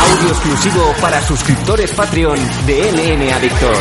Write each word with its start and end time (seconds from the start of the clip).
Audio 0.00 0.28
exclusivo 0.28 0.94
para 1.00 1.22
suscriptores 1.22 1.90
Patreon 1.92 2.38
de 2.66 2.92
LN 2.92 3.32
Adictos. 3.32 3.78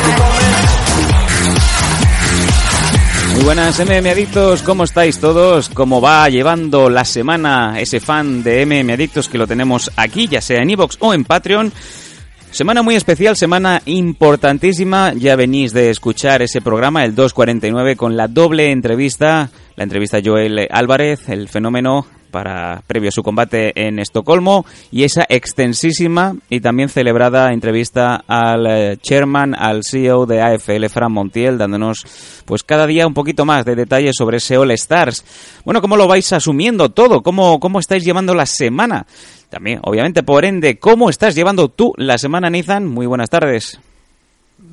Muy 3.34 3.44
buenas 3.44 3.80
MM 3.80 4.10
Adictos, 4.10 4.62
¿cómo 4.62 4.84
estáis 4.84 5.20
todos? 5.20 5.70
¿Cómo 5.70 6.02
va 6.02 6.28
llevando 6.30 6.90
la 6.90 7.06
semana 7.06 7.80
ese 7.80 8.00
fan 8.00 8.44
de 8.44 8.66
MM 8.66 8.92
Adictos 8.92 9.30
que 9.30 9.38
lo 9.38 9.48
tenemos 9.48 9.90
aquí, 9.96 10.28
ya 10.28 10.42
sea 10.42 10.62
en 10.62 10.70
iVoox 10.70 10.98
o 11.00 11.14
en 11.14 11.24
Patreon? 11.24 11.72
Semana 12.52 12.82
muy 12.82 12.96
especial, 12.96 13.38
semana 13.38 13.82
importantísima. 13.86 15.14
Ya 15.14 15.38
venís 15.38 15.72
de 15.72 15.90
escuchar 15.90 16.42
ese 16.42 16.60
programa, 16.60 17.06
el 17.06 17.16
249, 17.16 17.96
con 17.96 18.18
la 18.18 18.28
doble 18.28 18.72
entrevista. 18.72 19.50
La 19.78 19.86
entrevista 19.86 20.20
Joel 20.24 20.68
Álvarez, 20.70 21.30
el 21.30 21.48
fenómeno 21.48 22.06
para 22.32 22.82
previo 22.88 23.10
a 23.10 23.12
su 23.12 23.22
combate 23.22 23.74
en 23.76 24.00
Estocolmo 24.00 24.66
y 24.92 25.04
esa 25.04 25.26
extensísima 25.30 26.36
y 26.50 26.62
también 26.62 26.90
celebrada 26.90 27.54
entrevista 27.54 28.24
al 28.28 28.66
eh, 28.68 28.98
chairman, 29.02 29.54
al 29.54 29.84
CEO 29.84 30.26
de 30.26 30.42
AFL, 30.42 30.88
Fran 30.90 31.12
Montiel, 31.12 31.58
dándonos 31.58 32.42
pues 32.46 32.64
cada 32.64 32.88
día 32.88 33.06
un 33.06 33.14
poquito 33.14 33.46
más 33.46 33.66
de 33.66 33.76
detalles 33.76 34.16
sobre 34.18 34.38
ese 34.38 34.58
All 34.58 34.72
Stars. 34.72 35.24
Bueno, 35.66 35.82
¿cómo 35.82 35.98
lo 35.98 36.08
vais 36.08 36.32
asumiendo 36.34 36.90
todo? 36.90 37.22
¿Cómo, 37.22 37.60
cómo 37.60 37.80
estáis 37.80 38.04
llevando 38.04 38.34
la 38.34 38.46
semana? 38.46 39.06
También, 39.50 39.80
obviamente, 39.84 40.24
por 40.24 40.46
ende, 40.46 40.80
¿cómo 40.80 41.10
estás 41.10 41.36
llevando 41.36 41.68
tú 41.68 41.94
la 41.98 42.18
semana, 42.18 42.50
Nathan? 42.50 42.88
Muy 42.88 43.06
buenas 43.06 43.30
tardes. 43.30 43.80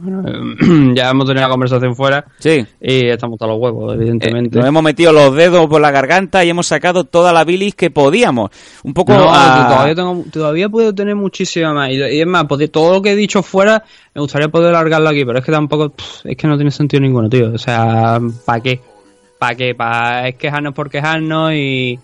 Bueno, 0.01 0.23
ya 0.95 1.11
hemos 1.11 1.27
tenido 1.27 1.43
la 1.47 1.51
conversación 1.51 1.97
fuera. 1.97 2.25
Sí. 2.39 2.65
Y 2.80 3.06
estamos 3.09 3.41
a 3.43 3.47
los 3.47 3.59
huevos, 3.59 3.95
evidentemente. 3.95 4.56
Eh, 4.56 4.61
nos 4.61 4.69
hemos 4.69 4.83
metido 4.83 5.12
los 5.12 5.34
dedos 5.34 5.67
por 5.67 5.81
la 5.81 5.91
garganta 5.91 6.45
y 6.45 6.50
hemos 6.50 6.67
sacado 6.69 7.05
toda 7.05 7.33
la 7.33 7.45
bilis 7.45 7.75
que 7.75 7.91
podíamos. 7.91 8.50
Un 8.84 8.95
poco 8.95 9.12
No, 9.14 9.28
a- 9.33 9.69
todavía, 9.69 9.95
tengo, 9.95 10.25
todavía 10.33 10.69
puedo 10.69 10.95
tener 10.95 11.17
muchísima 11.17 11.75
más. 11.75 11.91
Y, 11.91 11.95
y 11.97 12.20
es 12.20 12.27
más, 12.27 12.45
pues, 12.48 12.70
todo 12.70 12.95
lo 12.95 13.03
que 13.03 13.12
he 13.12 13.17
dicho 13.17 13.42
fuera, 13.42 13.83
me 14.14 14.20
gustaría 14.20 14.48
poder 14.48 14.73
largarlo 14.73 15.08
aquí, 15.08 15.25
pero 15.25 15.39
es 15.41 15.45
que 15.45 15.53
tampoco, 15.53 15.91
pff, 15.91 16.27
es 16.27 16.36
que 16.36 16.47
no 16.47 16.56
tiene 16.56 16.70
sentido 16.70 17.01
ninguno, 17.01 17.28
tío. 17.28 17.53
O 17.53 17.58
sea, 17.58 18.20
¿para 18.45 18.61
qué? 18.61 18.80
¿Para 19.39 19.55
qué? 19.56 19.75
¿Para 19.75 20.28
es 20.28 20.36
quejarnos 20.36 20.75
por 20.75 20.91
quejarnos 20.91 21.53
y, 21.55 21.98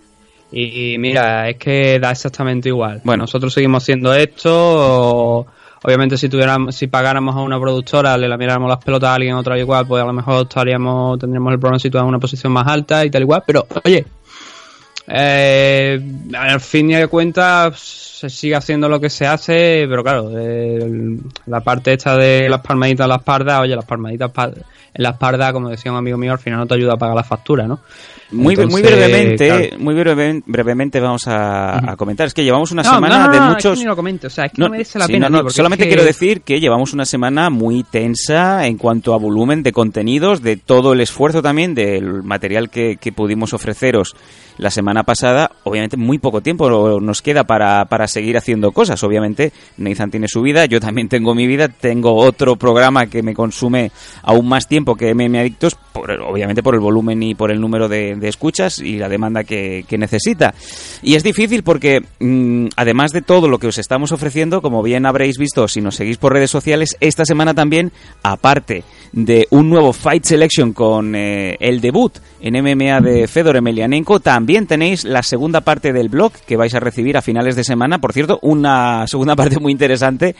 y, 0.51 0.93
y 0.93 0.97
mira, 0.97 1.49
es 1.49 1.57
que 1.57 1.99
da 1.99 2.11
exactamente 2.11 2.69
igual. 2.69 3.01
Bueno. 3.03 3.23
nosotros 3.23 3.53
seguimos 3.53 3.83
haciendo 3.83 4.13
esto. 4.13 4.51
o- 4.53 5.47
obviamente, 5.85 6.17
si 6.17 6.27
tuviéramos, 6.29 6.75
si 6.75 6.87
pagáramos 6.87 7.35
a 7.35 7.41
una 7.41 7.59
productora, 7.59 8.17
le 8.17 8.27
lamiéramos 8.27 8.67
las 8.67 8.83
pelotas 8.83 9.09
a 9.09 9.13
alguien 9.13 9.35
otra 9.35 9.57
igual, 9.59 9.85
pues 9.85 10.01
a 10.01 10.05
lo 10.07 10.13
mejor 10.13 10.43
estaríamos, 10.43 11.19
tendríamos 11.19 11.53
el 11.53 11.59
programa 11.59 11.77
situado 11.79 12.05
en 12.05 12.09
una 12.09 12.19
posición 12.19 12.51
más 12.51 12.65
alta 12.67 13.05
y 13.05 13.11
tal 13.11 13.21
igual. 13.21 13.43
Pero, 13.45 13.67
oye, 13.83 14.03
eh, 15.07 16.01
al 16.35 16.59
fin 16.59 16.89
y 16.89 16.95
al 16.95 17.07
cuentas 17.09 17.79
se 17.79 18.29
sigue 18.29 18.55
haciendo 18.55 18.89
lo 18.89 18.99
que 18.99 19.09
se 19.11 19.27
hace, 19.27 19.85
pero 19.87 20.01
claro, 20.03 20.31
la 21.45 21.59
parte 21.61 21.93
esta 21.93 22.17
de 22.17 22.49
las 22.49 22.61
palmaditas 22.61 23.05
en 23.05 23.09
la 23.09 23.15
espalda, 23.17 23.61
oye, 23.61 23.75
las 23.75 23.85
palmaditas 23.85 24.31
pa- 24.31 24.51
en 24.95 25.03
la 25.03 25.09
espalda, 25.11 25.51
como 25.53 25.69
decía 25.69 25.91
un 25.91 25.97
amigo 25.97 26.17
mío, 26.17 26.31
al 26.31 26.39
final 26.39 26.59
no 26.59 26.65
te 26.67 26.73
ayuda 26.75 26.93
a 26.93 26.97
pagar 26.97 27.15
la 27.15 27.23
factura, 27.23 27.67
¿no? 27.67 27.79
Muy, 28.31 28.55
muy 28.55 28.63
Entonces, 28.65 28.81
brevemente, 28.81 29.47
claro. 29.47 29.65
muy 29.83 29.93
breve- 29.93 30.43
brevemente 30.47 30.99
vamos 30.99 31.27
a, 31.27 31.91
a 31.91 31.95
comentar. 31.95 32.25
Es 32.25 32.33
que 32.33 32.43
llevamos 32.43 32.71
una 32.71 32.81
No, 32.81 32.95
semana 32.95 33.19
no, 33.19 33.25
no, 33.27 33.31
de 33.31 33.39
no, 33.39 33.45
muchos... 33.49 33.73
Es 33.73 33.77
que 33.79 33.83
ni 33.83 33.89
lo 33.89 33.95
comento, 33.95 34.27
o 34.27 34.29
sea, 34.31 34.45
es 34.45 34.51
que 34.51 34.61
No, 34.61 34.65
no, 34.67 34.71
merece 34.71 34.97
la 34.97 35.05
sí, 35.05 35.13
pena. 35.13 35.27
tío, 35.27 35.49
solamente 35.51 35.83
es 35.83 35.87
que- 35.89 35.95
quiero 35.95 36.05
decir 36.07 36.41
que 36.41 36.59
llevamos 36.59 36.91
una 36.93 37.05
semana 37.05 37.49
muy 37.51 37.83
tensa 37.83 38.65
en 38.67 38.77
cuanto 38.77 39.13
a 39.13 39.17
volumen 39.17 39.63
de 39.63 39.71
contenidos, 39.71 40.41
de 40.41 40.57
todo 40.57 40.93
el 40.93 41.01
esfuerzo 41.01 41.41
también 41.41 41.75
del 41.75 42.23
material 42.23 42.69
que, 42.69 42.97
que 42.97 43.11
pudimos 43.11 43.53
ofreceros 43.53 44.15
la 44.57 44.71
semana 44.71 45.03
pasada. 45.03 45.51
Obviamente 45.63 45.97
muy 45.97 46.17
poco 46.17 46.41
tiempo 46.41 46.99
nos 46.99 47.21
queda 47.21 47.43
para, 47.43 47.85
para 47.85 48.07
seguir 48.07 48.37
haciendo 48.37 48.71
cosas. 48.71 49.03
Obviamente 49.03 49.51
Nathan 49.77 50.09
tiene 50.11 50.27
su 50.27 50.41
vida, 50.41 50.65
yo 50.65 50.79
también 50.79 51.09
tengo 51.09 51.35
mi 51.35 51.45
vida, 51.47 51.67
tengo 51.67 52.15
otro 52.15 52.55
programa 52.55 53.05
que 53.05 53.21
me 53.21 53.33
consume 53.33 53.91
aún 54.23 54.47
más 54.47 54.67
tiempo 54.67 54.84
que 54.93 55.15
MM 55.15 55.39
Adictos, 55.39 55.75
por, 55.91 56.11
obviamente 56.11 56.61
por 56.61 56.75
el 56.75 56.81
volumen 56.81 57.23
y 57.23 57.33
por 57.33 57.49
el 57.49 57.59
número 57.59 57.89
de, 57.89 58.19
escuchas 58.21 58.77
y 58.77 58.99
la 58.99 59.09
demanda 59.09 59.43
que, 59.43 59.83
que 59.87 59.97
necesita. 59.97 60.53
Y 61.01 61.15
es 61.15 61.23
difícil 61.23 61.63
porque, 61.63 62.01
mm, 62.19 62.67
además 62.75 63.11
de 63.11 63.23
todo 63.23 63.47
lo 63.47 63.57
que 63.57 63.67
os 63.67 63.79
estamos 63.79 64.11
ofreciendo, 64.11 64.61
como 64.61 64.83
bien 64.83 65.07
habréis 65.07 65.39
visto 65.39 65.67
si 65.67 65.81
nos 65.81 65.95
seguís 65.95 66.17
por 66.17 66.33
redes 66.33 66.51
sociales, 66.51 66.97
esta 66.99 67.25
semana 67.25 67.55
también, 67.55 67.91
aparte 68.21 68.83
de 69.11 69.47
un 69.49 69.69
nuevo 69.69 69.93
Fight 69.93 70.25
Selection 70.25 70.73
con 70.73 71.15
eh, 71.15 71.55
el 71.59 71.79
debut 71.79 72.17
en 72.41 72.61
MMA 72.61 72.99
de 72.99 73.27
Fedor 73.27 73.55
Emelianenko, 73.55 74.19
también 74.19 74.67
tenéis 74.67 75.05
la 75.05 75.23
segunda 75.23 75.61
parte 75.61 75.93
del 75.93 76.09
blog 76.09 76.33
que 76.45 76.57
vais 76.57 76.75
a 76.75 76.79
recibir 76.79 77.17
a 77.17 77.21
finales 77.21 77.55
de 77.55 77.63
semana. 77.63 77.99
Por 77.99 78.13
cierto, 78.13 78.39
una 78.41 79.07
segunda 79.07 79.35
parte 79.37 79.59
muy 79.59 79.71
interesante 79.71 80.35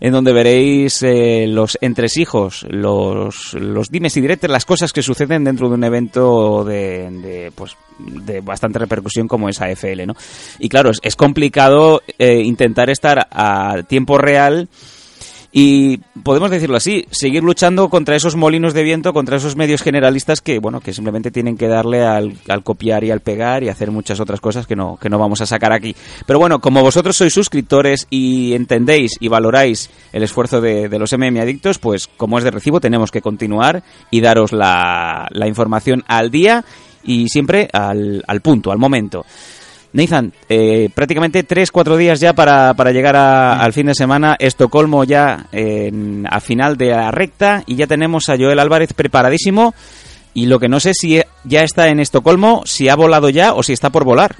en 0.00 0.12
donde 0.12 0.32
veréis 0.32 1.02
eh, 1.02 1.46
los 1.46 1.78
entresijos, 1.80 2.66
los, 2.70 3.54
los 3.54 3.90
dimes 3.90 4.16
y 4.16 4.20
diretes, 4.22 4.50
las 4.50 4.64
cosas 4.64 4.92
que 4.92 5.02
suceden 5.02 5.44
dentro 5.44 5.68
de 5.68 5.74
un 5.74 5.84
evento 5.84 6.64
de, 6.64 7.10
de, 7.10 7.52
pues, 7.54 7.76
de 7.98 8.40
bastante 8.40 8.78
repercusión 8.78 9.28
como 9.28 9.48
es 9.48 9.60
AFL, 9.60 10.06
¿no? 10.06 10.14
Y 10.58 10.68
claro, 10.68 10.90
es, 10.90 10.98
es 11.02 11.16
complicado 11.16 12.02
eh, 12.18 12.40
intentar 12.42 12.88
estar 12.88 13.28
a 13.30 13.82
tiempo 13.86 14.16
real 14.16 14.68
y 15.52 15.98
podemos 16.22 16.50
decirlo 16.50 16.76
así, 16.76 17.06
seguir 17.10 17.42
luchando 17.42 17.88
contra 17.88 18.14
esos 18.14 18.36
molinos 18.36 18.72
de 18.72 18.84
viento, 18.84 19.12
contra 19.12 19.36
esos 19.36 19.56
medios 19.56 19.82
generalistas 19.82 20.40
que, 20.40 20.60
bueno, 20.60 20.80
que 20.80 20.92
simplemente 20.92 21.32
tienen 21.32 21.56
que 21.56 21.66
darle 21.66 22.04
al, 22.04 22.34
al 22.48 22.62
copiar 22.62 23.02
y 23.02 23.10
al 23.10 23.20
pegar 23.20 23.64
y 23.64 23.68
hacer 23.68 23.90
muchas 23.90 24.20
otras 24.20 24.40
cosas 24.40 24.68
que 24.68 24.76
no, 24.76 24.96
que 24.96 25.08
no 25.08 25.18
vamos 25.18 25.40
a 25.40 25.46
sacar 25.46 25.72
aquí. 25.72 25.96
Pero 26.24 26.38
bueno, 26.38 26.60
como 26.60 26.82
vosotros 26.82 27.16
sois 27.16 27.34
suscriptores 27.34 28.06
y 28.10 28.54
entendéis 28.54 29.16
y 29.18 29.26
valoráis 29.26 29.90
el 30.12 30.22
esfuerzo 30.22 30.60
de, 30.60 30.88
los 31.00 31.12
MM 31.12 31.40
Adictos, 31.40 31.78
pues 31.78 32.06
como 32.06 32.38
es 32.38 32.44
de 32.44 32.52
recibo 32.52 32.80
tenemos 32.80 33.10
que 33.10 33.22
continuar 33.22 33.82
y 34.10 34.20
daros 34.20 34.52
la, 34.52 35.26
la 35.30 35.48
información 35.48 36.04
al 36.06 36.30
día 36.30 36.64
y 37.02 37.28
siempre 37.28 37.68
al, 37.72 38.22
al 38.26 38.40
punto, 38.40 38.70
al 38.70 38.78
momento. 38.78 39.24
Nathan, 39.92 40.32
eh, 40.48 40.88
prácticamente 40.94 41.46
3-4 41.46 41.96
días 41.96 42.20
ya 42.20 42.32
para, 42.32 42.74
para 42.74 42.92
llegar 42.92 43.16
al 43.16 43.72
fin 43.72 43.86
de 43.86 43.94
semana. 43.94 44.36
Estocolmo 44.38 45.04
ya 45.04 45.46
a 46.30 46.40
final 46.40 46.76
de 46.76 46.90
la 46.90 47.10
recta 47.10 47.62
y 47.66 47.76
ya 47.76 47.86
tenemos 47.86 48.28
a 48.28 48.36
Joel 48.36 48.58
Álvarez 48.58 48.92
preparadísimo. 48.92 49.74
Y 50.32 50.46
lo 50.46 50.60
que 50.60 50.68
no 50.68 50.78
sé 50.78 50.92
si 50.94 51.20
ya 51.44 51.62
está 51.62 51.88
en 51.88 51.98
Estocolmo, 51.98 52.62
si 52.64 52.88
ha 52.88 52.94
volado 52.94 53.28
ya 53.30 53.52
o 53.54 53.62
si 53.62 53.72
está 53.72 53.90
por 53.90 54.04
volar. 54.04 54.36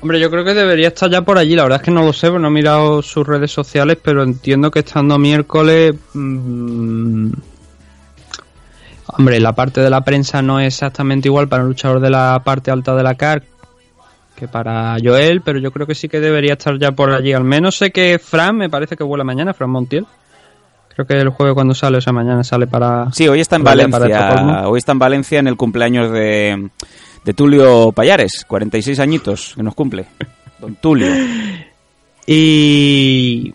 Hombre, 0.00 0.20
yo 0.20 0.30
creo 0.30 0.44
que 0.44 0.54
debería 0.54 0.88
estar 0.88 1.10
ya 1.10 1.22
por 1.22 1.38
allí. 1.38 1.56
La 1.56 1.64
verdad 1.64 1.80
es 1.80 1.84
que 1.84 1.90
no 1.90 2.02
lo 2.02 2.12
sé, 2.12 2.30
no 2.30 2.48
he 2.48 2.50
mirado 2.50 3.02
sus 3.02 3.26
redes 3.26 3.50
sociales, 3.50 3.98
pero 4.02 4.22
entiendo 4.22 4.70
que 4.70 4.80
estando 4.80 5.18
miércoles. 5.18 5.94
mm, 6.14 7.30
hombre, 9.06 9.40
la 9.40 9.54
parte 9.54 9.80
de 9.80 9.90
la 9.90 10.02
prensa 10.02 10.40
no 10.40 10.60
es 10.60 10.74
exactamente 10.74 11.28
igual 11.28 11.48
para 11.48 11.62
un 11.62 11.70
luchador 11.70 12.00
de 12.00 12.10
la 12.10 12.40
parte 12.44 12.70
alta 12.70 12.94
de 12.94 13.02
la 13.02 13.16
CAR 13.16 13.42
que 14.38 14.46
para 14.46 14.96
Joel, 15.02 15.40
pero 15.40 15.58
yo 15.58 15.72
creo 15.72 15.86
que 15.86 15.94
sí 15.94 16.08
que 16.08 16.20
debería 16.20 16.52
estar 16.52 16.78
ya 16.78 16.92
por 16.92 17.10
allí. 17.10 17.32
Al 17.32 17.44
menos 17.44 17.76
sé 17.76 17.90
que 17.90 18.18
Fran, 18.18 18.56
me 18.56 18.70
parece 18.70 18.96
que 18.96 19.02
vuela 19.02 19.24
mañana, 19.24 19.52
Fran 19.52 19.70
Montiel. 19.70 20.06
Creo 20.94 21.06
que 21.06 21.14
el 21.14 21.28
jueves 21.30 21.54
cuando 21.54 21.74
sale, 21.74 21.98
o 21.98 22.00
sea, 22.00 22.12
mañana 22.12 22.44
sale 22.44 22.66
para. 22.66 23.10
Sí, 23.12 23.26
hoy 23.26 23.40
está 23.40 23.56
en 23.56 23.64
Valencia. 23.64 24.68
Hoy 24.68 24.78
está 24.78 24.92
en 24.92 24.98
Valencia 24.98 25.40
en 25.40 25.48
el 25.48 25.56
cumpleaños 25.56 26.12
de, 26.12 26.70
de 27.24 27.34
Tulio 27.34 27.92
Payares, 27.92 28.44
46 28.46 28.98
añitos 29.00 29.54
que 29.56 29.62
nos 29.62 29.74
cumple. 29.74 30.06
Don 30.60 30.76
Tulio. 30.76 31.08
Y, 32.30 33.54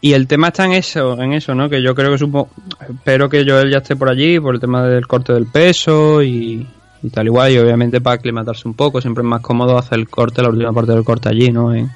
y 0.00 0.12
el 0.12 0.26
tema 0.26 0.48
está 0.48 0.64
en 0.64 0.72
eso, 0.72 1.22
en 1.22 1.34
eso, 1.34 1.54
¿no? 1.54 1.70
Que 1.70 1.80
yo 1.80 1.94
creo 1.94 2.10
que 2.10 2.18
supo, 2.18 2.48
espero 2.80 3.28
que 3.28 3.44
Joel 3.48 3.70
ya 3.70 3.78
esté 3.78 3.94
por 3.94 4.08
allí 4.08 4.40
por 4.40 4.56
el 4.56 4.60
tema 4.60 4.82
del 4.88 5.06
corte 5.06 5.32
del 5.32 5.46
peso 5.46 6.20
y, 6.20 6.66
y 7.02 7.10
tal 7.10 7.26
igual, 7.26 7.52
y 7.52 7.58
obviamente 7.58 8.00
para 8.00 8.14
aclimatarse 8.14 8.68
un 8.68 8.74
poco, 8.74 9.00
siempre 9.00 9.22
es 9.22 9.28
más 9.28 9.40
cómodo 9.40 9.76
hacer 9.76 9.98
el 9.98 10.08
corte, 10.08 10.42
la 10.42 10.48
última 10.48 10.72
parte 10.72 10.92
del 10.92 11.04
corte 11.04 11.28
allí, 11.28 11.50
¿no? 11.50 11.74
En, 11.74 11.90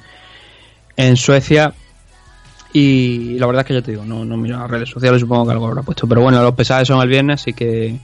en 0.97 1.15
Suecia. 1.15 1.73
Y 2.73 3.39
la 3.39 3.47
verdad 3.47 3.61
es 3.61 3.67
que 3.67 3.73
ya 3.75 3.81
te 3.81 3.91
digo, 3.91 4.05
no, 4.05 4.25
no 4.25 4.35
miro 4.37 4.59
las 4.59 4.69
redes 4.69 4.89
sociales, 4.89 5.21
supongo 5.21 5.45
que 5.45 5.53
algo 5.53 5.67
habrá 5.67 5.81
puesto. 5.81 6.07
Pero 6.07 6.21
bueno, 6.21 6.41
los 6.43 6.53
pesajes 6.53 6.87
son 6.87 7.01
el 7.01 7.07
viernes, 7.07 7.41
así 7.41 7.53
que 7.53 7.97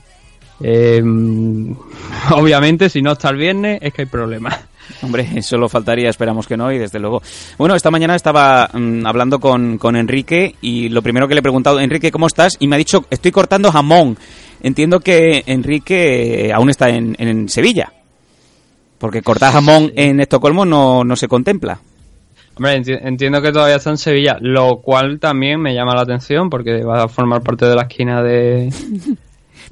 eh, 0.60 1.02
obviamente 2.30 2.88
si 2.88 3.02
no 3.02 3.12
está 3.12 3.30
el 3.30 3.36
viernes 3.36 3.78
es 3.82 3.92
que 3.92 4.02
hay 4.02 4.06
problemas. 4.06 4.58
Hombre, 5.02 5.42
solo 5.42 5.68
faltaría, 5.68 6.08
esperamos 6.10 6.46
que 6.46 6.56
no, 6.56 6.70
y 6.72 6.78
desde 6.78 6.98
luego. 6.98 7.22
Bueno, 7.58 7.74
esta 7.74 7.90
mañana 7.90 8.14
estaba 8.16 8.68
mm, 8.72 9.06
hablando 9.06 9.38
con, 9.40 9.78
con 9.78 9.96
Enrique 9.96 10.54
y 10.60 10.88
lo 10.88 11.02
primero 11.02 11.26
que 11.28 11.34
le 11.34 11.40
he 11.40 11.42
preguntado, 11.42 11.80
Enrique, 11.80 12.10
¿cómo 12.10 12.26
estás? 12.26 12.56
Y 12.60 12.68
me 12.68 12.76
ha 12.76 12.78
dicho, 12.78 13.04
estoy 13.10 13.30
cortando 13.32 13.70
jamón. 13.72 14.16
Entiendo 14.62 15.00
que 15.00 15.42
Enrique 15.46 16.46
eh, 16.48 16.52
aún 16.52 16.70
está 16.70 16.88
en, 16.90 17.16
en 17.18 17.48
Sevilla. 17.48 17.92
Porque 18.98 19.22
cortar 19.22 19.52
jamón 19.52 19.92
en 19.96 20.20
Estocolmo 20.20 20.64
no, 20.64 21.04
no 21.04 21.16
se 21.16 21.28
contempla. 21.28 21.80
Hombre, 22.56 22.80
enti- 22.80 22.98
entiendo 23.02 23.42
que 23.42 23.50
todavía 23.52 23.76
está 23.76 23.90
en 23.90 23.98
Sevilla, 23.98 24.38
lo 24.40 24.76
cual 24.80 25.18
también 25.18 25.60
me 25.60 25.74
llama 25.74 25.94
la 25.94 26.02
atención 26.02 26.48
porque 26.48 26.82
va 26.84 27.02
a 27.02 27.08
formar 27.08 27.42
parte 27.42 27.66
de 27.66 27.74
la 27.74 27.82
esquina 27.82 28.22
de, 28.22 28.72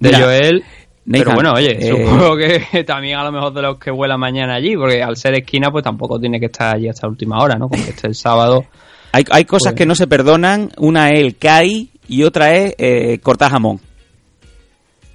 de 0.01 0.11
Joel. 0.21 0.65
Pero 1.11 1.33
bueno, 1.35 1.53
oye, 1.55 1.77
eh, 1.79 1.91
supongo 1.91 2.37
que 2.37 2.85
también 2.87 3.19
a 3.19 3.25
lo 3.25 3.33
mejor 3.33 3.53
de 3.53 3.63
los 3.63 3.79
que 3.79 3.91
vuelan 3.91 4.21
mañana 4.21 4.55
allí, 4.55 4.77
porque 4.77 5.03
al 5.03 5.17
ser 5.17 5.35
esquina, 5.35 5.71
pues 5.71 5.83
tampoco 5.83 6.19
tiene 6.21 6.39
que 6.39 6.47
estar 6.47 6.77
allí 6.77 6.89
hasta 6.89 7.09
última 7.09 7.39
hora, 7.43 7.57
¿no? 7.57 7.69
Como 7.69 7.83
que 7.85 7.91
esté 7.91 8.07
el 8.07 8.15
sábado. 8.15 8.65
Hay, 9.15 9.27
hay 9.31 9.45
cosas 9.45 9.73
pues 9.73 9.81
que 9.81 9.85
no 9.85 9.95
se 9.95 10.07
perdonan. 10.07 10.71
Una 10.79 11.11
es 11.11 11.21
el 11.21 11.37
CAI 11.37 11.91
y 12.09 12.23
otra 12.23 12.55
es 12.55 12.75
eh, 12.79 13.19
cortar 13.23 13.51
jamón. 13.51 13.79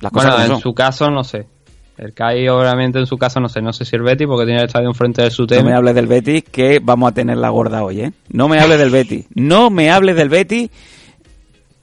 Las 0.01 0.11
cosas 0.11 0.35
bueno, 0.35 0.53
en 0.53 0.61
su 0.61 0.71
caso 0.75 1.09
no 1.09 1.23
sé. 1.23 1.47
El 1.97 2.13
CAI 2.13 2.47
obviamente 2.47 2.99
en 2.99 3.07
su 3.07 3.17
caso 3.17 3.39
no 3.39 3.49
sé, 3.49 3.59
no 3.59 3.73
sé 3.73 3.85
si 3.85 3.95
el 3.95 4.03
Betty 4.03 4.27
porque 4.27 4.45
tiene 4.45 4.59
el 4.59 4.67
estadio 4.67 4.87
enfrente 4.87 5.23
de 5.23 5.31
su 5.31 5.47
tema. 5.47 5.63
No 5.63 5.69
me 5.69 5.75
hables 5.75 5.95
del 5.95 6.05
Betty 6.05 6.43
que 6.43 6.79
vamos 6.79 7.09
a 7.09 7.13
tener 7.15 7.37
la 7.37 7.49
gorda 7.49 7.83
hoy, 7.83 8.01
¿eh? 8.01 8.11
No 8.29 8.47
me 8.47 8.59
hables 8.59 8.77
del 8.77 8.91
Betty. 8.91 9.25
No 9.33 9.71
me 9.71 9.89
hables 9.89 10.15
del 10.15 10.29
Betty. 10.29 10.69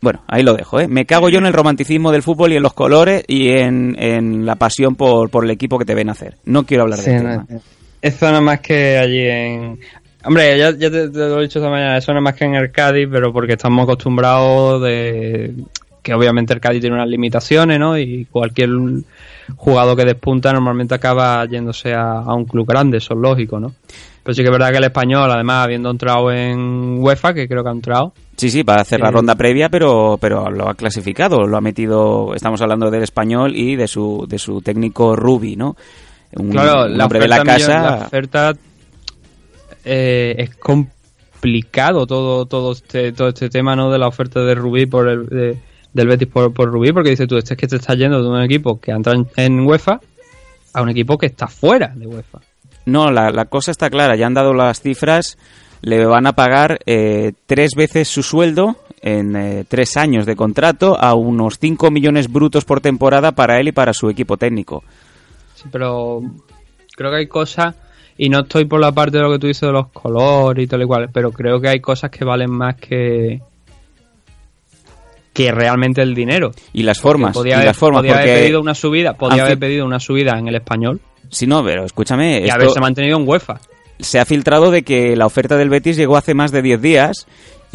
Bueno, 0.04 0.22
ahí 0.28 0.42
lo 0.42 0.52
dejo, 0.52 0.80
¿eh? 0.80 0.86
Me 0.86 1.06
cago 1.06 1.30
yo 1.30 1.38
en 1.38 1.46
el 1.46 1.54
romanticismo 1.54 2.12
del 2.12 2.22
fútbol 2.22 2.52
y 2.52 2.56
en 2.56 2.62
los 2.62 2.74
colores 2.74 3.24
y 3.26 3.48
en, 3.52 4.44
la 4.44 4.56
pasión 4.56 4.96
por, 4.96 5.30
por, 5.30 5.44
el 5.44 5.50
equipo 5.50 5.78
que 5.78 5.86
te 5.86 5.94
ven 5.94 6.10
hacer. 6.10 6.36
No 6.44 6.64
quiero 6.64 6.82
hablar 6.82 6.98
de 6.98 7.16
eso. 7.16 7.60
Eso 8.02 8.26
nada 8.26 8.42
más 8.42 8.60
que 8.60 8.98
allí 8.98 9.26
en... 9.26 9.80
Hombre, 10.26 10.58
ya, 10.58 10.76
te, 10.76 11.06
lo 11.06 11.38
he 11.38 11.44
dicho 11.44 11.58
esta 11.58 11.70
mañana, 11.70 11.96
eso 11.96 12.12
no 12.12 12.20
más 12.20 12.34
que 12.34 12.44
en 12.44 12.54
el 12.54 12.70
Cádiz, 12.70 13.08
pero 13.10 13.32
porque 13.32 13.54
estamos 13.54 13.84
acostumbrados 13.84 14.82
de 14.82 15.54
que 16.02 16.12
obviamente 16.12 16.52
el 16.52 16.60
Cádiz 16.60 16.82
tiene 16.82 16.96
unas 16.96 17.08
limitaciones, 17.08 17.78
¿no? 17.78 17.96
Y 17.96 18.26
cualquier 18.26 18.68
jugador 19.56 19.96
que 19.96 20.04
despunta 20.04 20.52
normalmente 20.52 20.94
acaba 20.94 21.46
yéndose 21.46 21.94
a, 21.94 22.20
un 22.34 22.44
club 22.44 22.66
grande, 22.68 22.98
eso 22.98 23.14
es 23.14 23.20
lógico, 23.20 23.58
¿no? 23.58 23.72
Pero 24.22 24.34
sí 24.34 24.42
que 24.42 24.48
es 24.48 24.52
verdad 24.52 24.70
que 24.70 24.76
el 24.76 24.84
español, 24.84 25.30
además, 25.30 25.64
habiendo 25.64 25.90
entrado 25.90 26.30
en 26.30 26.98
UEFA, 26.98 27.32
que 27.32 27.48
creo 27.48 27.62
que 27.62 27.70
ha 27.70 27.72
entrado. 27.72 28.12
Sí, 28.36 28.50
sí, 28.50 28.64
para 28.64 28.82
hacer 28.82 29.00
la 29.00 29.10
ronda 29.10 29.36
previa, 29.36 29.68
pero, 29.68 30.18
pero 30.20 30.50
lo 30.50 30.68
ha 30.68 30.74
clasificado, 30.74 31.46
lo 31.46 31.56
ha 31.56 31.60
metido, 31.60 32.34
estamos 32.34 32.60
hablando 32.62 32.90
del 32.90 33.02
español 33.02 33.54
y 33.54 33.76
de 33.76 33.86
su, 33.86 34.26
de 34.28 34.38
su 34.38 34.60
técnico 34.60 35.14
Rubi, 35.14 35.56
¿no? 35.56 35.76
Un, 36.36 36.50
claro, 36.50 36.88
la 36.88 37.06
de 37.06 37.28
la 37.28 37.44
casa. 37.44 37.82
la 37.82 37.94
oferta 38.06 38.52
eh, 39.84 40.34
es 40.38 40.56
complicado 40.56 42.06
todo 42.06 42.46
todo 42.46 42.72
este 42.72 43.12
todo 43.12 43.28
este 43.28 43.50
tema 43.50 43.76
no 43.76 43.90
de 43.92 43.98
la 43.98 44.08
oferta 44.08 44.40
de 44.40 44.54
Rubí 44.54 44.86
por 44.86 45.08
el 45.08 45.58
del 45.92 46.08
Betis 46.08 46.26
por, 46.26 46.52
por 46.52 46.72
Rubí 46.72 46.92
porque 46.92 47.10
dice 47.10 47.26
tú 47.26 47.36
este 47.36 47.54
es 47.54 47.58
que 47.58 47.68
te 47.68 47.76
estás 47.76 47.96
yendo 47.96 48.20
de 48.20 48.28
un 48.28 48.42
equipo 48.42 48.80
que 48.80 48.90
entra 48.90 49.14
en, 49.36 49.60
UEFA 49.60 50.00
a 50.72 50.82
un 50.82 50.88
equipo 50.88 51.18
que 51.18 51.26
está 51.26 51.46
fuera 51.46 51.92
de 51.94 52.06
UEFA 52.06 52.40
no 52.86 53.12
la, 53.12 53.30
la 53.30 53.44
cosa 53.44 53.70
está 53.70 53.90
clara 53.90 54.16
ya 54.16 54.26
han 54.26 54.34
dado 54.34 54.54
las 54.54 54.80
cifras 54.80 55.38
le 55.84 56.06
van 56.06 56.26
a 56.26 56.32
pagar 56.32 56.78
eh, 56.86 57.32
tres 57.46 57.72
veces 57.76 58.08
su 58.08 58.22
sueldo 58.22 58.76
en 59.02 59.36
eh, 59.36 59.64
tres 59.68 59.98
años 59.98 60.24
de 60.24 60.34
contrato 60.34 60.98
a 60.98 61.14
unos 61.14 61.58
5 61.58 61.90
millones 61.90 62.32
brutos 62.32 62.64
por 62.64 62.80
temporada 62.80 63.32
para 63.32 63.60
él 63.60 63.68
y 63.68 63.72
para 63.72 63.92
su 63.92 64.08
equipo 64.08 64.38
técnico. 64.38 64.82
Sí, 65.54 65.64
pero 65.70 66.22
creo 66.96 67.10
que 67.10 67.18
hay 67.18 67.26
cosas 67.26 67.74
y 68.16 68.30
no 68.30 68.40
estoy 68.40 68.64
por 68.64 68.80
la 68.80 68.92
parte 68.92 69.18
de 69.18 69.24
lo 69.24 69.32
que 69.32 69.38
tú 69.38 69.46
dices 69.46 69.68
de 69.68 69.72
los 69.72 69.88
colores 69.88 70.64
y 70.64 70.66
tal 70.66 70.82
y 70.82 70.86
cual, 70.86 71.10
pero 71.12 71.30
creo 71.32 71.60
que 71.60 71.68
hay 71.68 71.80
cosas 71.80 72.10
que 72.10 72.24
valen 72.24 72.50
más 72.50 72.76
que 72.76 73.42
que 75.34 75.50
realmente 75.50 76.00
el 76.00 76.14
dinero. 76.14 76.52
Y 76.72 76.84
las 76.84 76.98
formas. 76.98 77.34
Podía, 77.34 77.56
haber, 77.56 77.66
las 77.66 77.76
formas, 77.76 78.00
podía 78.00 78.14
haber 78.14 78.38
pedido 78.38 78.60
una 78.60 78.74
subida, 78.74 79.14
podía 79.14 79.44
haber 79.44 79.58
pedido 79.58 79.84
una 79.84 80.00
subida 80.00 80.38
en 80.38 80.48
el 80.48 80.54
español. 80.54 81.00
Sí, 81.28 81.46
no, 81.46 81.62
pero 81.62 81.84
escúchame. 81.84 82.40
Y 82.46 82.48
haberse 82.48 82.80
mantenido 82.80 83.18
en 83.18 83.28
UEFA. 83.28 83.60
Se 83.98 84.18
ha 84.18 84.24
filtrado 84.24 84.70
de 84.70 84.82
que 84.82 85.16
la 85.16 85.26
oferta 85.26 85.56
del 85.56 85.70
Betis 85.70 85.96
llegó 85.96 86.16
hace 86.16 86.34
más 86.34 86.50
de 86.50 86.62
10 86.62 86.82
días 86.82 87.26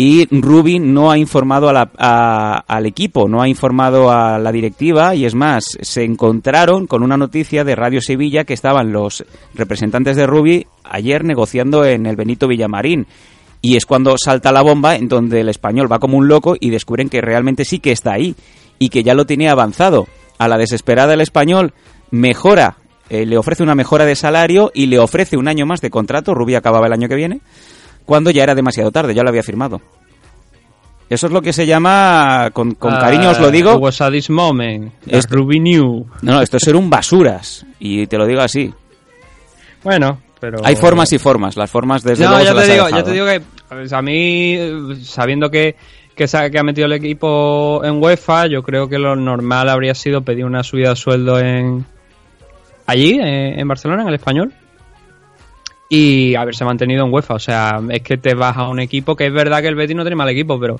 y 0.01 0.27
Rubin 0.31 0.93
no 0.93 1.11
ha 1.11 1.17
informado 1.17 1.69
al 1.69 2.85
equipo, 2.85 3.27
no 3.27 3.41
ha 3.41 3.49
informado 3.49 4.09
a 4.09 4.39
la 4.39 4.53
directiva 4.53 5.13
y 5.13 5.25
es 5.25 5.35
más, 5.35 5.77
se 5.81 6.05
encontraron 6.05 6.87
con 6.87 7.03
una 7.03 7.17
noticia 7.17 7.65
de 7.65 7.75
Radio 7.75 8.01
Sevilla 8.01 8.45
que 8.45 8.53
estaban 8.53 8.93
los 8.93 9.25
representantes 9.53 10.15
de 10.15 10.25
Rubi 10.25 10.67
ayer 10.85 11.25
negociando 11.25 11.83
en 11.83 12.05
el 12.05 12.15
Benito 12.15 12.47
Villamarín. 12.47 13.07
Y 13.61 13.75
es 13.75 13.85
cuando 13.85 14.15
salta 14.17 14.53
la 14.53 14.61
bomba 14.61 14.95
en 14.95 15.09
donde 15.09 15.41
el 15.41 15.49
español 15.49 15.91
va 15.91 15.99
como 15.99 16.17
un 16.17 16.29
loco 16.29 16.55
y 16.57 16.69
descubren 16.69 17.09
que 17.09 17.19
realmente 17.19 17.65
sí 17.65 17.79
que 17.79 17.91
está 17.91 18.13
ahí 18.13 18.35
y 18.79 18.87
que 18.87 19.03
ya 19.03 19.13
lo 19.13 19.25
tiene 19.25 19.49
avanzado. 19.49 20.07
A 20.37 20.47
la 20.47 20.57
desesperada 20.57 21.13
el 21.13 21.19
español 21.19 21.73
mejora, 22.09 22.77
eh, 23.09 23.25
le 23.25 23.37
ofrece 23.37 23.63
una 23.63 23.75
mejora 23.75 24.05
de 24.05 24.15
salario 24.15 24.71
y 24.73 24.85
le 24.85 24.99
ofrece 24.99 25.37
un 25.37 25.47
año 25.47 25.65
más 25.65 25.81
de 25.81 25.89
contrato. 25.89 26.33
Rubi 26.33 26.55
acababa 26.55 26.87
el 26.87 26.93
año 26.93 27.07
que 27.07 27.15
viene 27.15 27.41
cuando 28.09 28.31
ya 28.31 28.41
era 28.41 28.55
demasiado 28.55 28.91
tarde, 28.91 29.13
ya 29.13 29.21
lo 29.21 29.29
había 29.29 29.43
firmado. 29.43 29.81
Eso 31.11 31.27
es 31.27 31.33
lo 31.33 31.43
que 31.43 31.53
se 31.53 31.67
llama, 31.67 32.49
con, 32.53 32.73
cariño 32.73 33.29
os 33.29 33.39
lo 33.39 33.51
digo. 33.51 33.75
Was 33.77 34.01
a 34.01 34.09
this 34.09 34.31
moment, 34.31 34.93
es 35.05 35.29
Ruby 35.29 35.59
New. 35.59 36.07
No, 36.23 36.33
no, 36.33 36.41
esto 36.41 36.57
es 36.57 36.63
ser 36.63 36.75
un 36.75 36.89
basuras, 36.89 37.65
y 37.79 38.07
te 38.07 38.17
lo 38.17 38.25
digo 38.25 38.41
así. 38.41 38.73
Bueno, 39.83 40.21
pero... 40.39 40.59
Hay 40.63 40.75
formas 40.75 41.13
y 41.13 41.19
formas, 41.19 41.55
las 41.55 41.69
formas 41.69 42.03
desde 42.03 42.25
no, 42.25 42.41
ya 42.43 42.55
te 42.55 42.71
digo, 42.71 42.89
ya 42.89 43.03
te 43.03 43.11
digo 43.11 43.25
que 43.25 43.41
a 43.91 44.01
mí, 44.01 44.57
sabiendo 45.03 45.51
que, 45.51 45.75
que, 46.15 46.25
que 46.25 46.59
ha 46.59 46.63
metido 46.63 46.87
el 46.87 46.93
equipo 46.93 47.83
en 47.83 48.01
UEFA, 48.01 48.47
yo 48.47 48.63
creo 48.63 48.87
que 48.87 48.97
lo 48.97 49.15
normal 49.15 49.69
habría 49.69 49.93
sido 49.93 50.21
pedir 50.21 50.45
una 50.45 50.63
subida 50.63 50.89
de 50.89 50.95
sueldo 50.95 51.39
en 51.39 51.85
allí, 52.89 53.19
en 53.21 53.67
Barcelona, 53.67 54.03
en 54.03 54.09
el 54.09 54.15
español 54.15 54.53
y 55.89 56.35
haberse 56.35 56.63
mantenido 56.63 57.05
en 57.05 57.11
UEFA. 57.11 57.33
O 57.33 57.39
sea, 57.39 57.81
es 57.89 58.01
que 58.01 58.17
te 58.17 58.35
vas 58.35 58.55
a 58.55 58.69
un 58.69 58.79
equipo 58.79 59.15
que 59.15 59.25
es 59.25 59.33
verdad 59.33 59.61
que 59.61 59.67
el 59.67 59.75
Betis 59.75 59.95
no 59.95 60.03
tiene 60.03 60.15
mal 60.15 60.29
equipo, 60.29 60.59
pero 60.59 60.79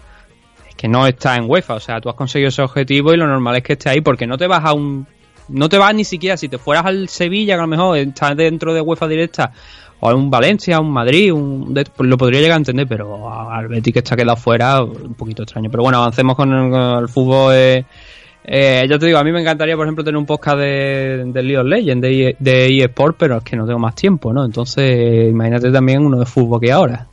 es 0.69 0.75
que 0.75 0.87
no 0.87 1.07
está 1.07 1.35
en 1.35 1.49
UEFA. 1.49 1.73
O 1.73 1.79
sea, 1.79 1.99
tú 1.99 2.09
has 2.09 2.15
conseguido 2.15 2.49
ese 2.49 2.61
objetivo 2.61 3.11
y 3.13 3.17
lo 3.17 3.27
normal 3.27 3.57
es 3.57 3.63
que 3.63 3.73
esté 3.73 3.89
ahí 3.89 4.01
porque 4.01 4.27
no 4.27 4.37
te 4.37 4.47
vas 4.47 4.63
a 4.63 4.73
un. 4.73 5.07
No 5.49 5.67
te 5.67 5.79
vas 5.79 5.95
ni 5.95 6.03
siquiera, 6.03 6.37
si 6.37 6.47
te 6.47 6.59
fueras 6.59 6.85
al 6.85 7.09
Sevilla, 7.09 7.55
que 7.55 7.59
a 7.59 7.63
lo 7.63 7.67
mejor 7.67 7.97
estás 7.97 8.37
dentro 8.37 8.71
de 8.71 8.81
UEFA 8.81 9.07
directa, 9.07 9.51
o 9.99 10.07
a 10.07 10.13
un 10.13 10.29
Valencia, 10.29 10.77
a 10.77 10.79
un 10.79 10.91
Madrid, 10.91 11.33
un, 11.33 11.73
pues 11.73 12.07
lo 12.07 12.17
podría 12.19 12.39
llegar 12.39 12.53
a 12.53 12.57
entender, 12.57 12.85
pero 12.87 13.51
al 13.51 13.67
Betis 13.67 13.91
que 13.91 13.99
está 13.99 14.15
quedado 14.15 14.37
fuera, 14.37 14.83
un 14.83 15.15
poquito 15.15 15.41
extraño. 15.41 15.71
Pero 15.71 15.81
bueno, 15.81 15.97
avancemos 15.97 16.35
con 16.35 16.53
el, 16.53 17.07
fútbol. 17.07 17.53
Eh, 17.55 17.85
eh, 18.51 18.87
yo 18.89 18.97
te 18.97 19.05
digo, 19.05 19.19
a 19.19 19.23
mí 19.23 19.31
me 19.31 19.41
encantaría, 19.41 19.75
por 19.75 19.85
ejemplo, 19.85 20.03
tener 20.03 20.17
un 20.17 20.25
podcast 20.25 20.57
de, 20.57 21.23
de 21.27 21.43
League 21.43 21.59
of 21.59 21.67
Legends, 21.67 22.01
de, 22.01 22.35
de 22.39 22.77
eSport, 22.79 23.15
pero 23.15 23.37
es 23.37 23.43
que 23.43 23.55
no 23.55 23.67
tengo 23.67 23.77
más 23.77 23.93
tiempo, 23.93 24.33
¿no? 24.33 24.43
Entonces, 24.43 25.29
imagínate 25.29 25.71
también 25.71 26.03
uno 26.03 26.17
de 26.17 26.25
fútbol 26.25 26.59
que 26.59 26.71
ahora. 26.71 27.05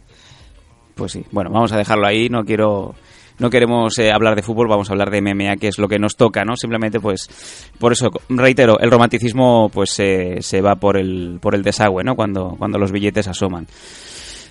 Pues 0.94 1.12
sí, 1.12 1.22
bueno, 1.32 1.50
vamos 1.50 1.72
a 1.72 1.76
dejarlo 1.76 2.06
ahí, 2.06 2.30
no 2.30 2.42
quiero 2.42 2.94
no 3.38 3.50
queremos 3.50 3.98
eh, 3.98 4.10
hablar 4.10 4.34
de 4.34 4.40
fútbol, 4.40 4.66
vamos 4.66 4.88
a 4.88 4.94
hablar 4.94 5.10
de 5.10 5.20
MMA, 5.20 5.56
que 5.56 5.68
es 5.68 5.78
lo 5.78 5.88
que 5.88 5.98
nos 5.98 6.16
toca, 6.16 6.42
¿no? 6.42 6.56
Simplemente, 6.56 7.00
pues, 7.00 7.28
por 7.78 7.92
eso, 7.92 8.10
reitero, 8.30 8.78
el 8.80 8.90
romanticismo, 8.90 9.70
pues, 9.70 9.90
se 9.90 10.60
va 10.62 10.76
por 10.76 10.96
el, 10.96 11.38
por 11.42 11.54
el 11.54 11.62
desagüe, 11.62 12.02
¿no? 12.02 12.16
Cuando, 12.16 12.54
cuando 12.56 12.78
los 12.78 12.92
billetes 12.92 13.28
asoman. 13.28 13.66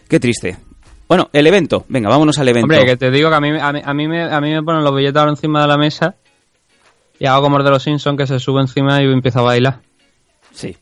Qué 0.07 0.19
triste. 0.19 0.57
Bueno, 1.07 1.29
el 1.33 1.47
evento. 1.47 1.85
Venga, 1.89 2.09
vámonos 2.09 2.37
al 2.37 2.47
evento. 2.47 2.65
Hombre, 2.65 2.85
que 2.85 2.95
te 2.95 3.09
digo 3.09 3.29
que 3.29 3.35
a 3.35 3.41
mí, 3.41 3.49
a 3.59 3.93
mí, 3.95 4.07
me, 4.07 4.21
a 4.21 4.39
mí 4.39 4.51
me 4.51 4.61
ponen 4.61 4.83
los 4.83 4.95
billetes 4.95 5.17
ahora 5.17 5.31
encima 5.31 5.63
de 5.63 5.67
la 5.67 5.77
mesa 5.77 6.15
y 7.19 7.25
hago 7.25 7.43
como 7.43 7.57
el 7.57 7.63
de 7.63 7.69
los 7.71 7.83
Simpsons 7.83 8.17
que 8.17 8.27
se 8.27 8.39
sube 8.39 8.61
encima 8.61 9.01
y 9.01 9.05
empieza 9.05 9.39
a 9.39 9.43
bailar. 9.43 9.79
Sí. 10.51 10.75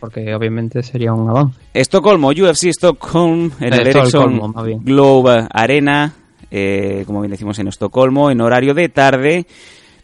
Porque 0.00 0.34
obviamente 0.34 0.82
sería 0.82 1.12
un 1.12 1.28
avance. 1.28 1.58
Estocolmo, 1.72 2.28
UFC 2.28 2.64
Stockholm, 2.66 3.52
en 3.60 3.72
el 3.72 3.86
Ericsson 3.86 4.52
Globe 4.82 5.46
Arena, 5.52 6.12
eh, 6.50 7.04
como 7.06 7.20
bien 7.20 7.30
decimos 7.30 7.58
en 7.60 7.68
Estocolmo, 7.68 8.30
en 8.30 8.40
horario 8.40 8.74
de 8.74 8.88
tarde. 8.88 9.46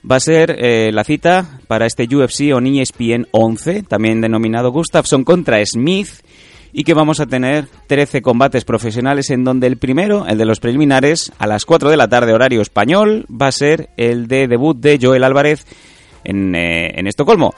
Va 0.08 0.16
a 0.16 0.20
ser 0.20 0.54
eh, 0.58 0.92
la 0.92 1.02
cita 1.02 1.58
para 1.66 1.84
este 1.84 2.04
UFC 2.04 2.54
on 2.54 2.66
ESPN 2.66 3.26
11, 3.32 3.82
también 3.82 4.20
denominado 4.20 4.70
Gustafsson 4.70 5.24
contra 5.24 5.60
Smith 5.66 6.22
y 6.72 6.84
que 6.84 6.94
vamos 6.94 7.20
a 7.20 7.26
tener 7.26 7.66
13 7.86 8.22
combates 8.22 8.64
profesionales 8.64 9.30
en 9.30 9.44
donde 9.44 9.66
el 9.66 9.76
primero, 9.76 10.26
el 10.26 10.38
de 10.38 10.44
los 10.44 10.60
preliminares, 10.60 11.32
a 11.38 11.46
las 11.46 11.64
4 11.64 11.90
de 11.90 11.96
la 11.96 12.08
tarde 12.08 12.32
horario 12.32 12.60
español, 12.60 13.26
va 13.30 13.48
a 13.48 13.52
ser 13.52 13.90
el 13.96 14.28
de 14.28 14.48
debut 14.48 14.78
de 14.78 14.98
Joel 15.00 15.24
Álvarez 15.24 15.66
en, 16.24 16.54
eh, 16.54 16.98
en 16.98 17.06
Estocolmo. 17.06 17.54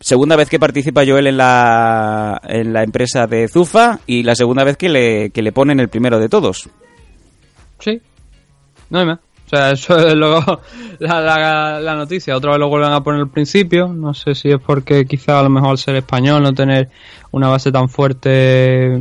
Segunda 0.00 0.36
vez 0.36 0.50
que 0.50 0.58
participa 0.58 1.06
Joel 1.06 1.26
en 1.26 1.38
la, 1.38 2.40
en 2.44 2.72
la 2.72 2.82
empresa 2.82 3.26
de 3.26 3.48
Zufa 3.48 4.00
y 4.06 4.22
la 4.22 4.34
segunda 4.34 4.62
vez 4.62 4.76
que 4.76 4.88
le, 4.88 5.30
que 5.30 5.42
le 5.42 5.52
ponen 5.52 5.80
el 5.80 5.88
primero 5.88 6.18
de 6.18 6.28
todos. 6.28 6.68
Sí, 7.78 8.00
no 8.90 8.98
hay 8.98 9.06
más. 9.06 9.25
O 9.46 9.48
sea, 9.48 9.70
eso 9.70 9.96
es 9.98 10.14
luego 10.14 10.60
la, 10.98 11.80
la, 11.80 11.94
noticia. 11.94 12.36
Otra 12.36 12.50
vez 12.50 12.60
lo 12.60 12.68
vuelven 12.68 12.92
a 12.92 13.02
poner 13.02 13.20
al 13.20 13.30
principio. 13.30 13.88
No 13.88 14.12
sé 14.12 14.34
si 14.34 14.50
es 14.50 14.58
porque 14.58 15.06
quizá 15.06 15.38
a 15.38 15.44
lo 15.44 15.50
mejor 15.50 15.70
al 15.70 15.78
ser 15.78 15.94
español 15.94 16.42
no 16.42 16.52
tener 16.52 16.90
una 17.30 17.48
base 17.48 17.70
tan 17.70 17.88
fuerte 17.88 19.00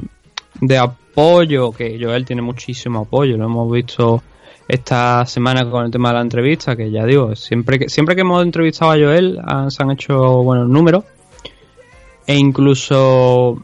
de 0.61 0.77
apoyo, 0.77 1.71
que 1.71 1.97
Joel 1.99 2.25
tiene 2.25 2.43
muchísimo 2.43 2.99
apoyo. 2.99 3.37
Lo 3.37 3.45
hemos 3.45 3.71
visto 3.71 4.21
esta 4.67 5.25
semana 5.25 5.69
con 5.69 5.85
el 5.85 5.91
tema 5.91 6.09
de 6.09 6.15
la 6.15 6.21
entrevista, 6.21 6.75
que 6.75 6.91
ya 6.91 7.05
digo, 7.05 7.35
siempre 7.35 7.79
que, 7.79 7.89
siempre 7.89 8.15
que 8.15 8.21
hemos 8.21 8.43
entrevistado 8.43 8.91
a 8.91 8.95
Joel 8.95 9.39
se 9.69 9.83
han 9.83 9.91
hecho 9.91 10.43
buenos 10.43 10.69
números. 10.69 11.05
E 12.27 12.35
incluso 12.35 13.63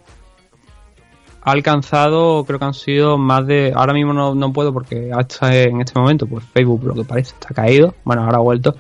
ha 1.42 1.52
alcanzado, 1.52 2.44
creo 2.46 2.60
que 2.60 2.66
han 2.66 2.74
sido 2.74 3.18
más 3.18 3.46
de, 3.48 3.74
ahora 3.76 3.94
mismo 3.94 4.14
no, 4.14 4.36
no 4.36 4.54
puedo 4.54 4.72
porque 4.72 5.12
hasta 5.14 5.56
en 5.56 5.82
este 5.82 6.00
momento, 6.00 6.28
pues 6.28 6.46
Facebook 6.46 6.84
lo 6.84 6.94
que 6.94 7.04
parece 7.04 7.34
está 7.34 7.54
caído, 7.54 7.96
bueno, 8.04 8.24
ahora 8.24 8.38
ha 8.38 8.42
vuelto, 8.42 8.76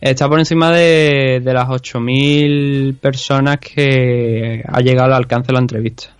está 0.00 0.28
por 0.28 0.38
encima 0.38 0.72
de, 0.72 1.40
de 1.44 1.54
las 1.54 1.68
8.000 1.68 2.98
personas 2.98 3.58
que 3.58 4.62
ha 4.66 4.80
llegado 4.80 5.06
al 5.06 5.14
alcance 5.14 5.48
de 5.48 5.52
la 5.52 5.60
entrevista. 5.60 6.19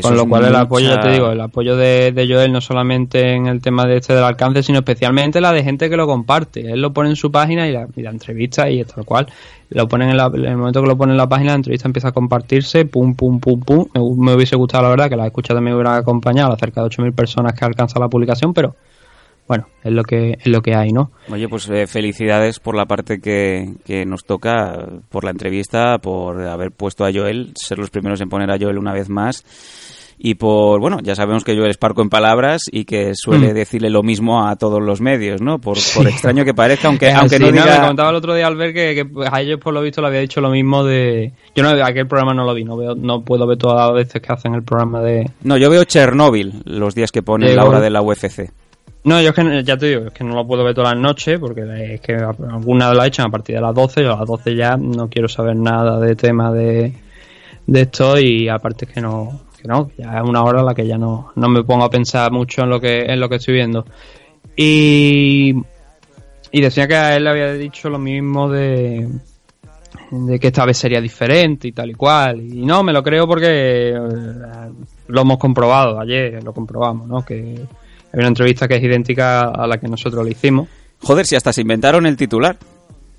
Con 0.00 0.16
lo 0.16 0.26
cual 0.26 0.46
el 0.46 0.56
apoyo, 0.56 0.88
ya 0.88 1.00
te 1.02 1.10
digo, 1.10 1.30
el 1.30 1.40
apoyo 1.40 1.76
de, 1.76 2.12
de, 2.12 2.26
Joel 2.26 2.50
no 2.50 2.62
solamente 2.62 3.34
en 3.34 3.46
el 3.46 3.60
tema 3.60 3.86
de 3.86 3.98
este 3.98 4.14
del 4.14 4.24
alcance, 4.24 4.62
sino 4.62 4.78
especialmente 4.78 5.40
la 5.40 5.52
de 5.52 5.62
gente 5.62 5.90
que 5.90 5.96
lo 5.98 6.06
comparte. 6.06 6.72
Él 6.72 6.80
lo 6.80 6.94
pone 6.94 7.10
en 7.10 7.16
su 7.16 7.30
página 7.30 7.68
y 7.68 7.72
la, 7.72 7.86
y 7.94 8.00
la 8.00 8.10
entrevista 8.10 8.70
y 8.70 8.82
tal 8.84 9.04
cual. 9.04 9.26
Lo 9.68 9.88
ponen 9.88 10.10
en, 10.10 10.16
la, 10.16 10.26
en, 10.26 10.44
el 10.44 10.56
momento 10.56 10.80
que 10.82 10.88
lo 10.88 10.96
pone 10.96 11.12
en 11.12 11.18
la 11.18 11.28
página, 11.28 11.50
la 11.50 11.56
entrevista 11.56 11.88
empieza 11.88 12.08
a 12.08 12.12
compartirse, 12.12 12.86
pum, 12.86 13.14
pum, 13.14 13.38
pum, 13.38 13.60
pum. 13.60 13.86
Me, 13.94 14.00
me 14.24 14.34
hubiese 14.34 14.56
gustado, 14.56 14.84
la 14.84 14.90
verdad, 14.90 15.10
que 15.10 15.16
la 15.16 15.26
escucha 15.26 15.54
también 15.54 15.74
hubiera 15.74 15.96
acompañado 15.96 16.52
a 16.52 16.56
cerca 16.56 16.82
de 16.82 16.88
8.000 16.88 17.14
personas 17.14 17.52
que 17.52 17.64
alcanza 17.64 17.98
la 17.98 18.08
publicación, 18.08 18.54
pero 18.54 18.74
bueno, 19.46 19.66
es 19.82 19.92
lo 19.92 20.02
que 20.04 20.38
es 20.40 20.46
lo 20.46 20.62
que 20.62 20.74
hay, 20.74 20.92
¿no? 20.92 21.10
Oye, 21.30 21.48
pues 21.48 21.68
eh, 21.68 21.86
felicidades 21.86 22.58
por 22.58 22.76
la 22.76 22.86
parte 22.86 23.20
que, 23.20 23.74
que, 23.84 24.04
nos 24.04 24.24
toca, 24.24 24.88
por 25.08 25.24
la 25.24 25.30
entrevista, 25.30 25.98
por 25.98 26.40
haber 26.42 26.70
puesto 26.72 27.04
a 27.04 27.12
Joel, 27.12 27.52
ser 27.54 27.78
los 27.78 27.90
primeros 27.90 28.20
en 28.20 28.28
poner 28.28 28.50
a 28.50 28.58
Joel 28.58 28.78
una 28.78 28.92
vez 28.92 29.08
más 29.08 29.44
y 30.24 30.36
por, 30.36 30.78
bueno, 30.78 30.98
ya 31.02 31.16
sabemos 31.16 31.42
que 31.42 31.56
Joel 31.56 31.70
es 31.70 31.78
parco 31.78 32.00
en 32.00 32.08
palabras 32.08 32.62
y 32.70 32.84
que 32.84 33.10
suele 33.16 33.50
mm. 33.50 33.54
decirle 33.54 33.90
lo 33.90 34.04
mismo 34.04 34.46
a 34.46 34.54
todos 34.54 34.80
los 34.80 35.00
medios, 35.00 35.42
¿no? 35.42 35.58
Por, 35.58 35.78
por 35.96 36.06
extraño 36.06 36.44
que 36.44 36.54
parezca, 36.54 36.86
aunque, 36.86 37.10
aunque 37.10 37.40
no 37.40 37.50
diga... 37.50 37.80
me 37.80 37.86
contaba 37.88 38.10
el 38.10 38.16
otro 38.16 38.32
día 38.32 38.46
Albert 38.46 38.72
que, 38.72 38.94
que, 38.94 39.06
a 39.28 39.40
ellos 39.40 39.58
por 39.58 39.74
lo 39.74 39.82
visto 39.82 40.00
le 40.00 40.06
había 40.06 40.20
dicho 40.20 40.40
lo 40.40 40.50
mismo 40.50 40.84
de... 40.84 41.32
Yo 41.56 41.64
no 41.64 41.70
aquel 41.84 42.06
programa 42.06 42.34
no 42.34 42.44
lo 42.44 42.54
vi, 42.54 42.62
no 42.62 42.76
veo, 42.76 42.94
no 42.94 43.24
puedo 43.24 43.48
ver 43.48 43.58
todas 43.58 43.84
las 43.84 43.94
veces 43.96 44.22
que 44.22 44.32
hacen 44.32 44.54
el 44.54 44.62
programa 44.62 45.00
de... 45.00 45.28
No, 45.42 45.56
yo 45.56 45.68
veo 45.68 45.82
Chernóbil 45.82 46.62
los 46.66 46.94
días 46.94 47.10
que 47.10 47.24
pone 47.24 47.52
la 47.52 47.64
hora 47.64 47.80
de 47.80 47.90
la 47.90 48.00
UFC. 48.00 48.48
No, 49.04 49.20
yo 49.20 49.30
es 49.30 49.34
que 49.34 49.64
ya 49.64 49.76
te 49.76 49.86
digo, 49.86 50.06
es 50.06 50.12
que 50.12 50.22
no 50.22 50.34
lo 50.34 50.46
puedo 50.46 50.62
ver 50.62 50.74
todas 50.74 50.94
las 50.94 51.02
noches 51.02 51.40
porque 51.40 51.94
es 51.94 52.00
que 52.00 52.14
alguna 52.14 52.94
la 52.94 53.06
echan 53.06 53.26
a 53.26 53.30
partir 53.30 53.56
de 53.56 53.62
las 53.62 53.74
12, 53.74 54.02
yo 54.04 54.14
a 54.14 54.18
las 54.18 54.28
12 54.28 54.54
ya 54.54 54.76
no 54.76 55.08
quiero 55.08 55.28
saber 55.28 55.56
nada 55.56 55.98
de 55.98 56.14
tema 56.14 56.52
de, 56.52 56.92
de 57.66 57.80
esto 57.80 58.16
y 58.18 58.48
aparte 58.48 58.84
es 58.84 58.92
que 58.92 59.00
no, 59.00 59.40
que 59.60 59.66
no, 59.66 59.90
ya 59.98 60.18
es 60.18 60.22
una 60.22 60.44
hora 60.44 60.60
en 60.60 60.66
la 60.66 60.74
que 60.74 60.86
ya 60.86 60.98
no, 60.98 61.32
no 61.34 61.48
me 61.48 61.64
pongo 61.64 61.84
a 61.84 61.90
pensar 61.90 62.30
mucho 62.30 62.62
en 62.62 62.70
lo 62.70 62.80
que, 62.80 63.02
en 63.02 63.18
lo 63.18 63.28
que 63.28 63.36
estoy 63.36 63.54
viendo. 63.54 63.84
Y, 64.54 65.52
y 66.52 66.60
decía 66.60 66.86
que 66.86 66.94
a 66.94 67.16
él 67.16 67.24
le 67.24 67.30
había 67.30 67.52
dicho 67.54 67.90
lo 67.90 67.98
mismo 67.98 68.48
de, 68.48 69.08
de 70.12 70.38
que 70.38 70.46
esta 70.46 70.64
vez 70.64 70.78
sería 70.78 71.00
diferente 71.00 71.66
y 71.66 71.72
tal 71.72 71.90
y 71.90 71.94
cual. 71.94 72.40
Y 72.40 72.64
no, 72.64 72.84
me 72.84 72.92
lo 72.92 73.02
creo 73.02 73.26
porque 73.26 73.90
eh, 73.90 73.98
lo 75.08 75.20
hemos 75.20 75.38
comprobado, 75.38 75.98
ayer 75.98 76.42
lo 76.44 76.52
comprobamos, 76.52 77.08
¿no? 77.08 77.24
Que 77.24 77.66
hay 78.12 78.18
una 78.18 78.28
entrevista 78.28 78.68
que 78.68 78.76
es 78.76 78.82
idéntica 78.82 79.42
a 79.42 79.66
la 79.66 79.78
que 79.78 79.88
nosotros 79.88 80.24
le 80.24 80.32
hicimos. 80.32 80.68
Joder, 81.00 81.26
si 81.26 81.34
hasta 81.34 81.52
se 81.52 81.62
inventaron 81.62 82.06
el 82.06 82.16
titular. 82.16 82.56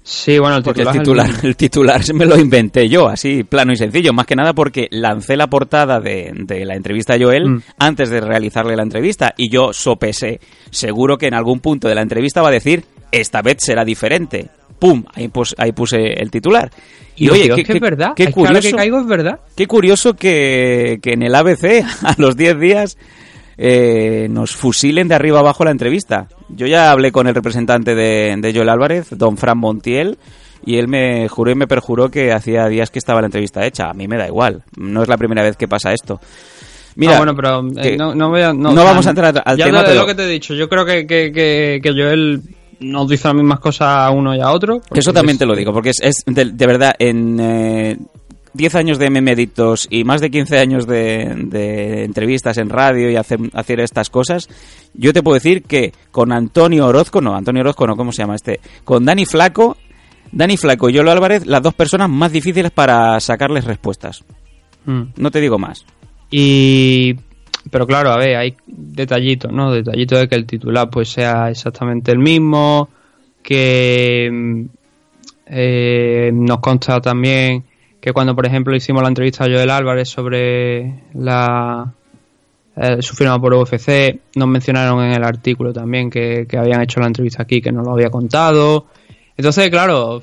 Sí, 0.04 0.38
bueno, 0.38 0.58
el 0.58 0.64
titular, 0.64 0.96
el 0.96 1.02
titular, 1.02 1.30
el... 1.30 1.48
el 1.48 1.56
titular 1.56 2.02
me 2.14 2.26
lo 2.26 2.38
inventé 2.38 2.90
yo, 2.90 3.08
así 3.08 3.44
plano 3.44 3.72
y 3.72 3.78
sencillo, 3.78 4.12
más 4.12 4.26
que 4.26 4.36
nada 4.36 4.52
porque 4.52 4.90
lancé 4.92 5.38
la 5.38 5.48
portada 5.48 6.02
de, 6.02 6.32
de 6.34 6.66
la 6.66 6.76
entrevista 6.76 7.14
a 7.14 7.18
Joel 7.18 7.50
mm. 7.50 7.62
antes 7.80 8.10
de 8.10 8.20
realizarle 8.20 8.76
la 8.76 8.84
entrevista 8.84 9.34
y 9.38 9.50
yo 9.50 9.72
sopesé, 9.72 10.42
seguro 10.72 11.18
que 11.18 11.28
en 11.28 11.34
algún 11.34 11.62
punto 11.62 11.88
de 11.88 11.96
la 11.96 12.02
entrevista 12.02 12.42
va 12.42 12.50
a 12.50 12.52
decir, 12.52 12.84
esta 13.14 13.42
vez 13.42 13.58
será 13.60 13.86
diferente. 13.86 14.50
¡Pum! 14.78 15.06
Ahí, 15.14 15.30
pus, 15.30 15.56
ahí 15.58 15.72
puse 15.72 16.14
el 16.22 16.30
titular. 16.30 16.70
Y, 17.16 17.28
y 17.28 17.30
oye, 17.30 17.50
qué, 17.56 17.62
es 17.62 17.68
que 17.68 17.74
es 17.74 17.80
verdad, 17.80 18.14
qué 18.16 18.24
es 18.24 18.32
curioso, 18.32 18.62
que, 18.62 18.72
que 18.72 18.76
caigo 18.76 19.00
es 19.00 19.08
verdad. 19.08 19.40
Qué 19.56 19.68
curioso 19.68 20.16
que, 20.16 21.00
que 21.02 21.14
en 21.14 21.24
el 21.24 21.34
ABC, 21.34 21.86
a 22.04 22.16
los 22.18 22.36
10 22.36 22.60
días, 22.60 22.98
eh, 23.58 24.28
nos 24.30 24.56
fusilen 24.56 25.08
de 25.08 25.16
arriba 25.16 25.40
abajo 25.40 25.64
la 25.64 25.72
entrevista. 25.72 26.28
Yo 26.50 26.68
ya 26.68 26.92
hablé 26.92 27.12
con 27.12 27.28
el 27.28 27.36
representante 27.36 27.96
de, 27.96 28.36
de 28.38 28.54
Joel 28.54 28.70
Álvarez, 28.70 29.08
don 29.12 29.38
Fran 29.38 29.58
Montiel, 29.58 30.18
y 30.66 30.78
él 30.78 30.88
me 30.88 31.28
juró 31.28 31.52
y 31.52 31.56
me 31.56 31.68
perjuró 31.68 32.10
que 32.10 32.32
hacía 32.32 32.68
días 32.68 32.90
que 32.90 33.00
estaba 33.00 33.22
la 33.22 33.28
entrevista 33.28 33.66
hecha. 33.66 33.90
A 33.90 33.94
mí 33.94 34.08
me 34.08 34.18
da 34.18 34.28
igual, 34.28 34.64
no 34.78 35.04
es 35.04 35.10
la 35.10 35.18
primera 35.18 35.44
vez 35.44 35.58
que 35.58 35.68
pasa 35.68 35.94
esto. 35.94 36.20
Mira, 36.96 37.16
ah, 37.16 37.18
bueno, 37.18 37.36
pero 37.36 37.68
eh, 37.82 37.98
no, 37.98 38.14
no, 38.14 38.30
voy 38.30 38.42
a, 38.42 38.54
no, 38.54 38.72
no 38.72 38.84
vamos 38.84 39.06
a 39.08 39.10
entrar 39.10 39.42
al 39.44 39.58
ya 39.58 39.66
tema. 39.66 39.84
Ya 39.84 39.94
lo 39.96 40.06
que 40.06 40.16
te 40.16 40.26
he 40.26 40.28
dicho, 40.28 40.54
yo 40.54 40.70
creo 40.70 40.86
que, 40.86 41.08
que, 41.08 41.32
que, 41.32 41.80
que 41.82 41.92
Joel 41.92 42.42
nos 42.80 43.10
dice 43.10 43.28
las 43.28 43.36
mismas 43.36 43.60
cosas 43.60 43.88
a 43.88 44.12
uno 44.12 44.36
y 44.36 44.42
a 44.42 44.52
otro. 44.52 44.82
Eso 44.94 45.12
también 45.12 45.36
es... 45.36 45.40
te 45.40 45.46
lo 45.46 45.56
digo, 45.56 45.74
porque 45.74 45.90
es, 45.90 46.00
es 46.02 46.24
de, 46.26 46.46
de, 46.46 46.68
verdad, 46.68 46.94
en... 47.00 47.40
Eh, 47.40 47.98
10 48.54 48.76
años 48.76 49.00
de 49.00 49.10
memeditos 49.10 49.88
y 49.90 50.04
más 50.04 50.22
de 50.22 50.30
15 50.30 50.60
años 50.60 50.88
de, 50.88 51.34
de 51.48 52.04
entrevistas 52.04 52.58
en 52.58 52.70
radio 52.70 53.10
y 53.10 53.16
hacer, 53.16 53.40
hacer, 53.54 53.80
estas 53.80 54.10
cosas, 54.10 54.48
yo 54.94 55.12
te 55.14 55.24
puedo 55.24 55.36
decir 55.36 55.64
que 55.64 55.94
con 56.12 56.32
Antonio 56.32 56.86
Orozco, 56.88 57.22
no, 57.22 57.36
Antonio 57.36 57.62
Orozco 57.62 57.88
no, 57.88 57.96
¿cómo 57.96 58.12
se 58.12 58.22
llama 58.22 58.36
este? 58.36 58.60
Con 58.84 59.06
Dani 59.06 59.26
Flaco, 59.26 59.78
Dani 60.32 60.58
Flaco 60.58 60.90
y 60.90 60.94
Yolo 60.94 61.12
Álvarez, 61.12 61.46
las 61.46 61.64
dos 61.64 61.74
personas 61.74 62.10
más 62.10 62.32
difíciles 62.32 62.72
para 62.72 63.20
sacarles 63.20 63.66
respuestas. 63.66 64.24
Mm. 64.86 65.02
No 65.18 65.32
te 65.32 65.42
digo 65.42 65.58
más. 65.58 65.86
Y... 66.30 67.16
Pero 67.72 67.88
claro, 67.88 68.12
a 68.12 68.18
ver, 68.18 68.36
hay 68.36 68.56
detallitos, 68.68 69.50
¿no? 69.50 69.72
Detallitos 69.72 70.20
de 70.20 70.28
que 70.28 70.36
el 70.36 70.46
titular 70.46 70.90
pues 70.90 71.08
sea 71.08 71.50
exactamente 71.50 72.12
el 72.12 72.20
mismo, 72.20 72.90
que 73.42 74.68
eh, 75.46 76.32
nos 76.34 76.60
consta 76.60 77.00
también 77.00 77.64
que 78.04 78.12
cuando, 78.12 78.36
por 78.36 78.46
ejemplo, 78.46 78.76
hicimos 78.76 79.02
la 79.02 79.08
entrevista 79.08 79.46
a 79.46 79.48
Joel 79.48 79.70
Álvarez 79.70 80.10
sobre 80.10 81.04
la 81.14 81.94
eh, 82.76 83.02
su 83.02 83.16
firma 83.16 83.40
por 83.40 83.54
UFC, 83.54 84.20
nos 84.36 84.50
mencionaron 84.50 85.06
en 85.06 85.14
el 85.14 85.24
artículo 85.24 85.72
también 85.72 86.10
que, 86.10 86.46
que, 86.46 86.58
habían 86.58 86.82
hecho 86.82 87.00
la 87.00 87.08
entrevista 87.08 87.44
aquí, 87.44 87.62
que 87.62 87.72
no 87.72 87.82
lo 87.82 87.94
había 87.94 88.10
contado. 88.10 88.88
Entonces, 89.38 89.70
claro, 89.70 90.22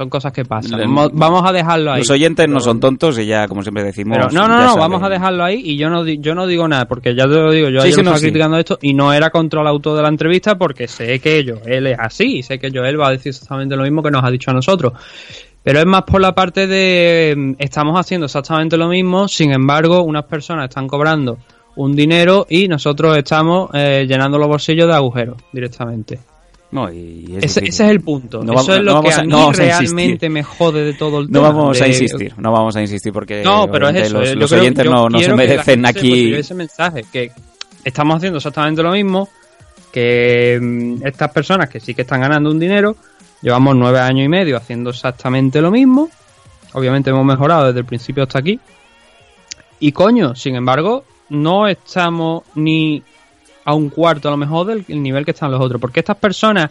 son 0.00 0.08
cosas 0.08 0.32
que 0.32 0.46
pasan. 0.46 0.80
Vamos 1.12 1.42
a 1.44 1.52
dejarlo 1.52 1.92
ahí. 1.92 1.98
Los 1.98 2.08
oyentes 2.08 2.48
no 2.48 2.58
son 2.60 2.80
tontos 2.80 3.18
y 3.18 3.26
ya, 3.26 3.46
como 3.46 3.60
siempre 3.60 3.84
decimos. 3.84 4.16
Pero 4.16 4.30
no, 4.30 4.48
no, 4.48 4.64
no, 4.64 4.76
vamos 4.78 5.02
a 5.02 5.10
dejarlo 5.10 5.44
ahí 5.44 5.60
y 5.62 5.76
yo 5.76 5.90
no, 5.90 6.06
yo 6.06 6.34
no 6.34 6.46
digo 6.46 6.66
nada, 6.66 6.88
porque 6.88 7.14
ya 7.14 7.24
te 7.24 7.34
lo 7.34 7.50
digo, 7.50 7.68
yo 7.68 7.82
sí, 7.82 7.88
ayer 7.88 7.92
sí, 7.92 7.96
no, 7.96 8.02
estaba 8.02 8.16
sí. 8.16 8.24
criticando 8.24 8.56
esto 8.56 8.78
y 8.80 8.94
no 8.94 9.12
era 9.12 9.28
contra 9.28 9.60
el 9.60 9.66
autor 9.66 9.98
de 9.98 10.02
la 10.02 10.08
entrevista 10.08 10.56
porque 10.56 10.88
sé 10.88 11.18
que 11.18 11.44
Joel 11.46 11.88
es 11.88 11.98
así 11.98 12.38
y 12.38 12.42
sé 12.42 12.58
que 12.58 12.70
Joel 12.72 12.98
va 12.98 13.08
a 13.08 13.10
decir 13.10 13.28
exactamente 13.28 13.76
lo 13.76 13.82
mismo 13.82 14.02
que 14.02 14.10
nos 14.10 14.24
ha 14.24 14.30
dicho 14.30 14.50
a 14.50 14.54
nosotros. 14.54 14.94
Pero 15.62 15.80
es 15.80 15.86
más 15.86 16.04
por 16.04 16.22
la 16.22 16.34
parte 16.34 16.66
de 16.66 17.56
estamos 17.58 18.00
haciendo 18.00 18.24
exactamente 18.24 18.78
lo 18.78 18.88
mismo, 18.88 19.28
sin 19.28 19.52
embargo, 19.52 20.00
unas 20.02 20.24
personas 20.24 20.70
están 20.70 20.88
cobrando 20.88 21.36
un 21.76 21.94
dinero 21.94 22.46
y 22.48 22.68
nosotros 22.68 23.18
estamos 23.18 23.68
eh, 23.74 24.06
llenando 24.08 24.38
los 24.38 24.48
bolsillos 24.48 24.88
de 24.88 24.94
agujeros 24.94 25.36
directamente. 25.52 26.20
No, 26.72 26.92
y 26.92 27.36
es 27.36 27.44
ese, 27.44 27.64
ese, 27.64 27.84
es 27.84 27.90
el 27.90 28.00
punto. 28.00 28.44
No, 28.44 28.60
Eso 28.60 28.74
es 28.74 28.82
lo 28.82 28.94
no 28.94 29.02
que 29.02 29.12
a, 29.12 29.18
a 29.18 29.22
mí 29.22 29.28
no 29.28 29.52
realmente 29.52 30.28
me 30.28 30.44
jode 30.44 30.84
de 30.84 30.94
todo 30.94 31.18
el 31.20 31.26
tema. 31.26 31.48
No 31.48 31.54
vamos 31.54 31.78
de... 31.78 31.84
a 31.84 31.88
insistir, 31.88 32.34
no 32.36 32.52
vamos 32.52 32.76
a 32.76 32.80
insistir 32.80 33.12
porque 33.12 33.42
no, 33.42 33.68
pero 33.70 33.88
es 33.88 33.96
eso, 33.96 34.20
los, 34.20 34.28
yo 34.28 34.34
los 34.36 34.50
creo, 34.50 34.62
oyentes 34.62 34.84
no, 34.86 35.10
se 35.18 35.34
merecen 35.34 35.84
aquí. 35.84 36.32
Ese 36.32 36.54
mensaje 36.54 37.04
que 37.12 37.32
estamos 37.82 38.18
haciendo 38.18 38.38
exactamente 38.38 38.82
lo 38.84 38.92
mismo, 38.92 39.28
que 39.90 40.58
mmm, 40.62 41.04
estas 41.04 41.32
personas 41.32 41.68
que 41.68 41.80
sí 41.80 41.92
que 41.92 42.02
están 42.02 42.20
ganando 42.20 42.50
un 42.50 42.60
dinero, 42.60 42.96
llevamos 43.42 43.74
nueve 43.74 43.98
años 43.98 44.24
y 44.24 44.28
medio 44.28 44.56
haciendo 44.56 44.90
exactamente 44.90 45.60
lo 45.60 45.72
mismo. 45.72 46.08
Obviamente 46.74 47.10
hemos 47.10 47.24
mejorado 47.24 47.66
desde 47.66 47.80
el 47.80 47.86
principio 47.86 48.22
hasta 48.22 48.38
aquí. 48.38 48.60
Y 49.80 49.90
coño, 49.90 50.36
sin 50.36 50.54
embargo, 50.54 51.04
no 51.30 51.66
estamos 51.66 52.44
ni 52.54 53.02
a 53.70 53.74
un 53.74 53.88
cuarto 53.88 54.28
a 54.28 54.30
lo 54.30 54.36
mejor 54.36 54.66
del 54.66 55.02
nivel 55.02 55.24
que 55.24 55.30
están 55.30 55.50
los 55.50 55.60
otros. 55.60 55.80
Porque 55.80 56.00
estas 56.00 56.16
personas 56.16 56.70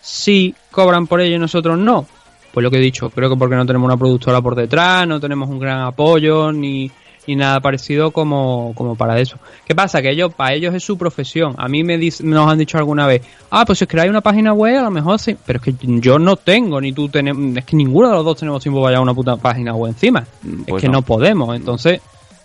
sí 0.00 0.54
cobran 0.70 1.06
por 1.06 1.20
ello 1.20 1.36
y 1.36 1.38
nosotros 1.38 1.78
no. 1.78 2.06
Pues 2.52 2.64
lo 2.64 2.70
que 2.70 2.78
he 2.78 2.80
dicho, 2.80 3.10
creo 3.10 3.28
que 3.28 3.36
porque 3.36 3.56
no 3.56 3.66
tenemos 3.66 3.86
una 3.86 3.96
productora 3.96 4.40
por 4.40 4.54
detrás, 4.54 5.06
no 5.06 5.20
tenemos 5.20 5.48
un 5.48 5.58
gran 5.58 5.80
apoyo, 5.82 6.50
ni, 6.50 6.90
ni 7.26 7.36
nada 7.36 7.60
parecido 7.60 8.10
como, 8.10 8.72
como 8.74 8.96
para 8.96 9.20
eso. 9.20 9.36
¿Qué 9.66 9.74
pasa? 9.74 10.00
Que 10.00 10.10
ellos, 10.10 10.32
para 10.34 10.54
ellos 10.54 10.74
es 10.74 10.82
su 10.82 10.96
profesión. 10.96 11.54
A 11.58 11.68
mí 11.68 11.84
me 11.84 11.98
dice, 11.98 12.24
nos 12.24 12.50
han 12.50 12.58
dicho 12.58 12.78
alguna 12.78 13.06
vez, 13.06 13.22
ah, 13.50 13.66
pues 13.66 13.78
si 13.78 13.84
es 13.84 13.88
creáis 13.88 14.08
una 14.08 14.22
página 14.22 14.54
web, 14.54 14.78
a 14.78 14.84
lo 14.84 14.90
mejor 14.90 15.18
sí. 15.18 15.36
Pero 15.44 15.58
es 15.58 15.64
que 15.64 15.74
yo 16.00 16.18
no 16.18 16.36
tengo, 16.36 16.80
ni 16.80 16.92
tú 16.92 17.08
tenemos, 17.10 17.54
es 17.56 17.64
que 17.66 17.76
ninguno 17.76 18.08
de 18.08 18.14
los 18.14 18.24
dos 18.24 18.38
tenemos 18.38 18.62
tiempo 18.62 18.80
para 18.80 18.92
llevar 18.92 19.02
una 19.02 19.14
puta 19.14 19.36
página 19.36 19.74
web 19.74 19.92
encima. 19.92 20.26
Pues 20.40 20.68
es 20.68 20.80
que 20.80 20.88
no. 20.88 20.94
no 20.94 21.02
podemos. 21.02 21.54
Entonces, 21.54 22.00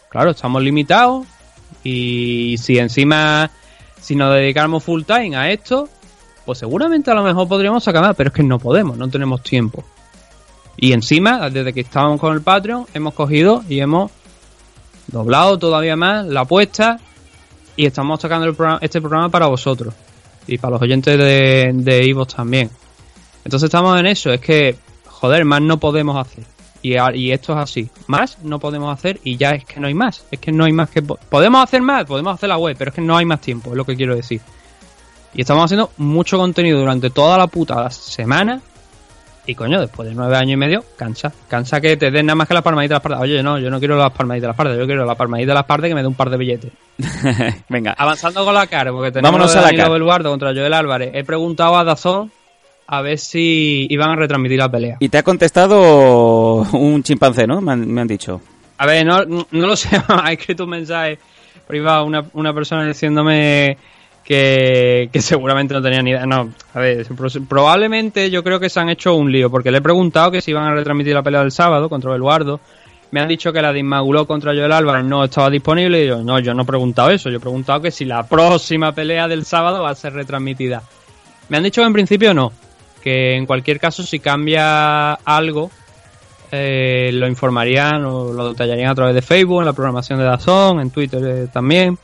claro, 0.09 0.31
estamos 0.31 0.61
limitados. 0.61 1.25
Y 1.85 2.55
si 2.59 2.77
encima 2.77 3.49
si 4.03 4.15
nos 4.15 4.33
dedicáramos 4.35 4.83
full 4.83 5.03
time 5.03 5.35
a 5.37 5.49
esto, 5.49 5.87
pues 6.45 6.59
seguramente 6.59 7.09
a 7.09 7.13
lo 7.13 7.23
mejor 7.23 7.47
podríamos 7.47 7.85
sacar 7.85 8.01
más, 8.01 8.15
pero 8.17 8.27
es 8.27 8.33
que 8.33 8.43
no 8.43 8.59
podemos, 8.59 8.97
no 8.97 9.09
tenemos 9.09 9.41
tiempo. 9.41 9.83
Y 10.75 10.91
encima, 10.91 11.49
desde 11.49 11.71
que 11.71 11.79
estábamos 11.79 12.19
con 12.19 12.33
el 12.33 12.41
Patreon, 12.41 12.85
hemos 12.93 13.13
cogido 13.13 13.63
y 13.69 13.79
hemos 13.79 14.11
doblado 15.07 15.57
todavía 15.57 15.95
más 15.95 16.25
la 16.25 16.41
apuesta 16.41 16.99
y 17.77 17.85
estamos 17.85 18.19
sacando 18.19 18.45
el 18.45 18.55
programa, 18.55 18.79
este 18.81 18.99
programa 18.99 19.29
para 19.29 19.47
vosotros 19.47 19.93
y 20.45 20.57
para 20.57 20.73
los 20.73 20.81
oyentes 20.81 21.17
de, 21.17 21.71
de 21.73 22.25
también. 22.35 22.69
Entonces 23.45 23.67
estamos 23.67 23.97
en 23.97 24.07
eso, 24.07 24.33
es 24.33 24.41
que, 24.41 24.75
joder, 25.07 25.45
más 25.45 25.61
no 25.61 25.79
podemos 25.79 26.17
hacer. 26.17 26.43
Y, 26.83 27.31
esto 27.31 27.53
es 27.53 27.59
así. 27.59 27.89
Más 28.07 28.37
no 28.43 28.59
podemos 28.59 28.93
hacer 28.93 29.19
y 29.23 29.37
ya 29.37 29.51
es 29.51 29.63
que 29.65 29.79
no 29.79 29.87
hay 29.87 29.93
más. 29.93 30.25
Es 30.29 30.39
que 30.39 30.51
no 30.51 30.65
hay 30.65 30.73
más 30.73 30.89
que... 30.89 31.01
po- 31.01 31.17
Podemos 31.29 31.63
hacer 31.63 31.81
más, 31.81 32.03
podemos 32.05 32.33
hacer 32.35 32.49
la 32.49 32.57
web, 32.57 32.75
pero 32.77 32.89
es 32.89 32.95
que 32.95 33.01
no 33.01 33.15
hay 33.17 33.25
más 33.25 33.39
tiempo, 33.41 33.71
es 33.71 33.77
lo 33.77 33.85
que 33.85 33.95
quiero 33.95 34.15
decir. 34.15 34.41
Y 35.33 35.41
estamos 35.41 35.63
haciendo 35.65 35.91
mucho 35.97 36.37
contenido 36.37 36.79
durante 36.79 37.09
toda 37.09 37.37
la 37.37 37.47
puta 37.47 37.89
semana. 37.89 38.61
Y 39.45 39.55
coño, 39.55 39.81
después 39.81 40.07
de 40.07 40.15
nueve 40.15 40.37
años 40.37 40.51
y 40.53 40.55
medio, 40.57 40.85
cansa. 40.95 41.33
Cansa 41.49 41.81
que 41.81 41.97
te 41.97 42.11
den 42.11 42.25
nada 42.27 42.35
más 42.35 42.47
que 42.47 42.53
las 42.53 42.63
palmaditas 42.63 42.89
de 42.89 42.93
la 42.93 42.97
espalda. 42.99 43.19
Oye, 43.19 43.43
no, 43.43 43.59
yo 43.59 43.69
no 43.69 43.79
quiero 43.79 43.97
las 43.97 44.11
palmaditas 44.11 44.43
de 44.43 44.47
la 44.47 44.51
espalda, 44.51 44.75
yo 44.77 44.85
quiero 44.85 45.05
la 45.05 45.15
palmadita 45.15 45.47
de 45.49 45.53
la 45.55 45.59
espalda 45.61 45.87
que 45.89 45.95
me 45.95 46.01
dé 46.01 46.07
un 46.07 46.13
par 46.15 46.29
de 46.29 46.37
billetes. 46.37 46.71
Venga, 47.69 47.93
Avanzando 47.97 48.45
con 48.45 48.53
la 48.53 48.67
cara, 48.67 48.91
porque 48.91 49.11
tenemos 49.11 49.31
Vámonos 49.31 49.53
a 49.55 49.59
la 49.61 49.63
Danilo 49.67 49.83
car. 49.83 49.91
Belluardo 49.91 50.29
contra 50.29 50.49
Joel 50.53 50.73
Álvarez. 50.73 51.11
He 51.13 51.23
preguntado 51.23 51.75
a 51.77 51.83
Dazón 51.83 52.31
a 52.87 53.01
ver 53.01 53.17
si 53.17 53.87
iban 53.89 54.09
a 54.11 54.15
retransmitir 54.15 54.59
la 54.59 54.69
pelea. 54.69 54.97
y 54.99 55.09
te 55.09 55.17
ha 55.17 55.23
contestado 55.23 56.61
un 56.73 57.01
chimpancé, 57.03 57.47
¿no? 57.47 57.61
Me 57.61 57.71
han, 57.73 57.87
me 57.91 58.01
han 58.01 58.07
dicho. 58.07 58.41
A 58.77 58.85
ver, 58.85 59.05
no, 59.05 59.23
no 59.25 59.45
lo 59.67 59.75
sé, 59.75 59.89
ha 60.07 60.31
escrito 60.31 60.63
un 60.65 60.71
mensaje 60.71 61.17
privado 61.67 62.05
una, 62.05 62.25
una 62.33 62.53
persona 62.53 62.85
diciéndome 62.85 63.77
que, 64.23 65.09
que 65.11 65.21
seguramente 65.21 65.73
no 65.73 65.81
tenía 65.81 66.01
ni 66.01 66.11
idea. 66.11 66.25
No, 66.25 66.49
a 66.73 66.79
ver, 66.79 67.05
pro- 67.15 67.29
probablemente 67.47 68.29
yo 68.29 68.43
creo 68.43 68.59
que 68.59 68.69
se 68.69 68.79
han 68.79 68.89
hecho 68.89 69.15
un 69.15 69.31
lío, 69.31 69.49
porque 69.49 69.71
le 69.71 69.77
he 69.77 69.81
preguntado 69.81 70.31
que 70.31 70.41
si 70.41 70.51
iban 70.51 70.65
a 70.65 70.73
retransmitir 70.73 71.13
la 71.13 71.23
pelea 71.23 71.41
del 71.41 71.51
sábado 71.51 71.89
contra 71.89 72.15
Eduardo. 72.15 72.59
Me 73.11 73.19
han 73.21 73.27
dicho 73.27 73.53
que 73.53 73.61
la 73.61 73.71
de 73.71 73.77
Inmaguló 73.79 74.25
contra 74.25 74.53
Joel 74.55 74.71
Álvarez 74.71 75.05
no 75.05 75.23
estaba 75.23 75.47
disponible 75.51 76.03
y 76.03 76.07
yo, 76.07 76.23
no, 76.23 76.39
yo 76.39 76.55
no 76.55 76.63
he 76.63 76.65
preguntado 76.65 77.11
eso, 77.11 77.29
yo 77.29 77.37
he 77.37 77.39
preguntado 77.39 77.79
que 77.79 77.91
si 77.91 78.05
la 78.05 78.25
próxima 78.27 78.91
pelea 78.91 79.27
del 79.27 79.45
sábado 79.45 79.83
va 79.83 79.91
a 79.91 79.95
ser 79.95 80.13
retransmitida. 80.13 80.81
Me 81.49 81.57
han 81.57 81.63
dicho 81.63 81.81
que 81.81 81.85
en 81.87 81.93
principio 81.93 82.33
no, 82.33 82.51
que 83.03 83.35
en 83.35 83.45
cualquier 83.45 83.79
caso 83.79 84.01
si 84.03 84.19
cambia 84.19 85.13
algo 85.13 85.69
eh, 86.55 87.09
lo 87.13 87.27
informarían 87.27 88.05
o 88.05 88.31
lo 88.31 88.49
detallarían 88.49 88.91
a 88.91 88.95
través 88.95 89.15
de 89.15 89.23
Facebook, 89.23 89.61
en 89.61 89.65
la 89.65 89.73
programación 89.73 90.19
de 90.19 90.25
Dazón, 90.25 90.79
en 90.79 90.91
Twitter 90.91 91.21
eh, 91.25 91.47
también. 91.51 91.97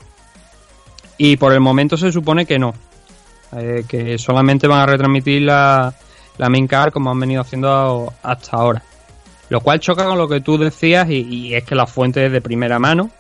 Y 1.20 1.38
por 1.38 1.54
el 1.54 1.60
momento 1.60 1.98
se 1.98 2.12
supone 2.12 2.48
que 2.48 2.58
no. 2.58 2.74
Eh, 3.56 3.84
que 3.88 4.18
solamente 4.18 4.68
van 4.68 4.82
a 4.82 4.86
retransmitir 4.88 5.44
la, 5.44 5.94
la 6.38 6.50
main 6.50 6.68
card 6.68 6.92
como 6.92 7.12
han 7.12 7.20
venido 7.20 7.42
haciendo 7.42 8.12
hasta 8.24 8.58
ahora. 8.58 8.84
Lo 9.50 9.62
cual 9.62 9.80
choca 9.80 10.06
con 10.06 10.18
lo 10.18 10.28
que 10.28 10.42
tú 10.42 10.58
decías 10.58 11.08
y, 11.10 11.22
y 11.22 11.54
es 11.54 11.64
que 11.64 11.76
la 11.76 11.86
fuente 11.86 12.26
es 12.26 12.32
de 12.32 12.42
primera 12.42 12.80
mano. 12.80 13.12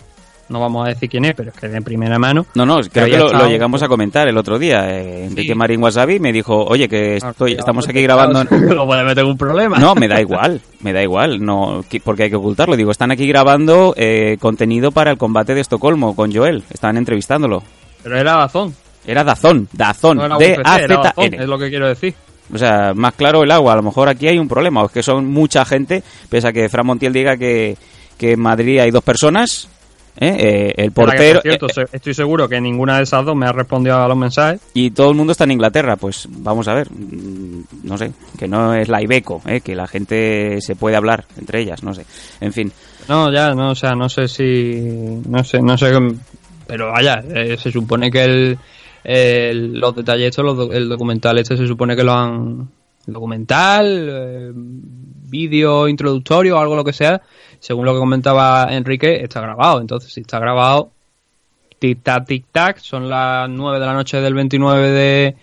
No 0.50 0.60
vamos 0.60 0.86
a 0.86 0.90
decir 0.90 1.08
quién 1.10 1.26
es, 1.26 1.36
pero 1.36 1.52
es 1.52 1.56
que 1.58 1.68
de 1.68 1.82
primera 1.82 2.18
mano. 2.18 2.46
No, 2.56 2.66
no, 2.66 2.80
creo 2.92 3.06
que 3.06 3.18
lo, 3.18 3.48
llegamos 3.48 3.84
a 3.84 3.88
comentar 3.88 4.28
el 4.28 4.36
otro 4.38 4.58
día. 4.58 4.90
Eh, 4.90 5.26
Enrique 5.26 5.54
Sí. 5.54 5.56
Marín 5.56 5.82
Wasabi 5.84 6.20
me 6.20 6.34
dijo, 6.34 6.64
oye, 6.66 6.90
que 6.90 7.18
estoy, 7.18 7.54
estamos 7.54 7.88
aquí 7.88 8.02
grabando... 8.02 8.44
Lo 8.74 8.86
puede 8.88 9.04
meter 9.04 9.24
un 9.26 9.38
problema. 9.38 9.78
No, 9.78 9.94
me 9.96 10.08
da 10.08 10.20
igual, 10.20 10.60
me 10.82 10.92
da 10.92 11.04
igual, 11.04 11.44
no, 11.44 11.84
que- 11.88 12.00
porque 12.00 12.24
hay 12.24 12.30
que 12.32 12.36
ocultarlo. 12.36 12.76
Digo, 12.76 12.90
están 12.92 13.12
aquí 13.12 13.28
grabando 13.28 13.94
eh, 13.96 14.38
contenido 14.40 14.92
para 14.92 15.12
el 15.12 15.18
combate 15.18 15.54
de 15.54 15.62
Estocolmo 15.62 16.16
con 16.16 16.34
Joel, 16.34 16.64
están 16.72 16.98
entrevistándolo. 16.98 17.62
Pero 18.02 18.18
era 18.18 18.34
Dazón. 18.38 18.74
Era 19.06 19.24
Dazón, 19.24 19.68
Dazón, 19.72 20.18
No 20.18 20.38
D-A-Z-N. 20.38 21.38
es 21.38 21.48
lo 21.48 21.58
que 21.58 21.70
quiero 21.70 21.88
decir. 21.88 22.14
O 22.54 22.58
sea, 22.58 22.94
más 22.96 23.14
claro 23.14 23.44
el 23.44 23.52
agua. 23.52 23.74
A 23.74 23.76
lo 23.76 23.84
mejor 23.84 24.10
aquí 24.10 24.28
hay 24.28 24.40
un 24.40 24.48
problema, 24.48 24.82
o 24.82 24.88
es 24.88 24.92
que 24.92 25.04
son 25.04 25.28
mucha 25.28 25.64
gente, 25.66 26.04
pese 26.30 26.48
a 26.48 26.52
que 26.54 26.68
Fran 26.70 26.86
Montiel 26.88 27.14
diga 27.14 27.38
que, 27.38 27.78
que 28.18 28.32
en 28.34 28.40
Madrid 28.40 28.80
hay 28.80 28.90
dos 28.92 29.04
personas. 29.04 29.70
¿Eh? 30.20 30.36
Eh, 30.40 30.74
el 30.78 30.92
por 30.92 31.06
portero 31.08 31.42
cierto, 31.42 31.68
eh, 31.68 31.86
estoy 31.94 32.14
seguro 32.14 32.48
que 32.48 32.60
ninguna 32.62 32.98
de 32.98 33.04
esas 33.04 33.26
dos 33.26 33.36
me 33.36 33.46
ha 33.48 33.52
respondido 33.52 33.98
a 33.98 34.08
los 34.08 34.18
mensajes. 34.18 34.62
y 34.74 34.92
todo 34.92 35.10
el 35.12 35.16
mundo 35.18 35.32
está 35.32 35.46
en 35.46 35.52
Inglaterra. 35.52 35.96
Pues 35.96 36.28
vamos 36.30 36.68
a 36.68 36.74
ver, 36.74 36.88
mm, 36.92 37.64
no 37.84 37.98
sé, 37.98 38.12
que 38.38 38.48
no 38.48 38.74
es 38.76 38.88
la 38.90 39.02
Ibeco, 39.02 39.42
¿eh? 39.46 39.62
que 39.62 39.76
la 39.76 39.88
gente 39.88 40.60
se 40.62 40.76
puede 40.76 40.96
hablar 40.96 41.26
entre 41.40 41.62
ellas, 41.62 41.82
no 41.84 41.94
sé. 41.94 42.06
En 42.42 42.54
fin, 42.54 42.72
No, 43.08 43.32
ya, 43.34 43.54
no, 43.56 43.72
o 43.72 43.76
sea, 43.76 43.92
no 43.96 44.08
sé 44.10 44.28
si. 44.28 44.80
No 45.28 45.44
sé, 45.44 45.62
no 45.62 45.78
sé. 45.78 45.92
Pero 46.68 46.92
vaya, 46.92 47.24
eh, 47.34 47.58
se 47.58 47.72
supone 47.72 48.12
que 48.12 48.24
el, 48.24 48.58
el- 49.04 49.80
los 49.80 49.96
detalles 49.96 50.30
estos, 50.30 50.46
los 50.46 50.70
el 50.76 50.88
documental 50.90 51.38
este, 51.40 51.58
se 51.58 51.66
supone 51.66 51.96
que 51.96 52.04
lo 52.04 52.14
han. 52.14 52.70
Documental, 53.08 54.08
eh, 54.12 54.52
vídeo 54.54 55.88
introductorio 55.88 56.58
o 56.58 56.60
algo 56.60 56.76
lo 56.76 56.84
que 56.84 56.94
sea, 56.94 57.22
según 57.60 57.86
lo 57.86 57.94
que 57.94 58.00
comentaba 58.00 58.68
Enrique, 58.72 59.24
está 59.24 59.42
grabado. 59.42 59.82
Entonces, 59.82 60.12
si 60.12 60.22
está 60.22 60.40
grabado, 60.40 60.92
tic-tac, 61.80 62.26
tic-tac, 62.26 62.78
son 62.78 63.10
las 63.10 63.50
9 63.50 63.80
de 63.80 63.86
la 63.86 63.94
noche 63.94 64.22
del 64.22 64.34
29 64.34 64.90
de, 64.90 65.36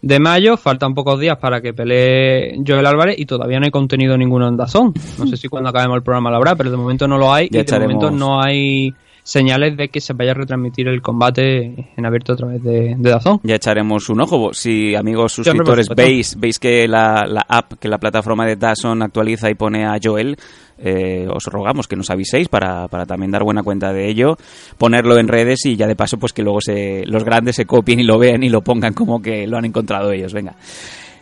de 0.00 0.18
mayo, 0.18 0.56
faltan 0.56 0.94
pocos 0.94 1.20
días 1.20 1.38
para 1.38 1.60
que 1.60 1.72
pelee 1.72 2.60
Joel 2.66 2.86
Álvarez 2.86 3.16
y 3.18 3.26
todavía 3.26 3.58
no 3.60 3.64
hay 3.64 3.70
contenido 3.70 4.16
ninguno 4.16 4.48
en 4.48 4.56
Dazón. 4.56 4.92
No 5.18 5.26
sé 5.26 5.36
si 5.36 5.48
cuando 5.48 5.70
acabemos 5.70 5.96
el 5.96 6.02
programa 6.02 6.30
lo 6.30 6.36
habrá, 6.36 6.56
pero 6.56 6.70
de 6.70 6.76
momento 6.76 7.06
no 7.06 7.18
lo 7.18 7.32
hay 7.32 7.48
Ya 7.50 7.60
y 7.60 7.64
de 7.64 7.80
momento 7.80 8.10
no 8.10 8.42
hay 8.42 8.92
señales 9.24 9.76
de 9.76 9.88
que 9.88 10.00
se 10.00 10.14
vaya 10.14 10.32
a 10.32 10.34
retransmitir 10.34 10.88
el 10.88 11.00
combate 11.00 11.92
en 11.96 12.06
abierto 12.06 12.32
a 12.32 12.36
través 12.36 12.62
de, 12.62 12.96
de 12.98 13.10
Dazón. 13.10 13.40
ya 13.44 13.54
echaremos 13.54 14.08
un 14.08 14.20
ojo. 14.20 14.52
Si 14.52 14.94
amigos 14.94 15.32
suscriptores 15.32 15.88
veis, 15.94 16.36
veis 16.38 16.58
que 16.58 16.88
la, 16.88 17.24
la 17.28 17.44
app, 17.48 17.74
que 17.74 17.88
la 17.88 17.98
plataforma 17.98 18.44
de 18.46 18.56
Dazón 18.56 19.02
actualiza 19.02 19.48
y 19.48 19.54
pone 19.54 19.86
a 19.86 19.96
Joel, 20.02 20.36
eh, 20.84 21.28
os 21.32 21.44
rogamos 21.44 21.86
que 21.86 21.94
nos 21.94 22.10
aviséis 22.10 22.48
para, 22.48 22.88
para 22.88 23.06
también 23.06 23.30
dar 23.30 23.44
buena 23.44 23.62
cuenta 23.62 23.92
de 23.92 24.08
ello, 24.08 24.36
ponerlo 24.78 25.16
en 25.18 25.28
redes 25.28 25.64
y 25.64 25.76
ya 25.76 25.86
de 25.86 25.94
paso 25.94 26.18
pues 26.18 26.32
que 26.32 26.42
luego 26.42 26.60
se, 26.60 27.04
los 27.06 27.24
grandes 27.24 27.56
se 27.56 27.66
copien 27.66 28.00
y 28.00 28.02
lo 28.02 28.18
vean 28.18 28.42
y 28.42 28.48
lo 28.48 28.62
pongan 28.62 28.92
como 28.92 29.22
que 29.22 29.46
lo 29.46 29.58
han 29.58 29.64
encontrado 29.64 30.10
ellos. 30.10 30.32
Venga, 30.32 30.56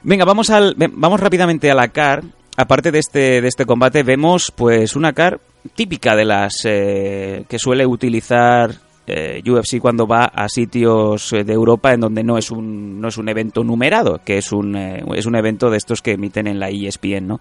venga, 0.03 0.25
vamos 0.25 0.49
al, 0.51 0.75
vamos 0.77 1.21
rápidamente 1.21 1.71
a 1.71 1.75
la 1.75 1.89
car. 1.89 2.25
Aparte 2.57 2.91
de 2.91 2.99
este, 2.99 3.41
de 3.41 3.49
este 3.49 3.67
combate 3.67 4.03
vemos 4.03 4.53
pues 4.55 4.97
una 4.97 5.13
car 5.13 5.41
típica 5.75 6.17
de 6.17 6.25
las 6.25 6.65
eh, 6.65 7.45
que 7.49 7.59
suele 7.59 7.87
utilizar 7.87 8.75
eh, 9.07 9.43
UFC 9.47 9.79
cuando 9.79 10.07
va 10.07 10.25
a 10.25 10.49
sitios 10.49 11.31
de 11.31 11.53
Europa 11.53 11.93
en 11.93 12.01
donde 12.01 12.23
no 12.23 12.39
es 12.39 12.51
un 12.51 13.01
no 13.01 13.09
es 13.09 13.19
un 13.19 13.29
evento 13.29 13.63
numerado, 13.63 14.21
que 14.25 14.39
es 14.39 14.53
un 14.53 14.77
es 14.77 15.27
un 15.27 15.37
evento 15.37 15.71
de 15.71 15.79
estos 15.79 16.03
que 16.03 16.13
emiten 16.13 16.47
en 16.47 16.59
la 16.61 16.71
ESPN, 16.71 17.27
¿no? 17.27 17.41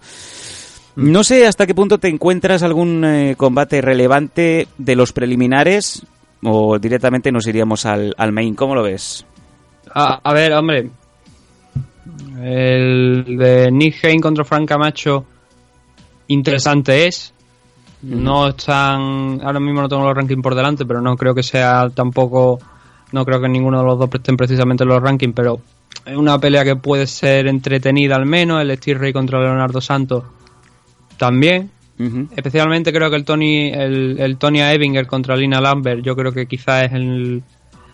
No 0.96 1.24
sé 1.24 1.46
hasta 1.46 1.66
qué 1.66 1.74
punto 1.74 1.98
te 1.98 2.08
encuentras 2.08 2.62
algún 2.62 3.04
eh, 3.04 3.34
combate 3.36 3.80
relevante 3.80 4.68
de 4.76 4.96
los 4.96 5.12
preliminares 5.12 6.04
o 6.42 6.78
directamente 6.78 7.30
nos 7.30 7.46
iríamos 7.46 7.86
al, 7.86 8.14
al 8.18 8.32
main. 8.32 8.54
¿Cómo 8.54 8.74
lo 8.74 8.82
ves? 8.82 9.24
A, 9.94 10.20
a 10.22 10.32
ver, 10.32 10.52
hombre. 10.52 10.90
El 12.42 13.36
de 13.38 13.70
Nick 13.70 14.04
Hain 14.04 14.20
contra 14.20 14.44
Frank 14.44 14.68
Camacho. 14.68 15.24
Interesante 16.28 17.06
es. 17.06 17.32
No 18.02 18.48
están. 18.48 19.40
Ahora 19.42 19.60
mismo 19.60 19.82
no 19.82 19.88
tengo 19.88 20.04
los 20.04 20.16
rankings 20.16 20.42
por 20.42 20.54
delante, 20.54 20.86
pero 20.86 21.00
no 21.00 21.16
creo 21.16 21.34
que 21.34 21.42
sea 21.42 21.88
tampoco. 21.90 22.58
No 23.12 23.24
creo 23.24 23.40
que 23.40 23.48
ninguno 23.48 23.80
de 23.80 23.84
los 23.84 23.98
dos 23.98 24.08
estén 24.12 24.36
precisamente 24.36 24.84
en 24.84 24.88
los 24.88 25.02
rankings, 25.02 25.34
pero 25.34 25.60
es 26.06 26.16
una 26.16 26.38
pelea 26.38 26.64
que 26.64 26.76
puede 26.76 27.06
ser 27.06 27.46
entretenida 27.46 28.16
al 28.16 28.26
menos. 28.26 28.62
El 28.62 28.76
Steve 28.76 29.00
Ray 29.00 29.12
contra 29.12 29.40
Leonardo 29.40 29.80
Santos 29.80 30.24
también. 31.20 31.70
Ujú. 31.98 32.28
Especialmente 32.34 32.94
creo 32.94 33.10
que 33.10 33.16
el 33.16 33.26
Tony 33.26 33.70
el, 33.74 34.16
el 34.18 34.38
Tony 34.38 34.62
Evinger 34.62 35.06
contra 35.06 35.36
Lina 35.36 35.60
Lambert, 35.60 36.02
yo 36.02 36.16
creo 36.16 36.32
que 36.32 36.46
quizás 36.46 36.86
es 36.86 36.92
el 36.92 37.42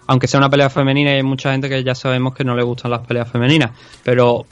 aunque 0.06 0.28
sea 0.28 0.38
una 0.38 0.48
pelea 0.48 0.70
femenina 0.70 1.10
y 1.10 1.16
hay 1.16 1.22
mucha 1.24 1.50
gente 1.50 1.68
que 1.68 1.82
ya 1.82 1.96
sabemos 1.96 2.32
que 2.36 2.44
no 2.44 2.54
le 2.54 2.62
gustan 2.62 2.92
las 2.92 3.04
peleas 3.04 3.28
femeninas, 3.28 3.72
pero 4.04 4.46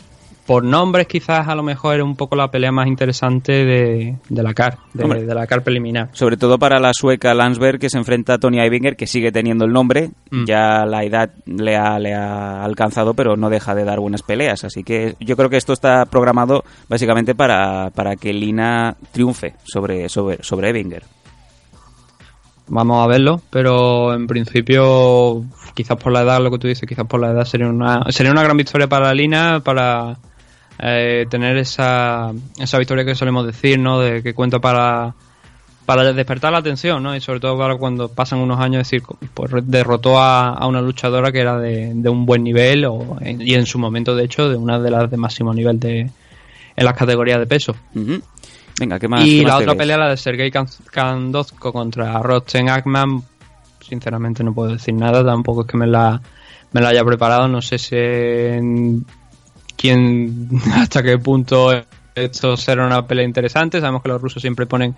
por 0.47 0.65
nombres 0.65 1.07
quizás 1.07 1.49
a 1.49 1.55
lo 1.55 1.63
mejor 1.63 1.95
era 1.95 2.05
un 2.05 2.17
poco 2.17 2.37
la 2.37 2.51
pelea 2.51 2.71
más 2.71 2.87
interesante 2.87 3.53
de, 3.65 4.17
de 4.29 4.43
la 4.43 4.53
CAR, 4.53 4.79
de, 4.93 5.35
la 5.35 5.47
CAR 5.47 5.63
preliminar. 5.63 6.11
Sobre 6.13 6.37
todo 6.37 6.59
para 6.59 6.79
la 6.81 6.93
sueca 6.93 7.35
Landsberg 7.35 7.79
que 7.79 7.89
se 7.89 7.99
enfrenta 7.99 8.35
a 8.35 8.39
Tony 8.39 8.61
Ivinger, 8.61 8.97
que 8.97 9.07
sigue 9.07 9.33
teniendo 9.33 9.65
el 9.65 9.73
nombre. 9.73 10.11
Mm. 10.31 10.45
Ya 10.45 10.85
la 10.85 11.05
edad 11.05 11.31
le 11.47 11.77
ha, 11.77 11.99
le 11.99 12.15
ha 12.15 12.63
alcanzado, 12.63 13.15
pero 13.15 13.37
no 13.37 13.49
deja 13.49 13.75
de 13.75 13.85
dar 13.85 14.01
buenas 14.01 14.23
peleas. 14.23 14.65
Así 14.65 14.85
que 14.85 15.17
yo 15.21 15.37
creo 15.37 15.49
que 15.49 15.57
esto 15.57 15.73
está 15.73 16.05
programado 16.07 16.65
básicamente 16.89 17.35
para, 17.35 17.91
para 17.91 18.17
que 18.17 18.33
Lina 18.33 18.97
triunfe 19.13 19.55
sobre, 19.65 20.09
sobre, 20.09 20.43
sobre. 20.43 20.65
Vamos 22.67 23.05
a 23.05 23.07
verlo, 23.07 23.41
pero 23.51 24.15
en 24.15 24.27
principio 24.27 25.45
quizás 25.75 25.99
por 25.99 26.13
la 26.13 26.23
edad, 26.23 26.41
lo 26.41 26.51
que 26.51 26.59
tú 26.59 26.67
dices, 26.67 26.89
quizás 26.89 27.07
por 27.07 27.21
la 27.21 27.31
edad 27.31 27.45
sería 27.45 27.69
una 27.69 28.05
sería 28.11 28.33
una 28.33 28.43
gran 28.43 28.57
victoria 28.57 28.89
para 28.89 29.13
Lina 29.13 29.61
para 29.61 30.17
eh, 30.79 31.27
tener 31.31 31.57
esa, 31.57 32.33
esa 32.59 32.79
victoria 32.79 33.05
que 33.05 33.15
solemos 33.15 33.47
decir, 33.47 33.79
¿no? 33.79 34.01
De 34.01 34.23
que 34.23 34.35
cuenta 34.35 34.59
para 34.59 35.15
para 35.87 36.15
despertar 36.15 36.51
la 36.51 36.59
atención, 36.61 37.03
¿no? 37.03 37.15
Y 37.15 37.21
sobre 37.21 37.41
todo 37.41 37.59
para 37.59 37.77
cuando 37.77 38.09
pasan 38.09 38.39
unos 38.39 38.59
años 38.59 38.79
decir, 38.81 39.03
pues 39.35 39.51
derrotó 39.65 40.19
a, 40.19 40.49
a 40.55 40.67
una 40.67 40.81
luchadora 40.81 41.31
que 41.31 41.41
era 41.41 41.59
de, 41.59 41.93
de 41.95 42.09
un 42.09 42.25
buen 42.25 42.43
nivel 42.43 42.87
o, 42.87 43.19
y 43.23 43.53
en 43.53 43.67
su 43.67 43.79
momento, 43.79 44.17
de 44.17 44.25
hecho, 44.25 44.49
de 44.49 44.57
una 44.57 44.79
de 44.81 44.91
las 44.91 45.11
de 45.11 45.19
máximo 45.19 45.53
nivel 45.53 45.79
de 45.79 46.01
en 46.77 46.85
las 46.85 46.95
categorías 46.95 47.39
de 47.39 47.47
peso. 47.47 47.77
Venga, 48.81 48.99
¿qué 48.99 49.09
más? 49.09 49.21
Y 49.27 49.41
qué 49.41 49.45
la 49.47 49.57
otra 49.59 49.73
pelea, 49.79 49.99
la 49.99 50.09
de 50.09 50.17
Sergei 50.17 50.51
Kan- 50.51 50.67
Kandozko 50.91 51.71
contra 51.71 52.19
Rosten 52.23 52.71
Ackman, 52.71 53.23
sinceramente 53.87 54.43
no 54.43 54.55
puedo 54.55 54.73
decir 54.73 54.95
nada, 54.95 55.23
tampoco 55.25 55.61
es 55.63 55.67
que 55.69 55.77
me 55.77 55.87
la, 55.87 56.19
me 56.73 56.81
la 56.81 56.89
haya 56.89 57.05
preparado, 57.05 57.47
no 57.47 57.61
sé 57.61 57.77
si 57.79 57.95
en- 57.95 59.05
quién, 59.77 60.49
hasta 60.75 61.03
qué 61.03 61.19
punto 61.19 61.71
esto 62.15 62.57
será 62.57 62.87
una 62.87 63.07
pelea 63.07 63.25
interesante. 63.25 63.81
Sabemos 63.81 64.03
que 64.03 64.09
los 64.09 64.21
rusos 64.21 64.41
siempre 64.41 64.67
ponen 64.67 64.95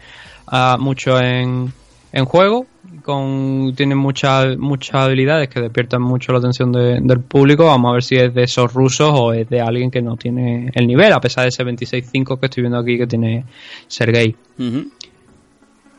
uh, 0.53 0.79
mucho 0.79 1.19
en, 1.21 1.73
en 2.13 2.25
juego, 2.25 2.67
con 3.03 3.75
tienen 3.77 3.99
muchas 3.99 4.57
muchas 4.59 4.95
habilidades 4.95 5.49
que 5.49 5.61
despiertan 5.61 6.03
mucho 6.03 6.33
la 6.33 6.39
atención 6.39 6.73
de, 6.73 7.01
del 7.01 7.21
público. 7.21 7.67
Vamos 7.67 7.91
a 7.91 7.93
ver 7.95 8.03
si 8.03 8.17
es 8.17 8.35
de 8.35 8.45
esos 8.45 8.73
rusos 8.73 9.11
o 9.13 9.33
es 9.33 9.49
de 9.49 9.61
alguien 9.61 9.91
que 9.91 10.03
no 10.03 10.17
tiene 10.17 10.71
el 10.75 10.87
nivel, 10.87 11.13
a 11.13 11.21
pesar 11.21 11.45
de 11.45 11.49
ese 11.49 11.65
26-5 11.65 12.39
que 12.39 12.47
estoy 12.47 12.63
viendo 12.63 12.79
aquí 12.79 12.99
que 12.99 13.07
tiene 13.07 13.45
Sergei. 13.87 14.35
Uh 14.59 14.63
-huh. 14.63 14.91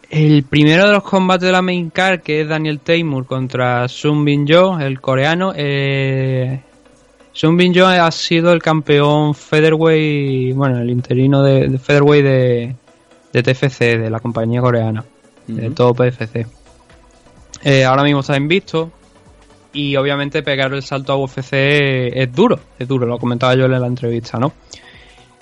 El 0.09 0.43
primero 0.43 0.87
de 0.87 0.93
los 0.93 1.03
combates 1.03 1.45
de 1.45 1.51
la 1.51 1.61
main 1.61 1.89
card, 1.89 2.21
que 2.21 2.41
es 2.41 2.47
Daniel 2.47 2.79
Taymur 2.79 3.25
contra 3.25 3.89
Sun 3.89 4.23
Bin 4.23 4.47
Jo, 4.47 4.79
el 4.79 5.01
coreano, 5.01 5.51
eh, 5.53 6.61
Sun 7.37 7.55
Bin 7.55 7.71
Jo 7.71 7.85
ha 7.85 8.09
sido 8.09 8.51
el 8.51 8.63
campeón 8.63 9.35
featherweight, 9.35 10.55
bueno, 10.55 10.79
el 10.79 10.89
interino 10.89 11.43
de, 11.43 11.67
de 11.67 11.77
featherweight 11.77 12.25
de, 12.25 12.75
de 13.31 13.43
TFC, 13.43 13.79
de 13.99 14.09
la 14.09 14.19
compañía 14.19 14.59
coreana, 14.59 15.05
uh 15.47 15.51
-huh. 15.51 15.55
de 15.55 15.69
todo 15.69 15.93
PFC. 15.93 16.47
Eh, 17.63 17.85
ahora 17.85 18.01
mismo 18.01 18.21
está 18.21 18.35
invisto 18.35 18.91
y 19.71 19.95
obviamente 19.97 20.41
pegar 20.41 20.73
el 20.73 20.81
salto 20.81 21.13
a 21.13 21.17
UFC 21.17 21.53
es 21.53 22.33
duro, 22.33 22.59
es 22.79 22.87
duro, 22.87 23.05
lo 23.05 23.19
comentaba 23.19 23.53
yo 23.53 23.65
en 23.65 23.79
la 23.79 23.85
entrevista, 23.85 24.39
¿no? 24.39 24.53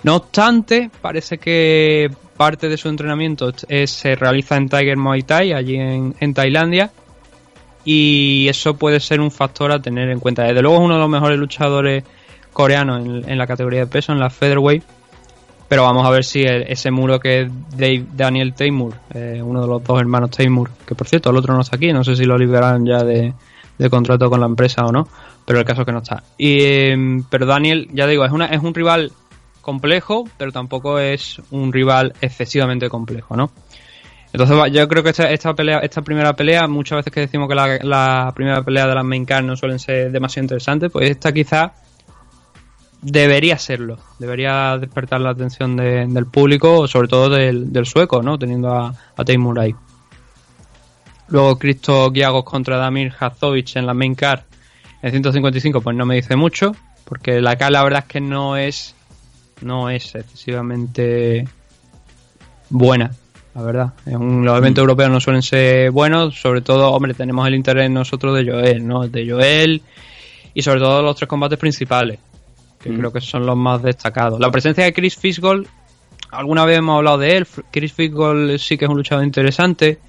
No 0.04 0.18
obstante, 0.18 0.92
parece 1.02 1.38
que 1.38 2.12
parte 2.36 2.68
de 2.68 2.76
su 2.76 2.90
entrenamiento 2.90 3.54
es, 3.70 3.90
se 3.92 4.16
realiza 4.16 4.58
en 4.58 4.68
Tiger 4.68 4.98
Muay 4.98 5.24
Thai, 5.24 5.54
allí 5.54 5.78
en, 5.78 6.14
en, 6.20 6.34
Tailandia, 6.34 6.92
y 7.86 8.48
eso 8.50 8.74
puede 8.76 9.00
ser 9.00 9.22
un 9.22 9.32
factor 9.32 9.72
a 9.72 9.80
tener 9.80 10.10
en 10.10 10.20
cuenta. 10.20 10.44
Desde 10.44 10.62
luego 10.62 10.78
es 10.78 10.84
uno 10.84 10.96
de 10.96 11.00
los 11.00 11.10
mejores 11.10 11.38
luchadores 11.38 12.04
coreanos 12.52 13.06
en, 13.06 13.38
la 13.38 13.48
categoría 13.48 13.82
de 13.82 13.88
peso, 13.88 14.12
en 14.12 14.20
la 14.20 14.30
featherweight, 14.30 14.84
pero 15.68 15.84
vamos 15.84 16.06
a 16.06 16.10
ver 16.10 16.24
si 16.24 16.44
ese 16.44 16.90
muro 16.90 17.20
que 17.20 17.42
es 17.42 17.52
Daniel 18.16 18.54
Taymur, 18.54 18.94
eh, 19.14 19.42
uno 19.44 19.62
de 19.62 19.68
los 19.68 19.84
dos 19.84 20.00
hermanos 20.00 20.32
Taymur, 20.32 20.72
que 20.86 20.96
por 20.96 21.08
cierto 21.08 21.30
el 21.30 21.38
otro 21.38 21.54
no 21.54 21.62
está 21.62 21.76
aquí, 21.76 21.94
no 21.94 22.04
sé 22.04 22.16
si 22.16 22.26
lo 22.26 22.38
liberan 22.38 22.86
ya 22.86 23.04
de, 23.04 23.34
contrato 23.90 24.30
con 24.30 24.40
la 24.40 24.46
empresa 24.48 24.86
o 24.86 24.92
no, 24.92 25.08
pero 25.46 25.60
el 25.60 25.66
caso 25.66 25.82
es 25.82 25.86
que 25.86 25.92
no 25.92 26.00
está. 26.00 26.24
Y, 26.38 26.58
eh, 26.62 26.98
pero 27.30 27.46
Daniel, 27.46 27.90
ya 27.94 28.08
digo, 28.08 28.26
es, 28.26 28.32
una, 28.32 28.48
es 28.48 28.64
un 28.64 28.74
rival 28.74 29.12
complejo, 29.62 30.24
pero 30.38 30.52
tampoco 30.52 30.98
es 30.98 31.42
un 31.52 31.74
rival 31.74 32.14
excesivamente 32.22 32.88
complejo, 32.88 33.36
¿no? 33.36 33.52
Entonces 34.34 34.74
yo 34.74 34.88
creo 34.88 35.04
que 35.04 35.10
esta, 35.10 35.32
esta 35.32 35.54
pelea, 35.54 35.80
esta 35.80 36.02
primera 36.02 36.34
pelea, 36.34 36.68
muchas 36.68 36.98
veces 36.98 37.14
que 37.14 37.22
decimos 37.22 37.48
que 37.48 37.56
la, 37.56 38.32
primera 38.36 38.64
pelea 38.64 38.88
de 38.88 38.96
las 38.96 39.06
main 39.06 39.26
card 39.26 39.46
no 39.46 39.56
suelen 39.56 39.80
ser 39.80 40.12
demasiado 40.12 40.44
interesantes, 40.44 40.92
pues 40.92 41.10
esta 41.10 41.32
quizá 41.32 41.74
debería 43.02 43.58
serlo, 43.58 44.00
debería 44.20 44.78
despertar 44.78 45.22
la 45.22 45.30
atención 45.30 45.78
de, 45.78 46.06
del 46.08 46.26
público, 46.26 46.88
sobre 46.88 47.08
todo 47.08 47.30
del, 47.30 47.72
del, 47.72 47.86
sueco, 47.86 48.22
¿no? 48.22 48.38
Teniendo 48.38 48.74
a, 48.74 48.88
a 48.88 49.62
ahí. 49.62 49.76
Luego 51.28 51.58
Cristo 51.58 52.12
Giagos 52.12 52.44
contra 52.44 52.78
Damir 52.78 53.14
Hazovic 53.18 53.76
en 53.76 53.86
la 53.86 53.94
main 53.94 54.16
card 54.16 54.42
en 55.02 55.12
155, 55.12 55.82
pues 55.82 55.96
no 55.96 56.06
me 56.06 56.16
dice 56.16 56.36
mucho, 56.36 56.76
porque 57.06 57.42
la 57.42 57.56
cara 57.58 57.72
la 57.72 57.84
verdad 57.84 58.04
es 58.06 58.12
que 58.12 58.22
no 58.22 58.58
es 58.58 58.96
no 59.62 59.90
es 59.90 60.16
excesivamente 60.16 61.48
buena, 62.70 63.12
la 63.56 63.62
verdad. 63.62 63.94
Un, 64.06 64.46
los 64.46 64.58
eventos 64.58 64.82
europeos 64.82 65.10
no 65.10 65.20
suelen 65.20 65.42
ser 65.42 65.90
buenos, 65.92 66.40
sobre 66.40 66.62
todo, 66.62 66.92
hombre, 66.92 67.14
tenemos 67.14 67.48
el 67.48 67.56
interés 67.56 67.90
nosotros 67.90 68.36
de 68.36 68.52
Joel, 68.52 68.86
¿no? 68.86 69.08
De 69.08 69.28
Joel 69.28 69.82
y 70.54 70.62
sobre 70.62 70.82
todo 70.82 71.02
los 71.02 71.16
tres 71.16 71.28
combates 71.28 71.58
principales, 71.58 72.20
que 72.80 72.90
mm. 72.90 72.98
creo 72.98 73.14
que 73.14 73.22
son 73.22 73.46
los 73.46 73.56
más 73.56 73.82
destacados. 73.82 74.40
La 74.40 74.52
presencia 74.52 74.84
de 74.84 74.94
Chris 74.94 75.16
Fisgold, 75.16 75.68
alguna 76.32 76.66
vez 76.66 76.78
hemos 76.78 76.98
hablado 76.98 77.18
de 77.18 77.38
él, 77.38 77.48
Chris 77.72 77.94
Fisgold 77.94 78.58
sí 78.58 78.78
que 78.78 78.86
es 78.86 78.92
un 78.92 78.98
luchador 78.98 79.24
interesante, 79.24 80.00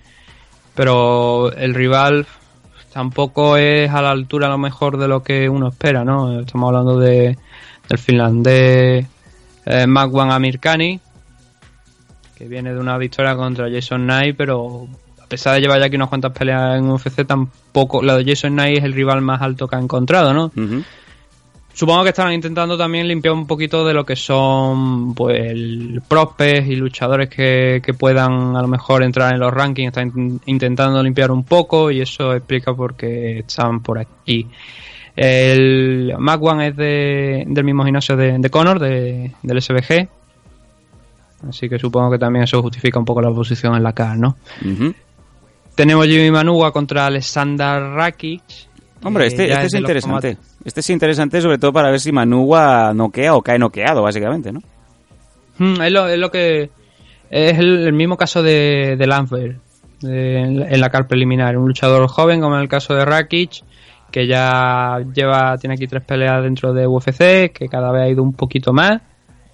pero 0.75 1.53
el 1.53 1.73
rival 1.75 2.27
tampoco 2.93 3.57
es 3.57 3.91
a 3.91 4.03
la 4.03 4.11
altura 4.11 4.49
a 4.49 4.51
lo 4.51 4.59
mejor 4.59 4.99
de 4.99 5.07
lo 5.07 5.23
que 5.23 5.49
uno 5.49 5.69
espera, 5.69 6.05
¿no? 6.05 6.41
Estamos 6.41 6.69
hablando 6.69 6.99
de 6.99 7.37
del 7.89 7.99
finlandés 7.99 9.07
eh, 9.65 9.87
Magwan 9.87 10.33
Amirkani, 10.33 11.01
que 12.37 12.47
viene 12.47 12.73
de 12.73 12.79
una 12.79 12.99
victoria 12.99 13.35
contra 13.35 13.71
Jason 13.71 14.03
Knight, 14.05 14.37
pero 14.37 14.87
a 15.23 15.27
pesar 15.27 15.55
de 15.55 15.61
llevar 15.61 15.81
ya 15.81 15.87
aquí 15.87 15.97
unas 15.97 16.09
cuantas 16.09 16.33
peleas 16.33 16.79
en 16.79 16.89
UFC, 16.89 17.27
tampoco. 17.27 18.03
La 18.03 18.17
de 18.17 18.25
Jason 18.25 18.53
Knight 18.53 18.79
es 18.79 18.85
el 18.85 18.93
rival 18.93 19.23
más 19.23 19.41
alto 19.43 19.67
que 19.67 19.77
ha 19.77 19.81
encontrado, 19.81 20.33
¿no? 20.33 20.47
Uh 20.47 20.61
-huh. 20.61 20.85
Supongo 21.73 22.05
que 22.05 22.09
estarán 22.09 22.33
intentando 22.33 22.79
también 22.79 23.07
limpiar 23.07 23.35
un 23.35 23.47
poquito 23.47 23.85
de 23.85 23.93
lo 23.93 24.07
que 24.07 24.17
son 24.17 25.15
pues 25.15 25.53
prospects 26.09 26.69
y 26.69 26.77
luchadores 26.77 27.29
que, 27.29 27.83
que, 27.85 27.93
puedan 27.93 28.57
a 28.57 28.63
lo 28.63 28.67
mejor 28.67 29.03
entrar 29.03 29.35
en 29.35 29.41
los 29.41 29.53
rankings. 29.53 29.89
Están 29.89 30.41
intentando 30.47 31.03
limpiar 31.03 31.31
un 31.31 31.45
poco 31.45 31.91
y 31.91 32.01
eso 32.01 32.33
explica 32.33 32.73
por 32.73 32.97
qué 32.97 33.41
están 33.41 33.83
por 33.83 33.99
aquí. 33.99 34.47
El 35.17 36.15
Magwan 36.19 36.63
es 36.63 36.77
de, 36.77 37.45
del 37.47 37.65
mismo 37.65 37.85
gimnasio 37.85 38.17
de, 38.17 38.39
de 38.39 38.49
Conor, 38.49 38.79
de, 38.79 39.33
del 39.43 39.61
SBG. 39.61 40.09
Así 41.49 41.69
que 41.69 41.79
supongo 41.79 42.11
que 42.11 42.19
también 42.19 42.45
eso 42.45 42.63
justifica 42.63 42.99
un 42.99 43.05
poco 43.05 43.21
la 43.21 43.31
posición 43.31 43.75
en 43.75 43.83
la 43.83 43.93
cara, 43.93 44.17
¿no? 44.17 44.37
Uh 44.65 44.69
-huh. 44.69 44.95
Tenemos 45.75 46.07
Jimmy 46.07 46.31
Manuwa 46.31 46.73
contra 46.73 47.07
Alexander 47.07 47.83
Rakic. 47.83 48.43
Hombre, 49.03 49.27
este, 49.27 49.51
este 49.51 49.67
es, 49.67 49.75
es 49.75 49.81
interesante. 49.81 50.39
Este 50.65 50.81
es 50.81 50.91
interesante 50.91 51.41
sobre 51.41 51.59
todo 51.59 51.73
para 51.73 51.91
ver 51.91 52.01
si 52.01 52.11
Manuwa 52.13 52.93
noquea 52.95 53.35
o 53.35 53.43
cae 53.43 53.59
noqueado, 53.59 54.03
básicamente, 54.03 54.53
¿no? 54.53 54.61
Hmm, 55.59 55.81
es, 55.83 55.93
lo, 55.93 56.09
es, 56.09 56.19
lo, 56.19 56.31
que... 56.31 56.71
Es 57.31 57.59
el, 57.59 57.87
el 57.87 57.93
mismo 57.93 58.17
caso 58.17 58.43
de, 58.43 58.97
de 58.99 59.07
Lansberg 59.07 59.61
en 60.03 60.81
la 60.81 60.91
car 60.91 61.07
preliminar. 61.07 61.57
Un 61.57 61.69
luchador 61.69 62.07
joven, 62.09 62.41
como 62.41 62.57
en 62.57 62.63
el 62.63 62.69
caso 62.69 62.95
de 62.95 63.05
Rakic, 63.05 63.63
que 64.11 64.27
ya 64.27 64.99
lleva 65.15 65.57
tiene 65.59 65.75
aquí 65.75 65.87
tres 65.87 66.03
peleas 66.05 66.43
dentro 66.43 66.73
de 66.73 66.87
UFC, 66.87 67.53
que 67.53 67.69
cada 67.71 67.93
vez 67.93 68.03
ha 68.03 68.09
ido 68.09 68.23
un 68.23 68.33
poquito 68.33 68.73
más. 68.73 69.01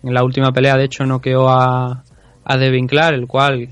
En 0.03 0.15
la 0.15 0.25
última 0.25 0.53
pelea, 0.53 0.77
de 0.77 0.85
hecho, 0.85 1.05
noqueó 1.07 1.49
a, 1.49 2.05
a 2.45 2.57
Devin 2.57 2.87
Clark, 2.87 3.15
el 3.15 3.27
cual 3.27 3.69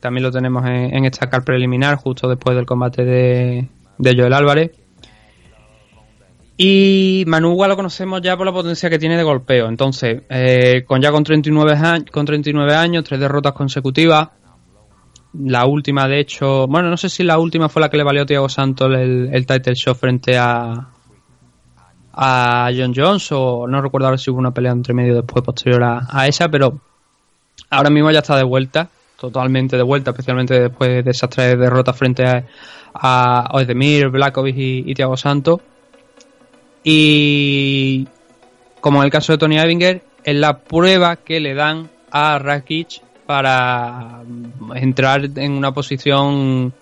también 0.00 0.24
lo 0.24 0.30
tenemos 0.30 0.64
en, 0.66 0.96
en 0.96 1.04
esta 1.04 1.28
car 1.28 1.44
preliminar, 1.44 1.96
justo 1.96 2.28
después 2.28 2.56
del 2.56 2.66
combate 2.66 3.04
de, 3.04 3.68
de 3.98 4.16
Joel 4.16 4.32
Álvarez. 4.32 4.72
Y 6.62 7.24
Manuwa 7.26 7.68
lo 7.68 7.76
conocemos 7.76 8.20
ya 8.20 8.36
por 8.36 8.44
la 8.44 8.52
potencia 8.52 8.90
que 8.90 8.98
tiene 8.98 9.16
de 9.16 9.22
golpeo. 9.22 9.66
Entonces, 9.66 10.22
eh, 10.28 10.84
con 10.86 11.00
ya 11.00 11.10
con 11.10 11.24
39, 11.24 11.72
años, 11.72 12.04
con 12.12 12.26
39 12.26 12.74
años, 12.74 13.04
tres 13.04 13.18
derrotas 13.18 13.54
consecutivas. 13.54 14.28
La 15.32 15.64
última, 15.64 16.06
de 16.06 16.20
hecho, 16.20 16.66
bueno, 16.66 16.90
no 16.90 16.98
sé 16.98 17.08
si 17.08 17.22
la 17.22 17.38
última 17.38 17.70
fue 17.70 17.80
la 17.80 17.88
que 17.88 17.96
le 17.96 18.02
valió 18.02 18.22
a 18.22 18.26
Thiago 18.26 18.50
Santos 18.50 18.88
el, 18.94 19.30
el 19.32 19.46
title 19.46 19.74
shot 19.74 19.96
frente 19.96 20.36
a, 20.36 20.90
a 22.12 22.70
John 22.76 22.92
Jones, 22.94 23.30
o 23.32 23.66
no 23.66 23.80
recuerdo 23.80 24.06
ahora 24.06 24.18
si 24.18 24.30
hubo 24.30 24.38
una 24.38 24.50
pelea 24.52 24.72
entre 24.72 24.94
medio 24.94 25.14
después, 25.14 25.44
posterior 25.44 25.82
a, 25.82 26.26
esa, 26.26 26.48
pero 26.48 26.78
ahora 27.70 27.90
mismo 27.90 28.10
ya 28.10 28.20
está 28.20 28.36
de 28.36 28.44
vuelta, 28.44 28.88
totalmente 29.18 29.76
de 29.76 29.82
vuelta, 29.82 30.10
especialmente 30.10 30.58
después 30.58 31.04
de 31.04 31.10
esas 31.10 31.30
tres 31.30 31.58
derrotas 31.58 31.96
frente 31.96 32.24
a, 32.24 32.44
a 32.94 33.64
Blakovic 34.10 34.56
y, 34.56 34.94
Thiago 34.94 35.16
Santos 35.16 35.60
y 36.82 38.08
como 38.80 39.00
en 39.00 39.04
el 39.04 39.10
caso 39.10 39.32
de 39.32 39.38
Tony 39.38 39.60
Ivinger, 39.60 40.02
es 40.24 40.34
la 40.34 40.58
prueba 40.58 41.16
que 41.16 41.40
le 41.40 41.54
dan 41.54 41.90
a 42.10 42.38
Rakic 42.38 43.02
para 43.26 44.22
entrar 44.74 45.28
en 45.36 45.52
una 45.52 45.72
posición 45.72 46.72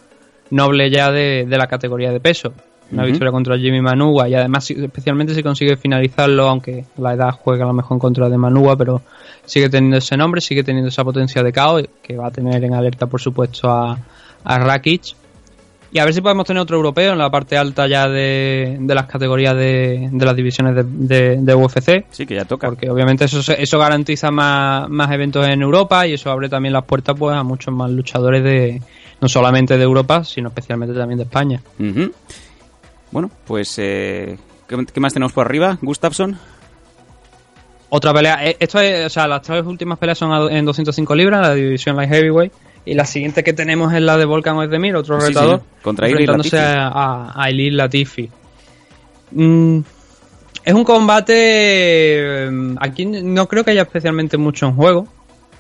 noble 0.51 0.91
ya 0.91 1.11
de, 1.11 1.45
de 1.47 1.59
la 1.59 1.67
categoría 1.67 2.11
de 2.13 2.21
peso. 2.21 2.55
Una 2.91 3.03
uh 3.03 3.05
-huh. 3.05 3.11
victoria 3.11 3.33
contra 3.33 3.59
Jimmy 3.59 3.83
Manuwa 3.83 4.29
y 4.29 4.35
además 4.35 4.71
especialmente 4.71 5.35
si 5.35 5.43
consigue 5.43 5.77
finalizarlo, 5.77 6.49
aunque 6.49 6.87
la 6.97 7.13
edad 7.15 7.33
juega 7.33 7.65
a 7.65 7.69
lo 7.69 7.75
mejor 7.75 7.97
en 7.97 7.99
contra 8.01 8.29
de 8.29 8.39
Manuwa, 8.39 8.77
pero 8.77 9.03
sigue 9.45 9.69
teniendo 9.69 9.99
ese 9.99 10.17
nombre, 10.17 10.41
sigue 10.41 10.65
teniendo 10.65 10.89
esa 10.89 11.05
potencia 11.05 11.43
de 11.43 11.53
caos 11.53 11.83
que 12.03 12.17
va 12.17 12.29
a 12.29 12.31
tener 12.31 12.65
en 12.65 12.75
alerta 12.75 13.07
por 13.07 13.21
supuesto 13.21 13.71
a, 13.71 13.99
a 14.45 14.59
Rakic 14.59 15.15
y 15.91 15.99
a 15.99 16.05
ver 16.05 16.13
si 16.13 16.21
podemos 16.21 16.45
tener 16.47 16.61
otro 16.61 16.77
europeo 16.77 17.13
en 17.13 17.19
la 17.19 17.31
parte 17.31 17.57
alta 17.57 17.87
ya 17.87 18.09
de, 18.09 18.77
de 18.79 18.95
las 18.95 19.07
categorías 19.07 19.57
de, 19.57 20.11
de 20.13 20.27
las 20.27 20.37
divisiones 20.37 20.75
de, 20.75 20.85
de, 20.85 21.37
de, 21.41 21.55
UFC. 21.55 22.05
Sí, 22.11 22.27
que 22.27 22.35
ya 22.35 22.45
toca. 22.45 22.69
Porque 22.69 22.91
obviamente 22.91 23.25
eso, 23.25 23.41
eso 23.53 23.79
garantiza 23.79 24.31
más, 24.31 24.89
más 24.91 25.11
eventos 25.13 25.47
en 25.49 25.63
Europa 25.63 26.07
y 26.07 26.15
eso 26.15 26.31
abre 26.31 26.51
también 26.51 26.75
las 26.75 26.85
puertas 26.85 27.17
pues 27.19 27.35
a 27.35 27.43
muchos 27.43 27.73
más 27.75 27.91
luchadores 27.91 28.45
de 28.45 28.83
no 29.21 29.29
solamente 29.29 29.79
de 29.79 29.85
Europa, 29.85 30.25
sino 30.25 30.49
especialmente 30.49 30.95
también 30.95 31.19
de 31.19 31.25
España. 31.25 31.63
Uh 31.79 31.83
-huh. 31.83 32.13
Bueno, 33.11 33.31
pues 33.47 33.75
eh, 33.79 34.39
¿qué, 34.69 35.01
más 35.01 35.13
tenemos 35.13 35.33
por 35.33 35.47
arriba? 35.47 35.79
Gustafsson. 35.81 36.39
Otra 37.91 38.13
pelea. 38.13 38.45
Eh, 38.47 38.57
esto 38.61 38.81
es, 38.81 39.07
o 39.07 39.09
sea, 39.11 39.27
las 39.27 39.43
tres 39.43 39.65
últimas 39.65 39.99
peleas 39.99 40.19
son 40.19 40.53
en 40.53 40.65
205 40.65 41.15
libras, 41.15 41.41
la 41.41 41.55
división 41.55 41.97
light 41.97 42.11
heavyweight. 42.11 42.53
Y 42.85 42.95
la 42.95 43.05
siguiente 43.05 43.43
que 43.45 43.53
tenemos 43.53 43.93
es 43.93 44.01
la 44.01 44.17
de 44.17 44.25
Volkan 44.25 44.57
Ozdemir, 44.57 44.97
otro 44.97 45.21
sí, 45.21 45.27
retador, 45.29 45.59
sí, 45.61 45.83
contra 45.83 46.09
enfrentándose 46.09 46.59
a, 46.59 46.89
a 46.89 47.43
Aileen 47.45 47.77
Latifi. 47.77 48.31
Mm, 49.33 49.81
Es 50.65 50.75
un 50.75 50.85
combate. 50.85 51.35
eh, 52.47 52.51
Aquí 52.81 53.05
no 53.07 53.47
creo 53.49 53.65
que 53.65 53.73
haya 53.73 53.83
especialmente 53.83 54.37
mucho 54.37 54.67
en 54.67 54.75
juego. 54.75 55.07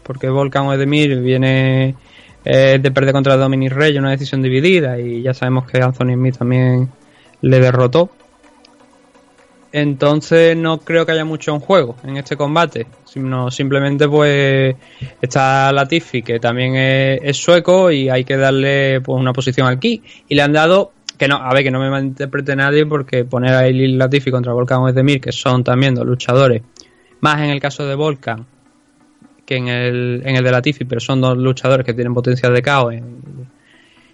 Porque 0.03 0.29
Volkan 0.31 0.67
o 0.67 0.73
Edemir 0.73 1.21
viene 1.21 1.95
eh, 2.45 2.79
de 2.81 2.91
perder 2.91 3.13
contra 3.13 3.37
Dominic 3.37 3.73
Reyes, 3.73 3.99
una 3.99 4.11
decisión 4.11 4.41
dividida. 4.41 4.99
Y 4.99 5.21
ya 5.23 5.35
sabemos 5.35 5.67
que 5.71 5.83
Anthony 5.83 6.15
Smith 6.15 6.39
también 6.39 6.89
le 7.43 7.61
derrotó. 7.61 8.11
Entonces 9.71 10.57
no 10.57 10.79
creo 10.79 11.05
que 11.05 11.13
haya 11.13 11.27
mucho 11.27 11.53
en 11.53 11.61
juego 11.61 11.97
en 12.05 12.17
este 12.17 12.37
combate. 12.37 12.87
Sino 13.05 13.51
simplemente 13.51 14.09
pues 14.09 14.77
está 15.21 15.73
Latifi, 15.73 16.23
que 16.23 16.41
también 16.41 16.75
es, 16.77 17.37
sueco, 17.37 17.91
y 17.91 18.09
hay 18.09 18.25
que 18.25 18.37
darle 18.37 19.01
pues 19.01 19.21
una 19.21 19.33
posición 19.33 19.67
aquí. 19.67 20.03
Y 20.29 20.35
le 20.35 20.43
han 20.43 20.53
dado 20.53 20.93
que 21.17 21.29
no, 21.29 21.37
a 21.37 21.53
ver, 21.53 21.65
que 21.65 21.71
no 21.71 21.81
me 21.81 21.91
malinterprete 21.91 22.55
nadie 22.55 22.87
porque 22.87 23.25
poner 23.25 23.53
a 23.55 23.67
Eli 23.67 23.97
Latifi 23.97 24.31
contra 24.31 24.53
Volkan 24.53 24.79
Ozdemir, 24.83 25.21
que 25.21 25.33
son 25.33 25.65
también 25.65 25.95
dos 25.95 26.07
luchadores, 26.07 26.63
más 27.21 27.39
en 27.41 27.51
el 27.51 27.61
caso 27.61 27.87
de 27.87 27.97
Volkan 27.97 28.47
que 29.45 29.57
en 29.57 29.67
el, 29.69 30.23
en 30.25 30.37
el 30.37 30.45
de 30.45 30.51
Latifi, 30.53 30.85
pero 30.85 31.01
son 31.01 31.23
dos 31.23 31.37
luchadores 31.37 31.85
que 31.85 31.95
tienen 31.95 32.13
potencial 32.15 32.55
de 32.55 32.63
caos. 32.63 32.93
en- 32.95 33.49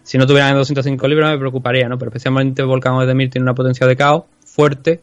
si 0.05 0.19
no 0.19 0.27
tuvieran 0.27 0.55
205 0.55 1.09
libras 1.09 1.33
me 1.33 1.38
preocuparía, 1.38 1.88
¿no? 1.88 1.99
Pero 1.99 2.11
especialmente 2.11 2.62
Volkan 2.62 2.95
Ozdemir 2.95 3.31
tiene 3.31 3.43
una 3.43 3.55
potencia 3.55 3.87
de 3.87 3.97
caos 3.97 4.25
fuerte 4.47 5.01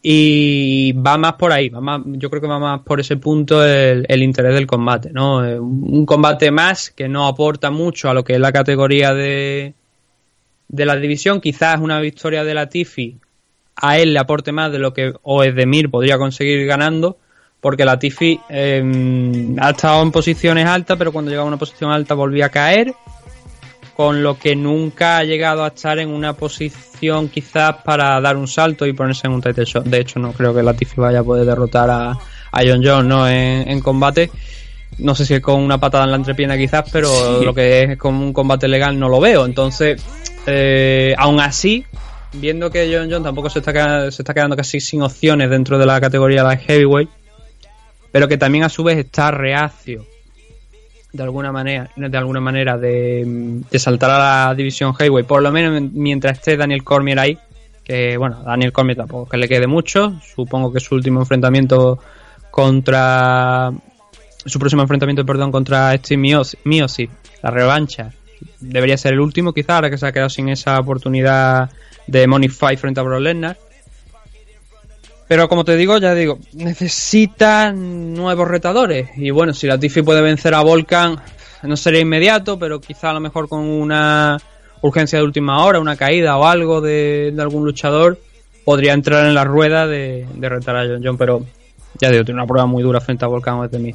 y 0.00 0.92
va 0.92 1.16
más 1.16 1.34
por 1.34 1.52
ahí, 1.52 1.68
va 1.68 1.80
más, 1.80 2.00
yo 2.06 2.28
creo 2.30 2.40
que 2.42 2.48
va 2.48 2.58
más 2.58 2.80
por 2.80 2.98
ese 2.98 3.18
punto 3.18 3.64
el, 3.64 4.04
el 4.08 4.22
interés 4.22 4.54
del 4.54 4.66
combate, 4.66 5.10
¿no? 5.12 5.44
Eh, 5.46 5.60
Un 5.60 6.06
combate 6.06 6.50
más 6.50 6.90
que 6.90 7.08
no 7.08 7.26
aporta 7.26 7.70
mucho 7.70 8.08
a 8.08 8.14
lo 8.14 8.24
que 8.24 8.34
es 8.34 8.40
la 8.40 8.50
categoría 8.52 9.14
de, 9.14 9.74
de 10.68 10.86
la 10.86 10.96
división. 10.96 11.40
Quizás 11.40 11.80
una 11.80 12.00
victoria 12.00 12.42
de 12.42 12.54
Latifi 12.54 13.16
a 13.76 13.98
él 13.98 14.12
le 14.12 14.18
aporte 14.18 14.50
más 14.50 14.72
de 14.72 14.78
lo 14.78 14.92
que 14.92 15.12
Oedemir 15.22 15.88
podría 15.88 16.18
conseguir 16.18 16.66
ganando, 16.66 17.18
porque 17.60 17.84
Latifi 17.84 18.40
eh, 18.48 19.54
ha 19.60 19.70
estado 19.70 20.02
en 20.02 20.10
posiciones 20.10 20.66
altas, 20.66 20.98
pero 20.98 21.12
cuando 21.12 21.30
llegaba 21.30 21.46
a 21.46 21.48
una 21.48 21.58
posición 21.58 21.92
alta 21.92 22.14
volvía 22.14 22.46
a 22.46 22.50
caer, 22.50 22.92
con 23.96 24.22
lo 24.22 24.38
que 24.38 24.56
nunca 24.56 25.18
ha 25.18 25.24
llegado 25.24 25.64
a 25.64 25.68
estar 25.68 25.98
en 25.98 26.08
una 26.10 26.32
posición 26.32 27.28
quizás 27.28 27.76
para 27.84 28.20
dar 28.20 28.36
un 28.36 28.48
salto 28.48 28.86
y 28.86 28.92
ponerse 28.92 29.26
en 29.26 29.34
un 29.34 29.42
title 29.42 29.64
shot. 29.64 29.84
De 29.84 30.00
hecho, 30.00 30.18
no 30.18 30.32
creo 30.32 30.54
que 30.54 30.62
Latifi 30.62 31.00
vaya 31.00 31.20
a 31.20 31.24
poder 31.24 31.44
derrotar 31.44 31.90
a, 31.90 32.10
a 32.12 32.60
John 32.64 32.80
Jones 32.84 33.04
¿no? 33.06 33.28
en, 33.28 33.68
en 33.68 33.80
combate. 33.80 34.30
No 34.98 35.14
sé 35.14 35.24
si 35.26 35.34
es 35.34 35.40
con 35.40 35.60
una 35.60 35.78
patada 35.78 36.04
en 36.04 36.10
la 36.10 36.16
entrepierna 36.16 36.56
quizás, 36.56 36.88
pero 36.92 37.08
Sí. 37.08 37.44
lo 37.44 37.54
que 37.54 37.82
es 37.82 37.98
con 37.98 38.14
un 38.14 38.32
combate 38.32 38.68
legal 38.68 38.98
no 38.98 39.08
lo 39.08 39.20
veo. 39.20 39.44
Entonces, 39.46 40.02
eh, 40.46 41.14
aún 41.18 41.40
así, 41.40 41.84
viendo 42.32 42.70
que 42.70 42.90
John 42.92 43.10
Jones 43.10 43.24
tampoco 43.24 43.48
se 43.50 43.58
está, 43.60 44.10
se 44.10 44.22
está 44.22 44.34
quedando 44.34 44.56
casi 44.56 44.80
sin 44.80 45.02
opciones 45.02 45.48
dentro 45.50 45.78
de 45.78 45.86
la 45.86 46.00
categoría 46.00 46.44
de 46.44 46.56
heavyweight, 46.58 47.08
pero 48.10 48.28
que 48.28 48.36
también 48.36 48.64
a 48.64 48.68
su 48.68 48.82
vez 48.84 48.98
está 48.98 49.30
reacio 49.30 50.04
de 51.12 51.22
alguna 51.22 51.52
manera 51.52 51.90
de 51.94 52.16
alguna 52.16 52.40
manera 52.40 52.78
de, 52.78 53.60
saltar 53.74 54.10
a 54.10 54.46
la 54.48 54.54
división 54.54 54.94
heavyweight, 54.94 55.26
por 55.26 55.42
lo 55.42 55.52
menos 55.52 55.82
mientras 55.92 56.38
esté 56.38 56.56
Daniel 56.56 56.84
Cormier 56.84 57.18
ahí, 57.18 57.38
que 57.84 58.16
bueno, 58.16 58.42
Daniel 58.42 58.72
Cormier 58.72 58.96
tampoco 58.96 59.28
que 59.28 59.36
le 59.36 59.48
quede 59.48 59.66
mucho, 59.66 60.18
supongo 60.34 60.72
que 60.72 60.80
su 60.80 60.94
último 60.94 61.20
enfrentamiento 61.20 61.98
contra 62.50 63.72
su 64.44 64.58
próximo 64.58 64.82
enfrentamiento, 64.82 65.24
perdón, 65.24 65.52
contra 65.52 65.96
Steve 65.98 66.20
Mios- 66.20 66.56
Miocic, 66.64 67.10
la 67.42 67.50
revancha, 67.50 68.12
debería 68.60 68.96
ser 68.96 69.12
el 69.12 69.20
último 69.20 69.52
quizá, 69.52 69.76
ahora 69.76 69.90
que 69.90 69.98
se 69.98 70.06
ha 70.06 70.12
quedado 70.12 70.30
sin 70.30 70.48
esa 70.48 70.78
oportunidad 70.78 71.70
de 72.06 72.26
Money 72.26 72.48
Fight 72.48 72.78
frente 72.78 73.00
a 73.00 73.02
Brock 73.02 73.20
Lesnar. 73.20 73.56
Pero 75.32 75.48
como 75.48 75.64
te 75.64 75.78
digo, 75.78 75.96
ya 75.96 76.14
digo, 76.14 76.38
necesita 76.52 77.72
nuevos 77.72 78.46
retadores. 78.46 79.08
Y 79.16 79.30
bueno, 79.30 79.54
si 79.54 79.66
Latifi 79.66 80.02
puede 80.02 80.20
vencer 80.20 80.52
a 80.52 80.60
Volkan, 80.60 81.16
no 81.62 81.74
sería 81.74 82.00
inmediato, 82.00 82.58
pero 82.58 82.82
quizá 82.82 83.08
a 83.08 83.12
lo 83.14 83.20
mejor 83.20 83.48
con 83.48 83.60
una 83.60 84.36
urgencia 84.82 85.18
de 85.18 85.24
última 85.24 85.64
hora, 85.64 85.80
una 85.80 85.96
caída 85.96 86.36
o 86.36 86.44
algo 86.44 86.82
de, 86.82 87.32
de 87.34 87.40
algún 87.40 87.64
luchador, 87.64 88.18
podría 88.62 88.92
entrar 88.92 89.24
en 89.24 89.34
la 89.34 89.44
rueda 89.44 89.86
de, 89.86 90.26
de 90.34 90.48
retar 90.50 90.76
a 90.76 90.84
John 90.84 91.00
John. 91.02 91.16
Pero 91.16 91.46
ya 91.98 92.10
digo, 92.10 92.26
tiene 92.26 92.38
una 92.38 92.46
prueba 92.46 92.66
muy 92.66 92.82
dura 92.82 93.00
frente 93.00 93.24
a 93.24 93.28
Volkan 93.28 93.54
o 93.54 93.78
mí. 93.78 93.94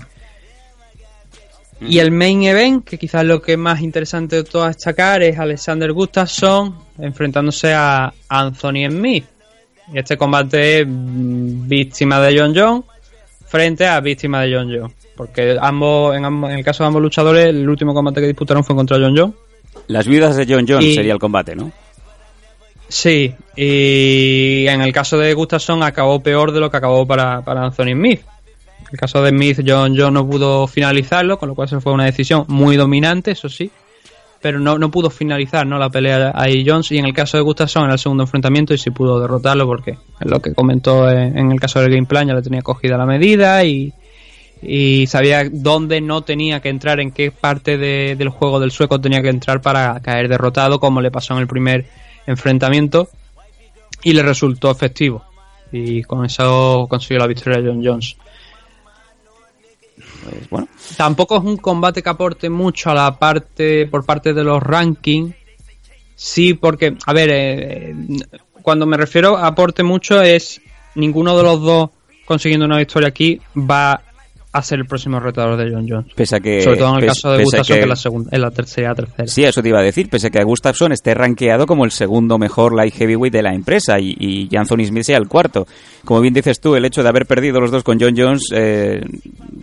Y 1.82 2.00
el 2.00 2.10
main 2.10 2.46
event, 2.46 2.84
que 2.84 2.98
quizás 2.98 3.24
lo 3.24 3.44
que 3.44 3.52
es 3.52 3.60
más 3.60 3.82
interesante 3.82 4.38
de 4.38 4.44
todo 4.44 4.66
destacar, 4.66 5.22
es 5.22 5.38
Alexander 5.38 5.94
Gustafsson 5.94 6.76
enfrentándose 6.98 7.76
a 7.76 8.12
Anthony 8.28 8.90
Smith. 8.90 9.37
Y 9.94 10.00
este 10.00 10.18
combate 10.18 10.82
es 10.82 10.88
mm, 10.88 11.68
víctima 11.68 12.20
de 12.22 12.38
John 12.40 12.54
John 12.56 12.84
frente 13.46 13.86
a 13.88 14.00
víctima 14.02 14.42
de 14.42 14.54
John 14.56 14.70
John. 14.78 14.94
Porque 15.16 15.58
ambos, 15.60 16.16
en, 16.16 16.26
ambos- 16.26 16.52
en 16.52 16.58
el 16.60 16.66
caso 16.66 16.84
de 16.84 16.88
ambos 16.88 17.02
luchadores, 17.02 17.46
el 17.48 17.68
último 17.68 17.94
combate 17.94 18.22
que 18.22 18.28
disputaron 18.28 18.64
fue 18.64 18.76
contra 18.76 18.98
John 18.98 19.16
John. 19.18 19.36
Las 19.88 20.06
viudas 20.08 20.36
de 20.36 20.46
John 20.48 20.66
Y- 20.84 20.96
sería 20.96 21.14
el 21.14 21.20
combate, 21.20 21.56
¿no? 21.56 21.72
Sí, 22.90 23.34
y 23.56 24.66
en 24.68 24.80
el 24.82 24.94
caso 24.94 25.18
de 25.18 25.34
Gustafsson 25.34 25.84
acabó 25.84 26.22
peor 26.22 26.54
de 26.54 26.62
lo 26.62 26.72
que 26.72 26.78
acabó 26.78 27.06
para, 27.06 27.42
para 27.42 27.64
Anthony 27.66 27.92
Smith. 27.94 28.22
En 28.80 28.88
el 28.94 28.98
caso 29.00 29.22
de 29.22 29.30
Smith, 29.32 29.60
John 29.68 29.94
John 29.98 30.14
no 30.14 30.26
pudo 30.26 30.68
finalizarlo, 30.68 31.38
con 31.38 31.50
lo 31.50 31.56
cual 31.56 31.68
se 31.68 31.82
fue 31.82 31.92
una 31.92 32.06
decisión 32.06 32.46
muy 32.48 32.78
dominante, 32.78 33.32
eso 33.32 33.50
sí, 33.50 33.70
pero 34.48 34.62
no, 34.62 34.78
no 34.78 34.90
pudo 34.90 35.10
finalizar 35.10 35.68
¿no? 35.68 35.78
la 35.78 35.90
pelea 35.90 36.32
ahí 36.34 36.64
Jones. 36.66 36.90
Y 36.94 36.98
en 37.00 37.06
el 37.06 37.14
caso 37.14 37.36
de 37.36 37.44
Gustafsson 37.44 37.84
era 37.84 37.94
el 37.94 38.00
segundo 38.00 38.24
enfrentamiento 38.24 38.74
y 38.74 38.78
sí 38.78 38.92
pudo 38.92 39.20
derrotarlo 39.20 39.66
porque 39.66 39.92
es 39.92 40.32
lo 40.32 40.42
que 40.42 40.54
comentó 40.54 41.10
en, 41.10 41.38
en 41.38 41.52
el 41.52 41.60
caso 41.60 41.82
del 41.82 41.92
game 41.92 42.06
plan, 42.08 42.26
ya 42.30 42.34
le 42.34 42.42
tenía 42.42 42.62
cogida 42.62 42.98
la 42.98 43.06
medida 43.06 43.62
y, 43.66 43.92
y 44.62 45.06
sabía 45.08 45.44
dónde 45.52 46.00
no 46.00 46.22
tenía 46.22 46.62
que 46.62 46.70
entrar, 46.70 47.02
en 47.02 47.12
qué 47.12 47.30
parte 47.32 47.78
de- 47.78 48.16
del 48.18 48.30
juego 48.30 48.62
del 48.62 48.72
sueco 48.72 49.02
tenía 49.02 49.22
que 49.22 49.28
entrar 49.30 49.62
para 49.62 50.00
caer 50.00 50.30
derrotado, 50.30 50.80
como 50.80 51.02
le 51.02 51.12
pasó 51.12 51.34
en 51.34 51.42
el 51.42 51.48
primer 51.48 51.86
enfrentamiento, 52.26 53.10
y 54.04 54.14
le 54.14 54.24
resultó 54.24 54.72
efectivo. 54.72 55.24
Y 55.72 56.04
con 56.04 56.24
eso 56.26 56.88
consiguió 56.90 57.20
la 57.20 57.28
victoria 57.28 57.62
John 57.62 57.82
Jones. 57.84 58.16
Pues 60.30 60.50
bueno, 60.50 60.68
Tampoco 60.98 61.38
es 61.38 61.44
un 61.44 61.58
combate 61.58 62.04
que 62.04 62.10
aporte 62.10 62.50
mucho 62.50 62.92
a 62.92 62.94
la 62.94 63.18
parte 63.18 63.86
por 63.88 64.06
parte 64.06 64.34
de 64.34 64.44
los 64.44 64.62
rankings. 64.62 65.34
Sí, 66.16 66.54
porque, 66.56 66.98
a 67.06 67.14
ver, 67.14 67.30
eh, 67.32 67.96
cuando 68.62 68.86
me 68.86 68.98
refiero 68.98 69.38
a 69.38 69.48
aporte 69.48 69.84
mucho 69.84 70.22
es 70.22 70.60
ninguno 70.96 71.38
de 71.38 71.44
los 71.44 71.62
dos 71.62 71.90
consiguiendo 72.26 72.66
una 72.66 72.78
victoria 72.78 73.08
aquí 73.08 73.40
va 73.56 74.02
a 74.54 74.62
ser 74.64 74.80
el 74.80 74.86
próximo 74.86 75.20
retador 75.20 75.58
de 75.58 75.72
John 75.72 75.86
Jones. 75.88 76.14
pese 76.16 76.38
a 76.38 76.40
que... 76.40 76.62
Sobre 76.62 76.78
todo 76.78 76.90
en 76.98 77.04
el 77.04 77.06
caso 77.08 77.32
de 77.32 77.44
Gustafsson, 77.44 77.74
que, 77.76 77.80
que- 77.80 77.84
es 77.84 77.88
la 77.90 77.96
segunda, 77.96 78.30
es 78.32 78.40
la 78.40 78.50
tercera, 78.52 78.96
tercera. 78.96 79.28
Sí, 79.28 79.44
eso 79.44 79.62
te 79.62 79.70
iba 79.70 79.80
a 79.80 79.84
decir, 79.84 80.10
pese 80.10 80.28
a 80.28 80.30
que 80.30 80.44
Gustafsson 80.44 80.94
esté 80.94 81.14
rankeado 81.14 81.68
como 81.68 81.86
el 81.86 81.92
segundo 81.92 82.38
mejor 82.40 82.74
light 82.74 82.94
heavyweight 82.96 83.34
de 83.34 83.44
la 83.44 83.54
empresa 83.54 84.00
y, 84.00 84.16
y 84.20 84.56
Anthony 84.58 84.86
Smith 84.86 85.04
sea 85.04 85.18
el 85.18 85.28
cuarto. 85.28 85.68
Como 86.06 86.22
bien 86.22 86.34
dices 86.34 86.60
tú, 86.60 86.76
el 86.76 86.86
hecho 86.86 87.04
de 87.04 87.10
haber 87.10 87.26
perdido 87.28 87.60
los 87.60 87.70
dos 87.72 87.84
con 87.84 88.00
John 88.00 88.16
Jones 88.18 88.44
eh, 88.54 89.02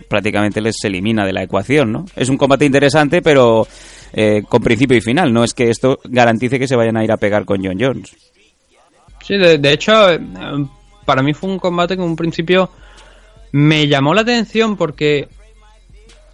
prácticamente 0.07 0.61
les 0.61 0.75
elimina 0.83 1.25
de 1.25 1.33
la 1.33 1.43
ecuación, 1.43 1.91
¿no? 1.91 2.05
Es 2.15 2.29
un 2.29 2.37
combate 2.37 2.63
interesante, 2.65 3.21
pero 3.21 3.67
eh, 4.13 4.43
con 4.47 4.61
principio 4.61 4.95
y 4.95 5.01
final. 5.01 5.33
No 5.33 5.43
es 5.43 5.53
que 5.53 5.69
esto 5.69 5.99
garantice 6.05 6.57
que 6.59 6.67
se 6.67 6.75
vayan 6.75 6.95
a 6.95 7.03
ir 7.03 7.11
a 7.11 7.17
pegar 7.17 7.43
con 7.43 7.61
John 7.65 7.77
Jones. 7.79 8.15
Sí, 9.23 9.35
de, 9.37 9.57
de 9.57 9.71
hecho, 9.73 10.11
eh, 10.11 10.19
para 11.05 11.21
mí 11.23 11.33
fue 11.33 11.49
un 11.49 11.57
combate 11.59 11.95
que 11.97 12.03
en 12.03 12.09
un 12.09 12.15
principio 12.15 12.69
me 13.55 13.87
llamó 13.87 14.13
la 14.13 14.19
atención 14.19 14.75
porque 14.75 15.29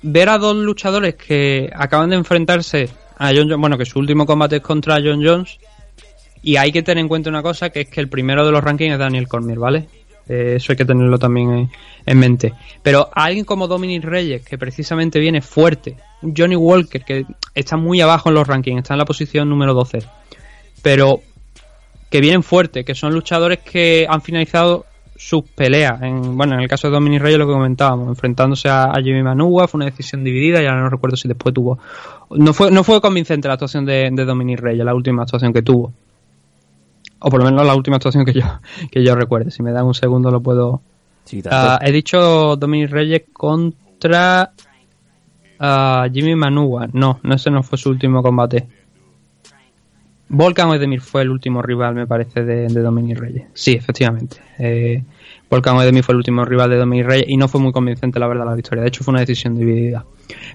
ver 0.02 0.28
a 0.28 0.40
dos 0.40 0.56
luchadores 0.56 1.14
que 1.14 1.70
acaban 1.72 2.10
de 2.10 2.16
enfrentarse 2.16 2.90
a 3.16 3.28
John 3.28 3.48
Jones, 3.48 3.58
bueno, 3.60 3.78
que 3.78 3.86
su 3.86 4.00
último 4.00 4.26
combate 4.26 4.56
es 4.56 4.64
contra 4.64 4.96
John 4.96 5.24
Jones, 5.24 5.60
y 6.42 6.56
hay 6.56 6.72
que 6.72 6.82
tener 6.82 7.00
en 7.00 7.08
cuenta 7.08 7.30
una 7.30 7.44
cosa, 7.44 7.70
que 7.70 7.82
es 7.82 7.90
que 7.90 8.02
el 8.02 8.10
primero 8.10 8.44
de 8.44 8.52
los 8.52 8.64
rankings 8.64 8.94
es 8.94 8.98
Daniel 8.98 9.28
Cormier, 9.28 9.60
¿vale? 9.60 9.88
Eh, 10.28 10.54
eso 10.56 10.72
hay 10.72 10.78
que 10.78 10.86
tenerlo 10.86 11.20
también 11.20 11.52
en, 11.52 11.72
en 12.08 12.18
mente. 12.18 12.54
Pero 12.82 13.12
alguien 13.14 13.46
como 13.46 13.68
Dominic 13.68 14.04
Reyes, 14.04 14.44
que 14.44 14.58
precisamente 14.58 15.20
viene 15.20 15.42
fuerte, 15.42 15.98
Johnny 16.36 16.56
Walker, 16.56 17.04
que 17.04 17.28
está 17.54 17.78
muy 17.78 18.02
abajo 18.02 18.30
en 18.30 18.36
los 18.36 18.48
rankings, 18.48 18.80
está 18.80 18.96
en 18.96 18.98
la 18.98 19.06
posición 19.06 19.48
número 19.48 19.76
12, 19.76 20.00
pero 20.82 21.22
que 22.10 22.20
vienen 22.20 22.42
fuertes, 22.42 22.84
que 22.84 22.96
son 22.96 23.14
luchadores 23.14 23.60
que 23.60 24.08
han 24.10 24.24
finalizado 24.24 24.88
sus 25.22 25.44
peleas. 25.44 26.02
En, 26.02 26.36
bueno, 26.36 26.56
en 26.56 26.62
el 26.62 26.68
caso 26.68 26.88
de 26.88 26.94
Dominic 26.94 27.22
Reyes 27.22 27.38
lo 27.38 27.46
que 27.46 27.54
comentábamos, 27.54 28.08
enfrentándose 28.08 28.70
a, 28.70 28.86
a 28.86 28.96
Jimmy 29.04 29.22
Manua, 29.22 29.68
fue 29.68 29.78
una 29.78 29.86
decisión 29.86 30.24
dividida, 30.24 30.62
ya 30.64 30.74
no 30.74 30.90
recuerdo 30.90 31.16
si 31.16 31.28
después 31.28 31.54
tuvo... 31.54 31.78
No 32.32 32.54
fue, 32.54 32.72
no 32.72 32.84
fue 32.84 33.00
convincente 33.00 33.48
la 33.48 33.54
actuación 33.54 33.86
de, 33.86 34.10
de 34.12 34.26
Dominic 34.26 34.60
Reyes, 34.60 34.84
la 34.84 34.96
última 34.96 35.22
actuación 35.22 35.54
que 35.54 35.62
tuvo. 35.62 35.94
O 37.20 37.30
por 37.30 37.40
lo 37.40 37.46
menos 37.46 37.66
la 37.66 37.76
última 37.76 37.98
actuación 37.98 38.26
que 38.26 38.34
yo, 38.34 38.42
que 38.92 39.04
yo 39.04 39.14
recuerde. 39.14 39.52
Si 39.52 39.62
me 39.62 39.72
dan 39.72 39.86
un 39.86 39.94
segundo 39.94 40.32
lo 40.32 40.42
puedo... 40.42 40.82
Sí, 41.24 41.44
Ah, 41.52 41.78
he 41.84 41.92
dicho 41.92 42.56
Dominic 42.56 42.90
Reyes 42.90 43.22
contra 43.32 44.52
ah, 45.60 46.08
Jimmy 46.12 46.36
Manua. 46.36 46.88
No, 46.92 47.20
no 47.22 47.36
ese 47.36 47.52
no 47.52 47.62
fue 47.62 47.78
su 47.78 47.90
último 47.90 48.24
combate. 48.24 48.68
Volkan 50.34 50.70
Oedemir 50.70 51.02
fue 51.02 51.24
el 51.24 51.30
último 51.30 51.62
rival, 51.62 51.94
me 51.94 52.08
parece, 52.08 52.46
de, 52.46 52.68
de 52.70 53.16
Reyes. 53.16 53.48
Sí, 53.54 53.74
efectivamente. 53.74 54.38
Eh, 54.58 55.04
Volkan 55.50 55.76
Oedemir 55.76 56.06
fue 56.06 56.14
el 56.14 56.20
último 56.20 56.46
rival 56.46 56.70
de 56.70 56.78
Dominic 56.78 57.06
Reyes 57.06 57.26
y 57.28 57.36
no 57.36 57.50
fue 57.50 57.60
muy 57.60 57.74
convincente, 57.74 58.18
la 58.18 58.28
verdad, 58.28 58.46
la 58.46 58.56
victoria. 58.56 58.82
De 58.82 58.88
hecho, 58.88 59.04
fue 59.04 59.12
una 59.12 59.20
decisión 59.20 59.56
dividida. 59.56 60.06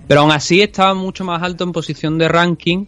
Pero 0.09 0.23
aún 0.23 0.31
así 0.31 0.63
estaba 0.63 0.95
mucho 0.95 1.25
más 1.25 1.43
alto 1.43 1.65
en 1.65 1.73
posición 1.73 2.17
de 2.17 2.27
ranking 2.27 2.87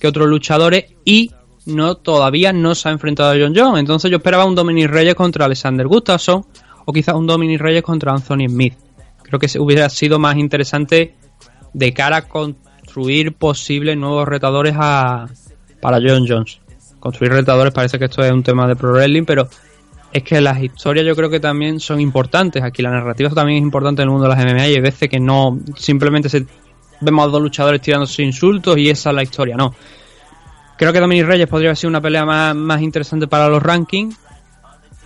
que 0.00 0.08
otros 0.08 0.26
luchadores 0.26 0.86
y 1.04 1.30
no 1.66 1.98
todavía 1.98 2.52
no 2.52 2.74
se 2.74 2.88
ha 2.88 2.92
enfrentado 2.92 3.30
a 3.30 3.36
John 3.38 3.54
Jones. 3.54 3.78
Entonces 3.78 4.10
yo 4.10 4.16
esperaba 4.16 4.44
un 4.44 4.56
Dominic 4.56 4.90
Reyes 4.90 5.14
contra 5.14 5.44
Alexander 5.44 5.86
Gustafsson 5.86 6.44
o 6.84 6.92
quizás 6.92 7.14
un 7.14 7.28
Dominic 7.28 7.60
Reyes 7.60 7.84
contra 7.84 8.10
Anthony 8.10 8.48
Smith. 8.48 8.74
Creo 9.22 9.38
que 9.38 9.46
hubiera 9.60 9.88
sido 9.88 10.18
más 10.18 10.36
interesante 10.36 11.14
de 11.72 11.94
cara 11.94 12.16
a 12.16 12.22
construir 12.22 13.34
posibles 13.34 13.96
nuevos 13.96 14.26
retadores 14.26 14.74
a, 14.76 15.28
para 15.84 15.98
John 16.00 16.24
Jones. 16.26 16.60
Construir 16.98 17.32
retadores 17.32 17.70
parece 17.74 17.98
que 17.98 18.06
esto 18.06 18.24
es 18.24 18.32
un 18.32 18.42
tema 18.42 18.66
de 18.66 18.74
pro 18.74 18.92
wrestling, 18.92 19.24
pero 19.26 19.46
es 20.10 20.22
que 20.22 20.40
las 20.40 20.62
historias 20.62 21.04
yo 21.04 21.14
creo 21.14 21.28
que 21.28 21.40
también 21.40 21.78
son 21.78 22.00
importantes. 22.00 22.62
Aquí 22.62 22.80
la 22.80 22.88
narrativa 22.88 23.28
también 23.28 23.58
es 23.58 23.62
importante 23.64 24.00
en 24.00 24.08
el 24.08 24.12
mundo 24.12 24.26
de 24.26 24.34
las 24.34 24.42
MMA 24.42 24.68
y 24.68 24.74
hay 24.76 24.80
veces 24.80 25.10
que 25.10 25.20
no 25.20 25.58
simplemente 25.76 26.30
se 26.30 26.46
vemos 27.02 27.26
a 27.26 27.28
dos 27.28 27.42
luchadores 27.42 27.82
tirándose 27.82 28.22
insultos 28.22 28.78
y 28.78 28.88
esa 28.88 29.10
es 29.10 29.16
la 29.16 29.22
historia, 29.22 29.56
no. 29.56 29.74
Creo 30.78 30.90
que 30.90 31.00
Dominic 31.00 31.26
Reyes 31.26 31.48
podría 31.48 31.68
haber 31.68 31.76
sido 31.76 31.90
una 31.90 32.00
pelea 32.00 32.24
más, 32.24 32.56
más 32.56 32.80
interesante 32.80 33.26
para 33.26 33.46
los 33.50 33.62
rankings. 33.62 34.16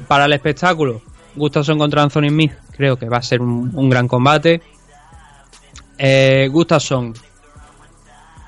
Para 0.06 0.26
el 0.26 0.32
espectáculo, 0.32 1.02
Gustafsson 1.34 1.76
contra 1.76 2.04
Anthony 2.04 2.28
Smith, 2.28 2.52
creo 2.70 2.96
que 2.96 3.08
va 3.08 3.16
a 3.16 3.22
ser 3.22 3.42
un, 3.42 3.72
un 3.74 3.90
gran 3.90 4.06
combate. 4.06 4.62
Eh, 5.98 6.48
Gustafsson, 6.52 7.14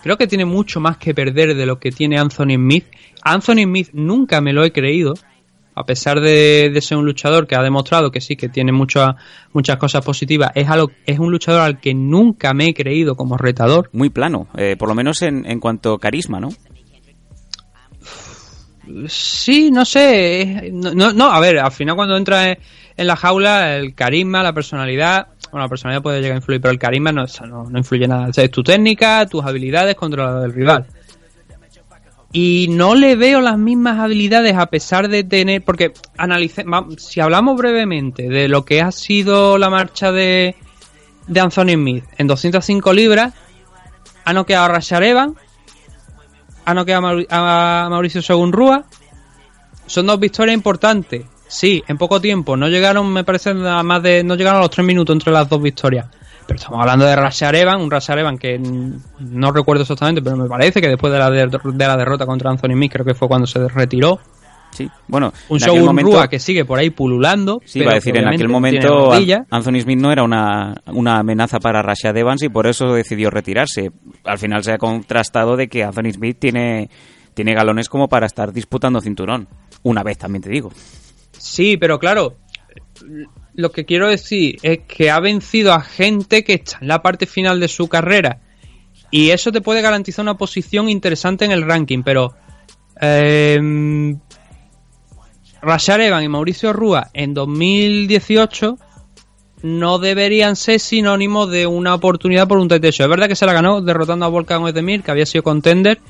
creo 0.02 0.16
que 0.16 0.26
tiene 0.26 0.44
mucho 0.44 0.80
más 0.80 0.96
que 0.96 1.14
perder 1.14 1.54
de 1.54 1.66
lo 1.66 1.78
que 1.78 1.90
tiene 1.90 2.18
Anthony 2.18 2.54
Smith. 2.54 2.86
Anthony 3.22 3.64
Smith 3.64 3.90
nunca 3.92 4.40
me 4.40 4.52
lo 4.52 4.64
he 4.64 4.72
creído, 4.72 5.14
a 5.74 5.84
pesar 5.84 6.20
de, 6.20 6.70
de 6.72 6.80
ser 6.80 6.98
un 6.98 7.04
luchador 7.04 7.46
que 7.46 7.56
ha 7.56 7.62
demostrado 7.62 8.10
que 8.10 8.20
sí, 8.20 8.36
que 8.36 8.48
tiene 8.48 8.72
muchas 8.72 9.14
muchas 9.52 9.76
cosas 9.76 10.04
positivas, 10.04 10.50
es, 10.54 10.68
algo, 10.68 10.90
es 11.06 11.18
un 11.18 11.30
luchador 11.30 11.62
al 11.62 11.80
que 11.80 11.94
nunca 11.94 12.52
me 12.54 12.66
he 12.66 12.74
creído 12.74 13.16
como 13.16 13.36
retador. 13.36 13.90
Muy 13.92 14.10
plano, 14.10 14.48
eh, 14.56 14.76
por 14.78 14.88
lo 14.88 14.94
menos 14.94 15.22
en, 15.22 15.44
en 15.46 15.60
cuanto 15.60 15.94
a 15.94 15.98
carisma, 15.98 16.40
¿no? 16.40 16.50
Sí, 19.08 19.70
no 19.70 19.84
sé. 19.84 20.70
No, 20.72 21.30
a 21.30 21.40
ver, 21.40 21.58
al 21.58 21.72
final 21.72 21.96
cuando 21.96 22.16
entra 22.16 22.50
en 22.52 23.06
la 23.06 23.16
jaula, 23.16 23.76
el 23.76 23.94
carisma, 23.94 24.42
la 24.42 24.52
personalidad. 24.52 25.28
Bueno, 25.50 25.64
la 25.64 25.68
personalidad 25.68 26.02
puede 26.02 26.20
llegar 26.20 26.34
a 26.34 26.36
influir, 26.36 26.60
pero 26.60 26.72
el 26.72 26.78
carisma 26.78 27.10
no, 27.10 27.24
no, 27.48 27.64
no 27.64 27.78
influye 27.78 28.06
nada. 28.06 28.30
Es 28.34 28.50
tu 28.50 28.62
técnica, 28.62 29.26
tus 29.26 29.44
habilidades 29.44 29.96
contra 29.96 30.32
la 30.32 30.40
del 30.40 30.52
rival. 30.52 30.86
Y 32.32 32.68
no 32.70 32.94
le 32.94 33.16
veo 33.16 33.40
las 33.40 33.58
mismas 33.58 33.98
habilidades 33.98 34.56
a 34.56 34.66
pesar 34.66 35.08
de 35.08 35.24
tener. 35.24 35.64
Porque 35.64 35.92
analice, 36.16 36.64
si 36.98 37.20
hablamos 37.20 37.56
brevemente 37.56 38.28
de 38.28 38.48
lo 38.48 38.64
que 38.64 38.80
ha 38.80 38.92
sido 38.92 39.58
la 39.58 39.70
marcha 39.70 40.12
de, 40.12 40.54
de 41.26 41.40
Anthony 41.40 41.74
Smith 41.74 42.04
en 42.18 42.28
205 42.28 42.92
libras, 42.92 43.34
ha 44.24 44.32
noqueado 44.32 44.66
a 44.66 44.68
Rashad 44.68 45.02
Evans, 45.02 45.34
ha 46.64 46.74
noqueado 46.74 47.24
a 47.30 47.88
Mauricio 47.90 48.22
Según 48.22 48.52
Rúa. 48.52 48.84
Son 49.86 50.06
dos 50.06 50.20
victorias 50.20 50.54
importantes. 50.54 51.24
Sí, 51.50 51.82
en 51.88 51.98
poco 51.98 52.20
tiempo. 52.20 52.56
No 52.56 52.68
llegaron, 52.68 53.12
me 53.12 53.24
parece, 53.24 53.50
a 53.50 53.82
más 53.82 54.02
de. 54.04 54.22
No 54.22 54.36
llegaron 54.36 54.58
a 54.58 54.62
los 54.62 54.70
tres 54.70 54.86
minutos 54.86 55.14
entre 55.14 55.32
las 55.32 55.48
dos 55.48 55.60
victorias. 55.60 56.06
Pero 56.46 56.58
estamos 56.58 56.80
hablando 56.80 57.04
de 57.04 57.16
Rashad 57.16 57.54
Evans, 57.56 57.82
un 57.82 57.90
Rashad 57.90 58.18
Evans 58.20 58.38
que 58.38 58.58
no 58.58 59.52
recuerdo 59.52 59.82
exactamente, 59.82 60.22
pero 60.22 60.36
me 60.36 60.48
parece 60.48 60.80
que 60.80 60.88
después 60.88 61.12
de 61.12 61.18
la, 61.18 61.28
de, 61.28 61.46
de 61.46 61.86
la 61.86 61.96
derrota 61.96 62.24
contra 62.24 62.50
Anthony 62.50 62.72
Smith, 62.72 62.92
creo 62.92 63.04
que 63.04 63.14
fue 63.14 63.26
cuando 63.26 63.46
se 63.46 63.68
retiró. 63.68 64.20
Sí, 64.70 64.88
bueno, 65.08 65.32
un 65.48 65.58
Shogun 65.58 65.84
momento, 65.84 66.12
Rua 66.12 66.28
que 66.28 66.38
sigue 66.38 66.64
por 66.64 66.78
ahí 66.78 66.90
pululando. 66.90 67.60
Sí, 67.64 67.80
iba 67.80 67.90
a 67.90 67.94
decir, 67.94 68.16
en 68.16 68.28
aquel 68.28 68.48
momento 68.48 69.12
Anthony 69.50 69.80
Smith 69.80 69.98
no 69.98 70.12
era 70.12 70.22
una, 70.22 70.80
una 70.86 71.18
amenaza 71.18 71.58
para 71.58 71.82
Rashad 71.82 72.16
Evans 72.16 72.42
y 72.44 72.48
por 72.48 72.68
eso 72.68 72.92
decidió 72.92 73.30
retirarse. 73.30 73.90
Al 74.24 74.38
final 74.38 74.62
se 74.62 74.72
ha 74.72 74.78
contrastado 74.78 75.56
de 75.56 75.68
que 75.68 75.82
Anthony 75.82 76.12
Smith 76.12 76.36
tiene, 76.38 76.88
tiene 77.34 77.54
galones 77.54 77.88
como 77.88 78.08
para 78.08 78.26
estar 78.26 78.52
disputando 78.52 79.00
cinturón. 79.00 79.48
Una 79.82 80.02
vez 80.04 80.18
también 80.18 80.42
te 80.42 80.50
digo. 80.50 80.70
Sí, 81.40 81.76
pero 81.76 81.98
claro, 81.98 82.36
lo 83.54 83.72
que 83.72 83.84
quiero 83.84 84.08
decir 84.08 84.58
es 84.62 84.80
que 84.86 85.10
ha 85.10 85.18
vencido 85.20 85.72
a 85.72 85.80
gente 85.80 86.44
que 86.44 86.54
está 86.54 86.78
en 86.80 86.88
la 86.88 87.02
parte 87.02 87.26
final 87.26 87.58
de 87.60 87.68
su 87.68 87.88
carrera. 87.88 88.40
Y 89.10 89.30
eso 89.30 89.50
te 89.50 89.60
puede 89.60 89.82
garantizar 89.82 90.22
una 90.22 90.36
posición 90.36 90.88
interesante 90.88 91.44
en 91.44 91.52
el 91.52 91.62
ranking, 91.62 92.02
pero... 92.02 92.34
Eh, 93.00 93.58
Rashad 95.62 96.00
Evans 96.00 96.24
y 96.24 96.28
Mauricio 96.28 96.72
Rúa 96.72 97.10
en 97.12 97.34
2018 97.34 98.78
no 99.62 99.98
deberían 99.98 100.56
ser 100.56 100.80
sinónimos 100.80 101.50
de 101.50 101.66
una 101.66 101.94
oportunidad 101.94 102.48
por 102.48 102.58
un 102.58 102.68
techo. 102.68 103.02
Es 103.02 103.08
verdad 103.10 103.28
que 103.28 103.36
se 103.36 103.44
la 103.44 103.52
ganó 103.52 103.82
derrotando 103.82 104.24
a 104.24 104.28
Volkan 104.28 104.62
Oezdemir, 104.62 105.02
que 105.02 105.10
había 105.10 105.26
sido 105.26 105.42
contender, 105.42 106.00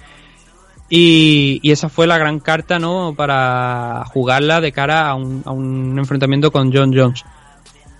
y, 0.90 1.60
esa 1.70 1.88
fue 1.88 2.06
la 2.06 2.18
gran 2.18 2.40
carta 2.40 2.78
no 2.78 3.14
para 3.16 4.04
jugarla 4.12 4.60
de 4.60 4.72
cara 4.72 5.08
a 5.08 5.14
un, 5.14 5.42
a 5.46 5.52
un 5.52 5.98
enfrentamiento 5.98 6.50
con 6.50 6.72
John 6.72 6.92
Jones. 6.94 7.24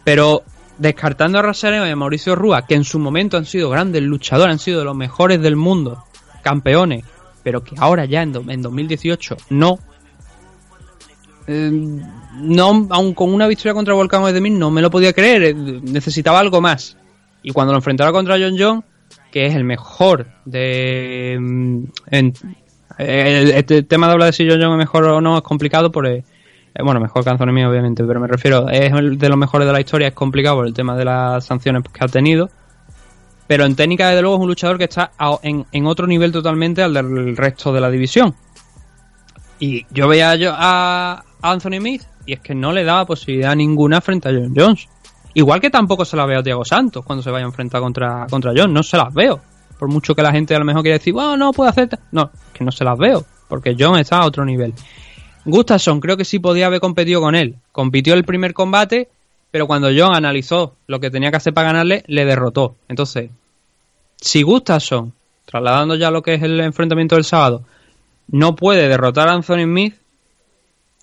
Pero 0.04 0.42
descartando 0.76 1.38
a 1.38 1.42
Evans 1.42 1.62
y 1.62 1.90
a 1.90 1.96
Mauricio 1.96 2.34
Rúa, 2.34 2.66
que 2.66 2.74
en 2.74 2.84
su 2.84 2.98
momento 2.98 3.36
han 3.36 3.44
sido 3.44 3.70
grandes 3.70 4.02
luchadores, 4.02 4.52
han 4.52 4.58
sido 4.58 4.84
los 4.84 4.96
mejores 4.96 5.40
del 5.40 5.56
mundo, 5.56 6.04
campeones, 6.42 7.04
pero 7.42 7.62
que 7.62 7.76
ahora 7.78 8.06
ya 8.06 8.22
en, 8.22 8.50
en 8.50 8.60
2018 8.60 9.36
no 9.50 9.78
eh, 11.46 11.70
no, 12.34 12.86
aun 12.90 13.14
con 13.14 13.32
una 13.32 13.48
victoria 13.48 13.74
contra 13.74 13.94
Volcán 13.94 14.22
Oedemir 14.22 14.52
no 14.52 14.70
me 14.70 14.82
lo 14.82 14.90
podía 14.90 15.12
creer, 15.12 15.42
eh, 15.42 15.54
necesitaba 15.54 16.38
algo 16.38 16.60
más. 16.60 16.96
Y 17.42 17.52
cuando 17.52 17.72
lo 17.72 17.78
enfrentaba 17.78 18.12
contra 18.12 18.38
John 18.38 18.56
John, 18.58 18.84
que 19.32 19.46
es 19.46 19.54
el 19.54 19.64
mejor 19.64 20.26
de... 20.44 21.36
mm, 21.40 21.84
En, 22.10 22.32
el, 22.98 23.50
este 23.50 23.82
tema 23.82 24.06
de 24.06 24.12
hablar 24.12 24.26
de 24.26 24.32
si 24.32 24.48
John 24.48 24.60
John 24.60 24.72
es 24.72 24.78
mejor 24.78 25.04
o 25.04 25.20
no 25.20 25.36
es 25.36 25.42
complicado 25.42 25.90
por... 25.90 26.06
Eh, 26.06 26.24
bueno, 26.82 27.00
mejor 27.00 27.28
Anthony 27.28 27.52
mío, 27.52 27.68
obviamente, 27.68 28.04
pero 28.04 28.20
me 28.20 28.28
refiero, 28.28 28.68
es 28.68 28.92
el 28.92 29.18
de 29.18 29.28
los 29.28 29.36
mejores 29.36 29.66
de 29.66 29.72
la 29.72 29.80
historia, 29.80 30.08
es 30.08 30.14
complicado 30.14 30.56
por 30.56 30.66
el 30.66 30.74
tema 30.74 30.96
de 30.96 31.04
las 31.04 31.44
sanciones 31.44 31.82
que 31.92 32.04
ha 32.04 32.08
tenido. 32.08 32.48
Pero 33.46 33.64
en 33.64 33.74
técnica, 33.74 34.08
desde 34.08 34.22
luego, 34.22 34.36
es 34.36 34.42
un 34.42 34.48
luchador 34.48 34.78
que 34.78 34.84
está 34.84 35.10
a, 35.18 35.36
en, 35.42 35.86
otro 35.86 36.06
nivel 36.06 36.30
totalmente 36.30 36.82
al 36.82 36.94
del 36.94 37.36
resto 37.36 37.72
de 37.72 37.80
la 37.80 37.90
división. 37.90 38.34
Y 39.58 39.84
yo 39.90 40.06
veía 40.06 40.36
yo 40.36 40.52
a, 40.54 41.24
Anthony 41.42 41.78
Smith 41.78 42.02
y 42.26 42.34
es 42.34 42.40
que 42.40 42.54
no 42.54 42.70
le 42.70 42.84
daba 42.84 43.06
posibilidad 43.06 43.56
ninguna 43.56 44.00
frente 44.00 44.28
a 44.28 44.32
John 44.32 44.54
Jones. 44.56 44.88
Igual 45.34 45.60
que 45.60 45.70
tampoco 45.70 46.04
se 46.04 46.16
la 46.16 46.26
veo 46.26 46.38
a 46.38 46.42
Thiago 46.42 46.64
Santos 46.64 47.04
cuando 47.04 47.22
se 47.22 47.30
vaya 47.30 47.44
a 47.44 47.48
enfrentar 47.48 47.80
contra, 47.80 48.26
contra 48.30 48.52
John, 48.56 48.72
no 48.72 48.82
se 48.82 48.96
las 48.96 49.12
veo. 49.12 49.40
Por 49.80 49.88
mucho 49.88 50.14
que 50.14 50.22
la 50.22 50.30
gente 50.30 50.54
a 50.54 50.58
lo 50.58 50.66
mejor 50.66 50.82
quiera 50.82 50.98
decir, 50.98 51.14
bueno, 51.14 51.38
no 51.38 51.52
puedo 51.54 51.70
hacer. 51.70 51.88
No, 52.12 52.30
que 52.52 52.64
no 52.64 52.70
se 52.70 52.84
las 52.84 52.98
veo, 52.98 53.24
porque 53.48 53.74
John 53.78 53.98
está 53.98 54.18
a 54.18 54.26
otro 54.26 54.44
nivel. 54.44 54.74
Gustafsson 55.46 56.00
creo 56.00 56.18
que 56.18 56.26
sí 56.26 56.38
podía 56.38 56.66
haber 56.66 56.80
competido 56.80 57.22
con 57.22 57.34
él. 57.34 57.56
Compitió 57.72 58.12
el 58.12 58.24
primer 58.24 58.52
combate, 58.52 59.08
pero 59.50 59.66
cuando 59.66 59.88
John 59.88 60.14
analizó 60.14 60.76
lo 60.86 61.00
que 61.00 61.10
tenía 61.10 61.30
que 61.30 61.38
hacer 61.38 61.54
para 61.54 61.68
ganarle, 61.68 62.04
le 62.08 62.26
derrotó. 62.26 62.76
Entonces, 62.88 63.30
si 64.20 64.42
Gustafsson, 64.42 65.14
trasladando 65.46 65.94
ya 65.94 66.10
lo 66.10 66.20
que 66.20 66.34
es 66.34 66.42
el 66.42 66.60
enfrentamiento 66.60 67.14
del 67.14 67.24
sábado, 67.24 67.64
no 68.28 68.56
puede 68.56 68.86
derrotar 68.86 69.28
a 69.28 69.32
Anthony 69.32 69.62
Smith, 69.62 69.94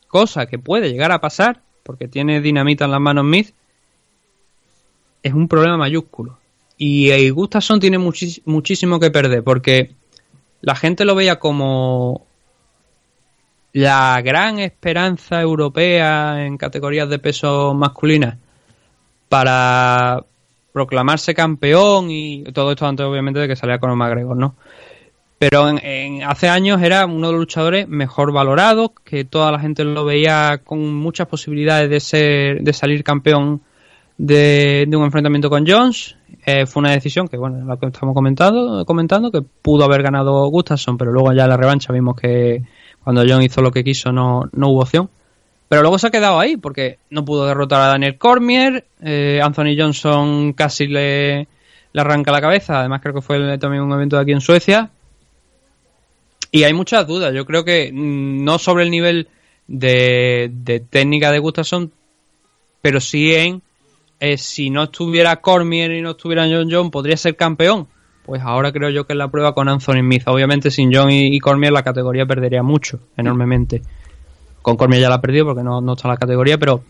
cosa 0.08 0.46
que 0.46 0.60
puede 0.60 0.92
llegar 0.92 1.12
a 1.12 1.20
pasar, 1.20 1.62
porque 1.82 2.08
tiene 2.08 2.42
dinamita 2.42 2.86
en 2.86 2.92
las 2.92 3.02
manos 3.02 3.24
Smith, 3.24 3.56
es 5.24 5.34
un 5.34 5.48
problema 5.48 5.78
mayúsculo. 5.78 6.38
Y 6.78 7.30
Gustafsson 7.30 7.80
tiene 7.80 7.98
muchísimo 7.98 9.00
que 9.00 9.10
perder, 9.10 9.44
porque 9.44 9.96
la 10.62 10.76
gente 10.76 11.06
lo 11.06 11.16
veía 11.16 11.40
como 11.40 12.28
la 13.74 14.22
gran 14.22 14.60
esperanza 14.60 15.42
europea 15.42 16.46
en 16.46 16.58
categorías 16.58 17.10
de 17.10 17.20
peso 17.20 17.74
masculina 17.74 18.38
para 19.30 20.24
proclamarse 20.72 21.34
campeón 21.34 22.10
y 22.12 22.44
todo 22.54 22.72
esto 22.72 22.86
antes 22.86 23.06
obviamente 23.06 23.40
de 23.40 23.48
que 23.48 23.56
saliera 23.56 23.80
con 23.80 23.96
McGregor, 23.98 24.38
¿no? 24.38 24.56
Pero 25.40 25.70
en, 25.70 25.80
en, 25.84 26.24
hace 26.24 26.50
años 26.50 26.82
era 26.82 27.06
uno 27.06 27.28
de 27.28 27.34
los 27.34 27.42
luchadores 27.42 27.88
mejor 27.88 28.32
valorados, 28.32 28.92
que 29.04 29.26
toda 29.26 29.52
la 29.52 29.60
gente 29.60 29.84
lo 29.84 30.06
veía 30.06 30.62
con 30.64 30.96
muchas 30.96 31.28
posibilidades 31.28 31.90
de 31.90 32.00
ser, 32.00 32.62
de 32.62 32.74
salir 32.74 33.04
campeón 33.04 33.62
de 34.18 34.88
un 34.92 35.04
enfrentamiento 35.04 35.50
con 35.50 35.68
Jones. 35.68 36.17
Eh, 36.46 36.66
fue 36.66 36.82
una 36.82 36.92
decisión 36.92 37.28
que, 37.28 37.38
bueno, 37.38 37.66
la 37.66 37.78
que 37.78 37.88
estamos 37.88 38.14
comentando, 38.14 38.86
comentando, 38.86 39.32
que 39.32 39.42
pudo 39.42 39.84
haber 39.84 40.02
ganado 40.02 40.48
Gustafsson, 40.48 40.98
pero 40.98 41.12
luego 41.12 41.34
ya 41.34 41.44
en 41.44 41.50
la 41.50 41.58
revancha 41.58 41.92
vimos 41.92 42.16
que 42.16 42.64
cuando 43.04 43.24
Jones 43.28 43.48
hizo 43.48 43.62
lo 43.62 43.72
que 43.72 43.84
quiso 43.84 44.12
no, 44.12 44.50
no 44.54 44.70
hubo 44.70 44.82
opción. 44.82 45.10
Pero 45.70 45.82
luego 45.82 46.00
se 46.00 46.08
ha 46.08 46.12
quedado 46.12 46.40
ahí, 46.40 46.56
porque 46.56 47.00
no 47.10 47.26
pudo 47.26 47.46
derrotar 47.46 47.82
a 47.82 47.88
Daniel 47.88 48.18
Cormier, 48.18 48.86
eh, 49.02 49.42
Anthony 49.44 49.76
Johnson 49.78 50.54
casi 50.54 50.88
le, 50.88 51.48
le 51.92 52.02
arranca 52.02 52.32
la 52.32 52.40
cabeza, 52.42 52.80
además 52.80 53.02
creo 53.02 53.14
que 53.14 53.22
fue 53.22 53.58
también 53.58 53.84
un 53.84 53.92
evento 53.92 54.16
de 54.16 54.22
aquí 54.22 54.32
en 54.32 54.42
Suecia, 54.42 54.90
Y 56.52 56.64
hay 56.64 56.74
muchas 56.74 57.06
dudas. 57.06 57.34
Yo 57.34 57.46
creo 57.46 57.66
que 57.66 57.92
mm, 57.92 58.44
no 58.46 58.58
sobre 58.58 58.86
el 58.86 58.92
nivel 58.92 59.28
de, 59.68 60.50
de 60.54 60.80
técnica 60.80 61.32
de 61.32 61.40
Gustafsson, 61.40 61.92
pero 62.82 63.02
sí 63.02 63.34
en 63.36 63.62
eh, 64.20 64.38
si 64.38 64.70
no 64.70 64.84
estuviera 64.84 65.36
Cormier 65.38 65.92
y 65.92 66.02
no 66.02 66.12
estuviera 66.12 66.48
John 66.50 66.70
John, 66.72 66.92
podría 66.92 67.18
ser 67.18 67.36
campeón. 67.36 67.88
Pues 68.26 68.42
ahora 68.42 68.72
creo 68.72 68.90
yo 68.90 69.06
que 69.06 69.14
es 69.14 69.18
la 69.18 69.30
prueba 69.30 69.54
con 69.54 69.70
Anthony 69.70 70.00
Smith. 70.00 70.24
Obviamente 70.26 70.70
sin 70.72 70.94
John 70.94 71.12
y, 71.12 71.40
Cormier 71.40 71.72
la 71.72 71.84
categoría 71.84 72.26
perdería 72.26 72.62
mucho, 72.62 73.00
enormemente. 73.16 73.82
Con 74.62 74.76
Cormier 74.76 75.02
ya 75.02 75.10
la 75.10 75.16
ha 75.16 75.22
perdido 75.22 75.46
porque 75.46 75.64
no, 75.64 75.80
no 75.80 75.94
está 75.94 76.10
en 76.10 76.14
la 76.14 76.18
categoría, 76.18 76.58
pero 76.58 76.84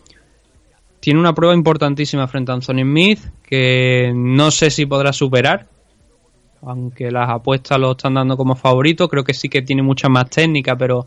tiene 1.00 1.20
una 1.20 1.34
prueba 1.34 1.54
importantísima 1.54 2.26
frente 2.26 2.50
a 2.50 2.54
Anthony 2.56 2.82
Smith 2.82 3.20
que 3.42 4.12
no 4.14 4.50
sé 4.50 4.70
si 4.70 4.86
podrá 4.86 5.12
superar. 5.12 5.68
Aunque 6.62 7.12
las 7.12 7.30
apuestas 7.30 7.78
lo 7.78 7.92
están 7.92 8.14
dando 8.14 8.36
como 8.36 8.56
favorito, 8.56 9.08
creo 9.08 9.22
que 9.22 9.32
sí 9.32 9.48
que 9.48 9.62
tiene 9.62 9.82
mucha 9.82 10.08
más 10.08 10.28
técnica, 10.28 10.76
pero 10.76 11.06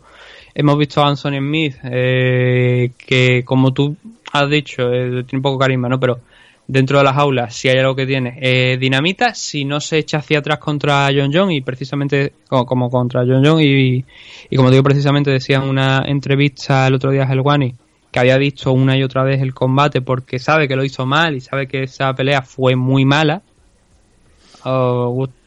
hemos 0.54 0.78
visto 0.78 1.02
a 1.02 1.08
Anthony 1.08 1.38
Smith 1.38 1.76
eh, 1.84 2.92
que, 2.96 3.44
como 3.44 3.72
tú 3.72 3.96
has 4.32 4.48
dicho, 4.48 4.92
eh, 4.92 5.24
tiene 5.24 5.38
un 5.38 5.42
poco 5.42 5.58
carisma, 5.58 5.88
¿no? 5.88 5.98
Pero 6.00 6.20
dentro 6.66 6.98
de 6.98 7.04
las 7.04 7.16
aulas, 7.16 7.54
si 7.54 7.68
hay 7.68 7.78
algo 7.78 7.94
que 7.94 8.06
tiene, 8.06 8.38
eh, 8.40 8.76
dinamita, 8.78 9.34
si 9.34 9.64
no 9.64 9.80
se 9.80 9.98
echa 9.98 10.18
hacia 10.18 10.38
atrás 10.38 10.58
contra 10.58 11.08
John 11.14 11.30
John 11.32 11.50
y 11.50 11.60
precisamente 11.60 12.32
como, 12.48 12.90
contra 12.90 13.24
John 13.26 13.42
John 13.44 13.60
y, 13.60 14.04
y, 14.50 14.56
como 14.56 14.70
digo 14.70 14.82
precisamente 14.82 15.30
decía 15.30 15.56
en 15.56 15.64
una 15.64 16.02
entrevista 16.06 16.86
el 16.86 16.94
otro 16.94 17.10
día 17.10 17.24
a 17.24 17.32
Helwani 17.32 17.74
que 18.10 18.20
había 18.20 18.36
visto 18.36 18.72
una 18.72 18.96
y 18.96 19.02
otra 19.02 19.24
vez 19.24 19.40
el 19.40 19.54
combate 19.54 20.02
porque 20.02 20.38
sabe 20.38 20.68
que 20.68 20.76
lo 20.76 20.84
hizo 20.84 21.06
mal 21.06 21.34
y 21.34 21.40
sabe 21.40 21.66
que 21.66 21.82
esa 21.84 22.14
pelea 22.14 22.42
fue 22.42 22.76
muy 22.76 23.04
mala, 23.04 23.42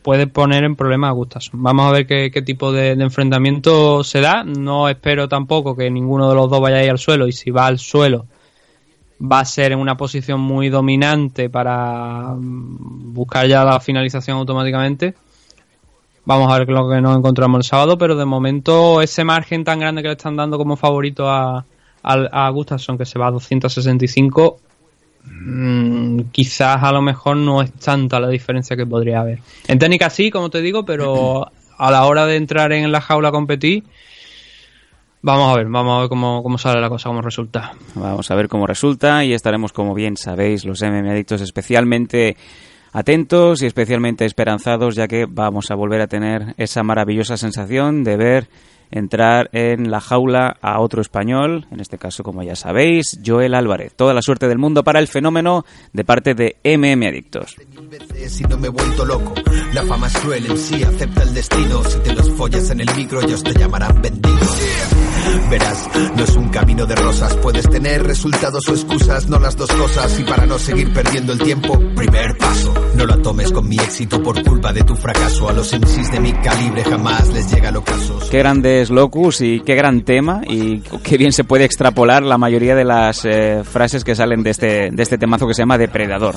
puede 0.06 0.28
poner 0.28 0.64
en 0.64 0.76
problema 0.76 1.10
a 1.10 1.14
Gustafsson. 1.14 1.64
Vamos 1.64 1.88
a 1.88 1.92
ver 1.92 2.06
qué, 2.06 2.42
tipo 2.44 2.72
de, 2.72 2.92
enfrentamiento 2.92 4.04
se 4.04 4.22
da. 4.22 4.44
No 4.44 4.88
espero 4.88 5.28
tampoco 5.28 5.76
que 5.76 5.90
ninguno 5.90 6.30
de 6.30 6.36
los 6.36 6.48
dos 6.48 6.62
vaya 6.62 6.78
a 6.78 6.92
al 6.92 7.00
suelo 7.00 7.28
y 7.28 7.32
si 7.32 7.50
va 7.50 7.66
al 7.66 7.80
suelo 7.80 8.28
va 9.20 9.40
a 9.40 9.46
ser 9.46 9.72
en 9.72 9.80
una 9.80 9.98
posición 9.98 10.40
muy 10.40 10.70
dominante 10.70 11.50
para 11.50 12.36
mm, 12.36 13.16
buscar 13.16 13.48
ya 13.48 13.66
la 13.66 13.80
finalización 13.80 14.38
automáticamente. 14.38 15.16
Vamos 16.24 16.54
a 16.54 16.60
ver 16.60 16.70
lo 16.70 16.88
que 16.88 17.02
nos 17.02 17.18
encontramos 17.18 17.58
el 17.58 17.64
sábado, 17.64 17.98
pero 17.98 18.16
de 18.16 18.26
momento 18.26 19.02
ese 19.02 19.24
margen 19.24 19.64
tan 19.64 19.80
grande 19.80 20.04
que 20.04 20.10
le 20.10 20.14
están 20.14 20.36
dando 20.36 20.60
como 20.60 20.76
favorito 20.76 21.28
a, 21.28 21.66
a, 22.04 22.50
Gustafsson, 22.50 23.00
que 23.00 23.06
se 23.06 23.18
va 23.18 23.28
a 23.28 23.32
265, 23.32 24.60
mm, 24.60 24.75
quizás 26.32 26.84
a 26.84 26.92
lo 26.92 27.02
mejor 27.02 27.38
no 27.38 27.62
es 27.62 27.72
tanta 27.74 28.20
la 28.20 28.30
diferencia 28.30 28.76
que 28.76 28.86
podría 28.86 29.22
haber. 29.22 29.40
En 29.68 29.80
técnica 29.80 30.10
sí, 30.10 30.32
como 30.32 30.50
te 30.50 30.62
digo, 30.62 30.86
pero 30.86 31.52
a 31.78 31.92
la 31.92 32.06
hora 32.06 32.26
de 32.26 32.38
entrar 32.38 32.72
en 32.74 32.92
la 32.92 33.02
jaula 33.02 33.30
a 33.30 33.32
competir, 33.32 33.84
Vamos 35.28 35.52
a 35.52 35.58
ver, 35.58 35.68
vamos 35.68 35.98
a 35.98 36.02
ver 36.02 36.10
cómo, 36.10 36.44
cómo, 36.44 36.60
sale 36.60 36.80
la 36.80 36.88
cosa, 36.88 37.10
cómo 37.10 37.20
resulta. 37.20 37.72
Vamos 37.96 38.30
a 38.30 38.36
ver 38.36 38.48
cómo 38.48 38.68
resulta 38.68 39.26
y 39.26 39.34
estaremos, 39.34 39.74
como 39.74 39.96
bien 39.96 40.18
sabéis, 40.18 40.66
los 40.66 40.84
MM 40.84 41.10
Adictos 41.10 41.42
especialmente 41.42 42.38
atentos 42.94 43.64
y 43.64 43.66
especialmente 43.66 44.24
esperanzados, 44.26 44.96
ya 44.96 45.08
que 45.08 45.26
vamos 45.28 45.72
a 45.72 45.76
volver 45.76 46.02
a 46.02 46.08
tener 46.08 46.54
esa 46.58 46.84
maravillosa 46.84 47.38
sensación 47.38 48.04
de 48.04 48.18
ver 48.18 48.48
entrar 48.96 49.50
en 49.52 49.92
la 49.92 50.00
jaula 50.00 50.58
a 50.62 50.80
otro 50.80 51.02
español, 51.02 51.68
en 51.70 51.80
este 51.80 51.98
caso, 51.98 52.24
como 52.24 52.44
ya 52.44 52.56
sabéis, 52.56 53.20
Joel 53.24 53.54
Álvarez. 53.54 53.94
Toda 53.94 54.14
la 54.14 54.22
suerte 54.22 54.48
del 54.48 54.58
mundo 54.58 54.84
para 54.84 55.00
el 55.00 55.08
fenómeno 55.08 55.66
de 55.94 56.06
parte 56.06 56.34
de 56.34 56.58
MM 56.64 57.08
Adictos. 57.08 57.56
Verás, 65.50 65.90
no 66.16 66.24
es 66.24 66.36
un 66.36 66.50
camino 66.50 66.86
de 66.86 66.96
rosas, 66.96 67.36
puedes 67.38 67.70
tener 67.70 68.04
resultados 68.04 68.68
o 68.68 68.72
excusas, 68.72 69.28
no 69.28 69.40
las 69.40 69.56
dos 69.56 69.72
cosas. 69.72 70.20
Y 70.20 70.24
para 70.24 70.46
no 70.46 70.58
seguir 70.58 70.92
perdiendo 70.94 71.34
el 71.34 71.40
tiempo, 71.40 71.80
primer 71.96 72.38
paso, 72.38 72.74
no 72.96 73.06
la 73.06 73.18
tomes 73.18 73.52
con 73.52 73.68
mi 73.68 73.78
éxito 73.78 74.22
por 74.24 74.42
culpa 74.44 74.74
de 74.74 74.84
tu 74.84 74.96
fracaso. 74.96 75.50
A 75.50 75.54
los 75.54 75.72
MCs 75.74 76.12
de 76.12 76.20
mi 76.20 76.34
calibre 76.34 76.84
jamás 76.84 77.28
les 77.34 77.52
llega 77.54 77.70
el 77.70 77.78
ocaso. 77.78 78.20
Qué 78.32 78.40
grandes 78.40 78.90
locus 78.90 79.42
y 79.42 79.60
qué 79.60 79.76
gran 79.76 80.02
tema 80.02 80.42
y 80.48 80.80
qué 80.80 81.18
bien 81.18 81.32
se 81.32 81.44
puede 81.44 81.66
extrapolar 81.66 82.24
la 82.24 82.38
mayoría 82.38 82.76
de 82.76 82.86
las 82.86 83.26
eh, 83.26 83.64
frases 83.64 84.04
que 84.04 84.16
salen 84.16 84.42
de 84.42 84.52
este, 84.52 84.90
de 84.92 85.04
este 85.04 85.18
temazo 85.18 85.48
que 85.48 85.54
se 85.54 85.62
llama 85.62 85.78
Depredador. 85.78 86.36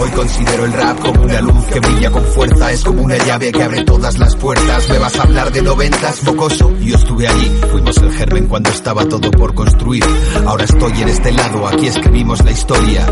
Hoy 0.00 0.10
considero 0.10 0.64
el 0.64 0.72
rap 0.72 0.98
como 1.00 1.22
una 1.22 1.40
luz 1.40 1.64
que 1.66 1.80
brilla 1.80 2.10
con 2.10 2.24
fuerza, 2.24 2.72
es 2.72 2.82
como 2.82 3.02
una 3.02 3.18
llave 3.18 3.52
que 3.52 3.62
abre 3.62 3.84
todas 3.84 4.18
las 4.18 4.34
puertas. 4.36 4.88
Me 4.88 4.98
vas 4.98 5.18
a 5.18 5.22
hablar 5.22 5.52
de 5.52 5.62
noventas, 5.62 6.24
mocoso, 6.24 6.74
yo 6.78 6.96
estuve 6.96 7.28
allí, 7.28 7.50
fuimos 7.70 7.96
el 7.98 8.10
germen 8.12 8.29
cuando 8.38 8.70
estaba 8.70 9.04
todo 9.06 9.30
por 9.32 9.54
construir. 9.54 10.04
Ahora 10.46 10.64
estoy 10.64 11.02
en 11.02 11.08
este 11.08 11.32
lado, 11.32 11.66
aquí 11.66 11.88
escribimos 11.88 12.44
la 12.44 12.52
historia. 12.52 13.06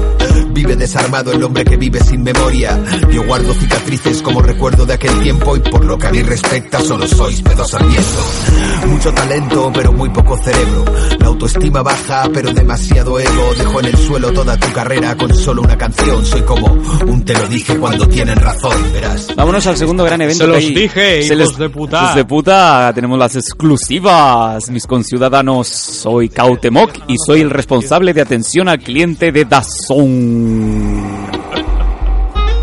Vive 0.51 0.77
desarmado 0.77 1.33
el 1.33 1.43
hombre 1.43 1.64
que 1.64 1.77
vive 1.77 2.01
sin 2.01 2.23
memoria. 2.23 2.81
Yo 3.11 3.25
guardo 3.25 3.53
cicatrices 3.55 4.23
como 4.23 4.41
recuerdo 4.41 4.87
de 4.87 4.95
aquel 4.95 5.19
tiempo 5.21 5.57
y 5.57 5.61
por 5.61 5.85
lo 5.85 5.99
que 5.99 6.07
a 6.07 6.11
mí 6.11 6.23
respecta 6.23 6.81
solo 6.81 7.07
sois 7.07 7.43
pedos 7.43 7.75
al 7.75 7.87
viento. 7.87 8.87
Mucho 8.87 9.12
talento, 9.12 9.73
pero 9.75 9.93
muy 9.93 10.09
poco 10.11 10.37
cerebro. 10.37 10.85
La 11.19 11.27
autoestima 11.27 11.83
baja, 11.83 12.29
pero 12.33 12.53
demasiado 12.53 13.19
ego. 13.19 13.55
Dejo 13.57 13.81
en 13.81 13.87
el 13.87 13.97
suelo 13.97 14.33
toda 14.33 14.57
tu 14.57 14.73
carrera 14.73 15.16
con 15.16 15.35
solo 15.35 15.62
una 15.62 15.77
canción. 15.77 16.25
Soy 16.25 16.43
como 16.43 16.66
un 17.07 17.25
te 17.25 17.35
lo 17.35 17.47
dije 17.49 17.77
cuando 17.77 18.09
tienen 18.09 18.37
razón, 18.37 18.93
verás. 18.93 19.35
Vámonos 19.37 19.66
al 19.66 19.77
segundo 19.77 20.05
gran 20.05 20.21
evento. 20.21 20.45
Se 20.45 20.51
los 20.51 20.59
dije, 20.59 21.25
hijos 21.25 21.59
de 21.59 21.69
puta. 21.71 22.14
de 22.14 22.25
puta, 22.25 22.93
tenemos 22.95 23.19
las 23.19 23.37
exclusivas, 23.37 24.71
mis 24.71 24.87
conciudadanos. 25.09 25.69
Soy 25.69 26.29
Cautemoc 26.29 26.91
y 27.09 27.15
soy 27.17 27.41
el 27.41 27.49
responsable 27.49 28.13
de 28.13 28.21
atención 28.21 28.69
al 28.69 28.79
cliente 28.79 29.33
de 29.33 29.47
Dazón. 29.47 31.03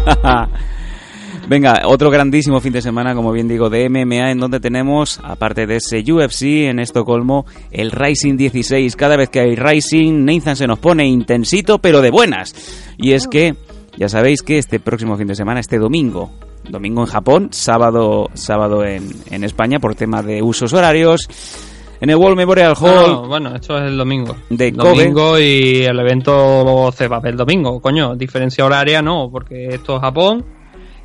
Venga, 1.49 1.81
otro 1.87 2.11
grandísimo 2.11 2.59
fin 2.59 2.71
de 2.73 2.83
semana, 2.83 3.15
como 3.15 3.31
bien 3.31 3.47
digo, 3.47 3.71
de 3.71 3.89
MMA, 3.89 4.29
en 4.31 4.39
donde 4.39 4.59
tenemos, 4.59 5.19
aparte 5.23 5.65
de 5.65 5.77
ese 5.77 6.03
UFC 6.07 6.69
en 6.69 6.77
Estocolmo, 6.77 7.47
el 7.71 7.89
Rising 7.89 8.37
16. 8.37 8.95
Cada 8.95 9.17
vez 9.17 9.29
que 9.29 9.39
hay 9.39 9.55
Rising, 9.55 10.23
Nathan 10.23 10.55
se 10.55 10.67
nos 10.67 10.77
pone 10.77 11.07
intensito, 11.07 11.79
pero 11.79 12.01
de 12.01 12.11
buenas. 12.11 12.53
Y 12.99 13.13
es 13.13 13.27
que, 13.27 13.55
ya 13.97 14.07
sabéis 14.07 14.43
que 14.43 14.59
este 14.59 14.79
próximo 14.79 15.17
fin 15.17 15.25
de 15.25 15.35
semana, 15.35 15.61
este 15.61 15.79
domingo, 15.79 16.29
domingo 16.69 17.01
en 17.01 17.07
Japón, 17.07 17.47
sábado, 17.51 18.29
sábado 18.35 18.85
en, 18.85 19.09
en 19.31 19.43
España, 19.43 19.79
por 19.79 19.95
tema 19.95 20.21
de 20.21 20.43
usos 20.43 20.73
horarios, 20.73 21.27
en 21.99 22.09
el 22.09 22.15
World 22.15 22.37
Memorial 22.37 22.75
Hall. 22.79 23.27
bueno, 23.27 23.55
esto 23.55 23.77
es 23.77 23.83
el 23.83 23.97
domingo. 23.97 24.35
De 24.49 24.71
domingo 24.71 25.39
y 25.39 25.83
el 25.83 25.99
evento 25.99 26.91
se 26.91 27.07
va 27.07 27.17
a 27.17 27.19
ver 27.19 27.31
el 27.31 27.37
domingo, 27.37 27.79
coño. 27.81 28.15
Diferencia 28.15 28.65
horaria 28.65 29.01
no, 29.01 29.29
porque 29.31 29.67
esto 29.67 29.95
es 29.95 30.01
Japón 30.01 30.45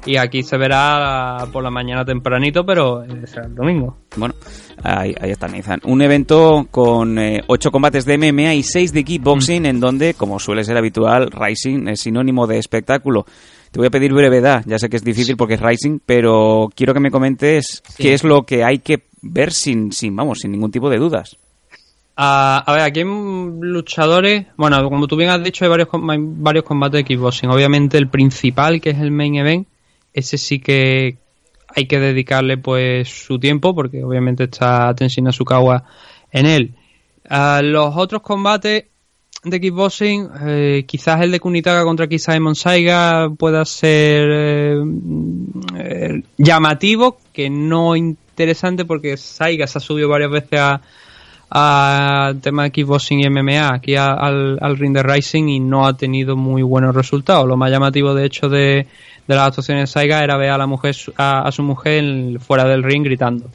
y 0.07 0.17
aquí 0.17 0.43
se 0.43 0.57
verá 0.57 1.47
por 1.53 1.63
la 1.63 1.71
mañana 1.71 2.05
tempranito, 2.05 2.65
pero 2.65 3.05
será 3.27 3.47
el 3.47 3.55
domingo. 3.55 3.99
Bueno, 4.17 4.35
ahí, 4.83 5.15
está 5.21 5.47
Nathan. 5.47 5.81
Un 5.85 6.01
evento 6.03 6.67
con 6.71 7.19
eh, 7.19 7.43
ocho 7.47 7.71
combates 7.71 8.05
de 8.07 8.17
MMA 8.17 8.55
y 8.55 8.63
seis 8.63 8.93
de 8.93 9.05
kickboxing, 9.05 9.63
mm. 9.63 9.67
en 9.67 9.81
donde, 9.81 10.15
como 10.15 10.39
suele 10.39 10.65
ser 10.65 10.77
habitual, 10.77 11.31
Rising 11.31 11.89
es 11.89 12.01
sinónimo 12.01 12.47
de 12.47 12.59
espectáculo. 12.59 13.27
Te 13.71 13.79
voy 13.79 13.87
a 13.87 13.91
pedir 13.91 14.13
brevedad, 14.13 14.65
ya 14.67 14.79
sé 14.79 14.89
que 14.89 14.97
es 14.97 15.05
difícil 15.05 15.37
porque 15.37 15.55
es 15.55 15.61
Rising, 15.61 16.01
pero 16.05 16.69
quiero 16.75 16.93
que 16.93 17.01
me 17.01 17.11
comentes 17.11 17.83
qué 17.97 18.15
es 18.15 18.25
lo 18.25 18.43
que 18.43 18.65
hay 18.65 18.81
que 18.81 19.05
ver 19.23 19.53
sin, 19.53 19.93
sin, 19.93 20.17
vamos, 20.17 20.41
sin 20.41 20.51
ningún 20.51 20.73
tipo 20.73 20.91
de 20.91 20.99
dudas. 20.99 21.37
a 22.17 22.65
ver, 22.69 22.83
aquí 22.83 23.01
hay 23.01 23.07
luchadores. 23.07 24.47
Bueno, 24.57 24.83
como 24.89 25.07
tú 25.07 25.17
bien 25.17 25.31
has 25.31 25.43
dicho, 25.45 25.65
hay 25.65 25.71
varios, 25.71 25.89
varios 25.93 26.65
combates 26.65 26.99
de 26.99 27.05
kickboxing. 27.05 27.51
Obviamente, 27.51 27.97
el 27.97 28.09
principal, 28.09 28.81
que 28.81 28.91
es 28.91 28.99
el 28.99 29.13
main 29.13 29.37
event, 29.37 29.69
ese 30.13 30.37
sí 30.37 30.59
que 30.59 31.19
hay 31.75 31.87
que 31.87 32.01
dedicarle 32.01 32.59
pues 32.59 33.09
su 33.09 33.39
tiempo 33.39 33.75
porque 33.75 34.03
obviamente 34.03 34.45
está 34.45 34.93
Tenshin 34.95 35.29
Asukawa 35.29 35.85
en 36.33 36.47
él. 36.47 36.75
los 37.63 37.97
otros 37.97 38.23
combates 38.23 38.87
de 39.43 39.61
kickboxing, 39.61 40.29
eh, 40.47 40.85
quizás 40.87 41.23
el 41.23 41.31
de 41.31 41.41
Kunitaka 41.41 41.85
contra 41.85 42.07
Kisaemon 42.07 42.55
Saiga 42.55 43.31
pueda 43.31 43.65
ser 43.65 44.29
eh, 44.31 44.85
eh, 45.79 46.23
llamativo, 46.37 47.19
que 47.33 47.49
no 47.49 47.97
interesante 47.97 48.85
porque 48.85 49.17
Saiga 49.17 49.67
se 49.67 49.79
ha 49.79 49.81
subido 49.81 50.09
varias 50.09 50.31
veces 50.31 50.61
a, 50.61 50.81
a 51.51 52.35
tema 52.43 52.65
de 52.65 52.71
kickboxing 52.71 53.21
y 53.21 53.31
MMA 53.31 53.75
aquí 53.75 53.97
al, 53.97 54.59
al 54.61 54.77
ring 54.77 54.95
de 54.95 55.03
Rising 55.03 55.49
y 55.49 55.61
no 55.61 55.87
ha 55.87 55.97
tenido 55.97 56.37
muy 56.37 56.63
buenos 56.63 56.95
resultados. 56.95 57.49
Lo 57.49 57.57
más 57.57 57.71
llamativo 57.71 58.15
de 58.15 58.27
hecho 58.27 58.49
de 58.49 58.87
de 59.31 59.37
las 59.37 59.47
actuaciones 59.47 59.83
de 59.83 59.93
Saiga 59.93 60.25
era 60.25 60.37
ver 60.37 60.51
a 60.51 60.59
la 60.59 60.67
mujer 60.67 60.97
a, 61.17 61.53
su 61.53 61.63
mujer 61.63 62.41
fuera 62.41 62.65
del 62.65 62.83
ring 62.83 63.05
gritando. 63.05 63.49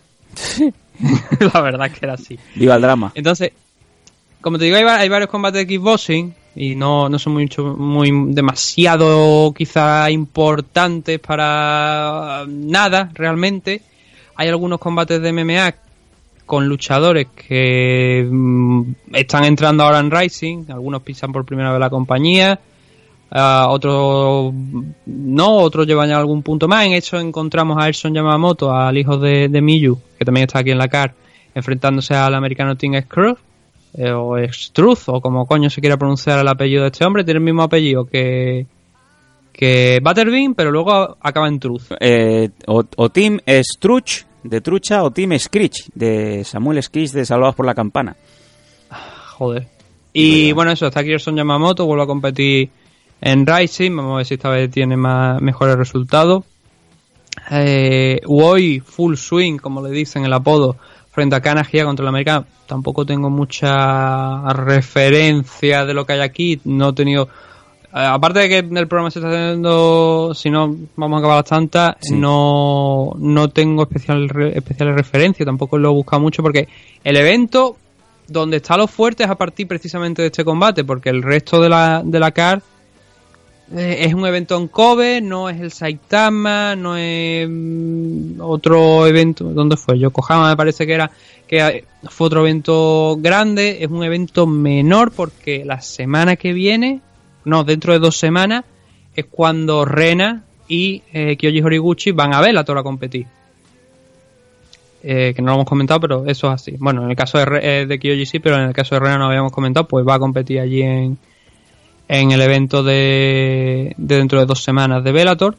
la 1.53 1.59
verdad 1.59 1.91
que 1.91 1.99
era 2.05 2.13
así. 2.13 2.39
Viva 2.55 2.75
el 2.75 2.81
drama. 2.81 3.11
Entonces, 3.13 3.51
como 4.45 4.59
te 4.59 4.65
digo, 4.65 4.77
hay, 4.77 5.09
varios 5.09 5.27
combates 5.27 5.61
de 5.61 5.65
kickboxing 5.65 6.31
y 6.55 6.75
no, 6.75 7.09
no 7.09 7.17
son 7.17 7.33
mucho, 7.33 7.75
muy 7.75 8.11
demasiado 8.31 9.51
quizá 9.57 10.11
importantes 10.11 11.17
para 11.17 12.45
nada 12.47 13.09
realmente. 13.15 13.81
hay 14.35 14.47
algunos 14.47 14.77
combates 14.77 15.19
de 15.19 15.33
MMA 15.33 15.73
con 16.45 16.69
luchadores 16.69 17.25
que 17.35 18.23
mm, 18.29 18.91
están 19.13 19.45
entrando 19.45 19.83
ahora 19.83 19.97
en 19.97 20.11
Rising, 20.11 20.65
algunos 20.69 21.01
pisan 21.01 21.31
por 21.31 21.43
primera 21.43 21.71
vez 21.71 21.79
la 21.79 21.89
compañía, 21.89 22.59
ah, 23.31 23.65
otros 23.71 24.53
no, 25.07 25.55
otros 25.55 25.87
llevan 25.87 26.09
ya 26.09 26.17
algún 26.17 26.43
punto 26.43 26.67
más. 26.67 26.85
En 26.85 26.93
eso 26.93 27.19
encontramos 27.19 27.79
a 27.79 27.87
Erson 27.87 28.13
Yamamoto, 28.13 28.71
al 28.71 28.95
hijo 28.95 29.17
de, 29.17 29.49
de 29.49 29.61
Miyu, 29.63 29.99
que 30.19 30.23
también 30.23 30.45
está 30.45 30.59
aquí 30.59 30.69
en 30.69 30.77
la 30.77 30.87
CAR, 30.87 31.15
enfrentándose 31.55 32.13
al 32.13 32.35
americano 32.35 32.77
Team 32.77 33.01
Scrooge, 33.01 33.41
eh, 33.97 34.11
o 34.11 34.35
Struth, 34.51 35.07
o 35.07 35.21
como 35.21 35.45
coño 35.45 35.69
se 35.69 35.81
quiera 35.81 35.97
pronunciar 35.97 36.39
el 36.39 36.47
apellido 36.47 36.83
de 36.83 36.89
este 36.89 37.05
hombre, 37.05 37.23
tiene 37.23 37.39
el 37.39 37.43
mismo 37.45 37.63
apellido 37.63 38.05
que, 38.05 38.65
que 39.53 39.99
Butterbean, 40.03 40.53
pero 40.53 40.71
luego 40.71 41.17
acaba 41.19 41.47
en 41.47 41.59
Truth. 41.59 41.91
Eh, 41.99 42.49
o, 42.67 42.83
o 42.95 43.09
Team 43.09 43.39
Struch 43.47 44.25
de 44.43 44.61
Trucha 44.61 45.03
o 45.03 45.11
Team 45.11 45.37
Screech 45.39 45.89
de 45.93 46.43
Samuel 46.43 46.81
Screech 46.81 47.11
de 47.11 47.25
Salvados 47.25 47.55
por 47.55 47.65
la 47.65 47.73
Campana. 47.73 48.15
Joder. 49.37 49.67
Y 50.13 50.53
bueno, 50.53 50.71
eso, 50.71 50.87
está 50.87 51.01
aquí 51.01 51.11
Erson 51.11 51.35
Yamamoto, 51.35 51.85
vuelve 51.85 52.03
a 52.03 52.07
competir 52.07 52.69
en 53.19 53.45
Rising, 53.45 53.95
vamos 53.95 54.13
a 54.13 54.17
ver 54.17 54.25
si 54.25 54.33
esta 54.35 54.49
vez 54.49 54.71
tiene 54.71 54.95
más, 54.95 55.41
mejores 55.41 55.75
resultados. 55.75 56.43
Eh, 57.51 58.21
Uoi 58.25 58.79
Full 58.79 59.15
Swing, 59.15 59.57
como 59.57 59.81
le 59.85 59.89
dicen 59.89 60.23
el 60.23 60.31
apodo, 60.31 60.77
frente 61.15 61.35
a 61.35 61.41
Kanagia 61.41 61.85
contra 61.85 62.03
el 62.03 62.09
americano. 62.09 62.45
Tampoco 62.67 63.05
tengo 63.05 63.29
mucha 63.29 64.53
referencia 64.53 65.85
de 65.85 65.93
lo 65.93 66.05
que 66.05 66.13
hay 66.13 66.19
aquí, 66.19 66.59
no 66.65 66.89
he 66.89 66.93
tenido 66.93 67.29
eh, 67.95 68.05
aparte 68.05 68.39
de 68.39 68.49
que 68.49 68.57
el 68.57 68.87
programa 68.89 69.09
se 69.09 69.19
está 69.19 69.29
haciendo, 69.29 70.33
si 70.35 70.49
no 70.49 70.75
vamos 70.97 71.15
a 71.15 71.19
acabar 71.19 71.37
las 71.37 71.45
tantas, 71.45 71.95
no, 72.11 73.13
no 73.17 73.47
tengo 73.47 73.83
especial, 73.83 74.29
especiales 74.53 74.95
referencias, 74.95 75.45
tampoco 75.45 75.77
lo 75.77 75.91
he 75.91 75.93
buscado 75.93 76.21
mucho 76.21 76.43
porque 76.43 76.67
el 77.05 77.15
evento 77.15 77.77
donde 78.27 78.57
está 78.57 78.75
lo 78.75 78.87
fuerte 78.87 79.23
es 79.23 79.29
a 79.29 79.35
partir 79.35 79.65
precisamente 79.65 80.21
de 80.21 80.27
este 80.27 80.43
combate, 80.43 80.83
porque 80.83 81.09
el 81.09 81.23
resto 81.23 81.61
de 81.61 81.69
la, 81.69 82.01
de 82.03 82.19
la 82.19 82.31
card 82.31 82.61
es 83.73 84.13
un 84.13 84.25
evento 84.25 84.57
en 84.57 84.67
Kobe, 84.67 85.21
no 85.21 85.49
es 85.49 85.59
el 85.59 85.71
Saitama, 85.71 86.75
no 86.75 86.97
es 86.97 87.47
mm, 87.49 88.39
otro 88.39 89.07
evento, 89.07 89.45
¿dónde 89.45 89.77
fue? 89.77 89.97
Yokohama 89.97 90.49
me 90.49 90.57
parece 90.57 90.85
que 90.85 90.93
era, 90.93 91.09
que 91.47 91.85
fue 92.03 92.27
otro 92.27 92.41
evento 92.41 93.17
grande, 93.19 93.79
es 93.81 93.89
un 93.89 94.03
evento 94.03 94.45
menor 94.45 95.11
porque 95.11 95.65
la 95.65 95.81
semana 95.81 96.35
que 96.35 96.53
viene 96.53 97.01
no, 97.43 97.63
dentro 97.63 97.93
de 97.93 97.99
dos 97.99 98.17
semanas 98.17 98.65
es 99.15 99.25
cuando 99.25 99.85
Rena 99.85 100.43
y 100.67 101.03
eh, 101.13 101.37
Kyoji 101.37 101.61
Horiguchi 101.61 102.11
van 102.11 102.33
a 102.33 102.41
ver 102.41 102.57
a 102.57 102.83
competir. 102.83 103.27
Eh, 105.07 105.33
que 105.35 105.41
no 105.43 105.49
lo 105.49 105.53
hemos 105.55 105.67
comentado, 105.67 105.99
pero 105.99 106.25
eso 106.25 106.47
es 106.47 106.53
así. 106.53 106.75
Bueno, 106.79 107.03
en 107.03 107.11
el 107.11 107.15
caso 107.15 107.37
de, 107.37 107.45
eh, 107.61 107.85
de 107.85 107.99
Kyoji 107.99 108.25
sí, 108.25 108.39
pero 108.39 108.57
en 108.57 108.63
el 108.69 108.73
caso 108.73 108.95
de 108.95 108.99
Rena 109.01 109.19
no 109.19 109.27
habíamos 109.27 109.51
comentado, 109.51 109.87
pues 109.87 110.05
va 110.05 110.15
a 110.15 110.19
competir 110.19 110.59
allí 110.59 110.81
en, 110.81 111.17
en 112.07 112.31
el 112.31 112.41
evento 112.41 112.83
de, 112.83 113.93
de 113.97 114.17
dentro 114.17 114.39
de 114.39 114.45
dos 114.45 114.63
semanas 114.63 115.03
de 115.03 115.11
Bellator. 115.11 115.55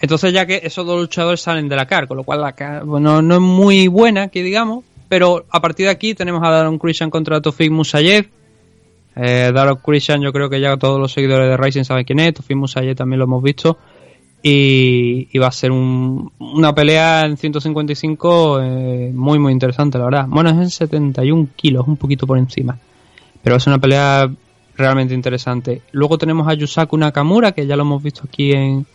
Entonces 0.00 0.32
ya 0.32 0.46
que 0.46 0.60
esos 0.64 0.84
dos 0.84 1.00
luchadores 1.00 1.40
salen 1.40 1.68
de 1.68 1.76
la 1.76 1.86
CAR, 1.86 2.08
con 2.08 2.16
lo 2.16 2.24
cual 2.24 2.40
la 2.40 2.52
CAR 2.52 2.84
bueno, 2.84 3.22
no 3.22 3.34
es 3.34 3.40
muy 3.40 3.86
buena, 3.88 4.28
que 4.28 4.42
digamos, 4.42 4.84
pero 5.08 5.44
a 5.50 5.60
partir 5.60 5.86
de 5.86 5.92
aquí 5.92 6.14
tenemos 6.14 6.42
a 6.42 6.50
Daron 6.50 6.78
Christian 6.78 7.10
contra 7.10 7.40
Tofik 7.40 7.70
Musayev, 7.70 8.28
eh, 9.14 9.52
Christian, 9.84 10.22
yo 10.22 10.32
creo 10.32 10.48
que 10.48 10.60
ya 10.60 10.76
todos 10.76 10.98
los 10.98 11.12
seguidores 11.12 11.48
de 11.48 11.56
Rising 11.56 11.84
saben 11.84 12.04
quién 12.04 12.20
es. 12.20 12.34
Fuimos 12.44 12.76
ayer 12.76 12.96
también 12.96 13.18
lo 13.18 13.24
hemos 13.24 13.42
visto. 13.42 13.78
Y, 14.44 15.38
va 15.38 15.46
a 15.46 15.52
ser 15.52 15.70
una 15.70 16.74
pelea 16.74 17.26
en 17.26 17.36
155 17.36 18.60
eh, 18.60 19.12
muy, 19.14 19.38
muy 19.38 19.52
interesante, 19.52 19.98
la 19.98 20.04
verdad. 20.04 20.26
Bueno, 20.28 20.50
es 20.50 20.56
en 20.56 20.70
71 20.70 21.48
kilos, 21.54 21.86
un 21.86 21.96
poquito 21.96 22.26
por 22.26 22.38
encima. 22.38 22.76
Pero 23.42 23.54
va 23.54 23.56
a 23.58 23.60
ser 23.60 23.72
una 23.72 23.80
pelea 23.80 24.28
realmente 24.76 25.14
interesante. 25.14 25.82
Luego 25.92 26.18
tenemos 26.18 26.48
a 26.48 26.54
Yusaku 26.54 26.96
Nakamura, 26.96 27.52
que 27.52 27.66
ya 27.66 27.76
lo 27.76 27.82
hemos 27.82 28.02
visto 28.02 28.22
aquí 28.24 28.52
en, 28.52 28.86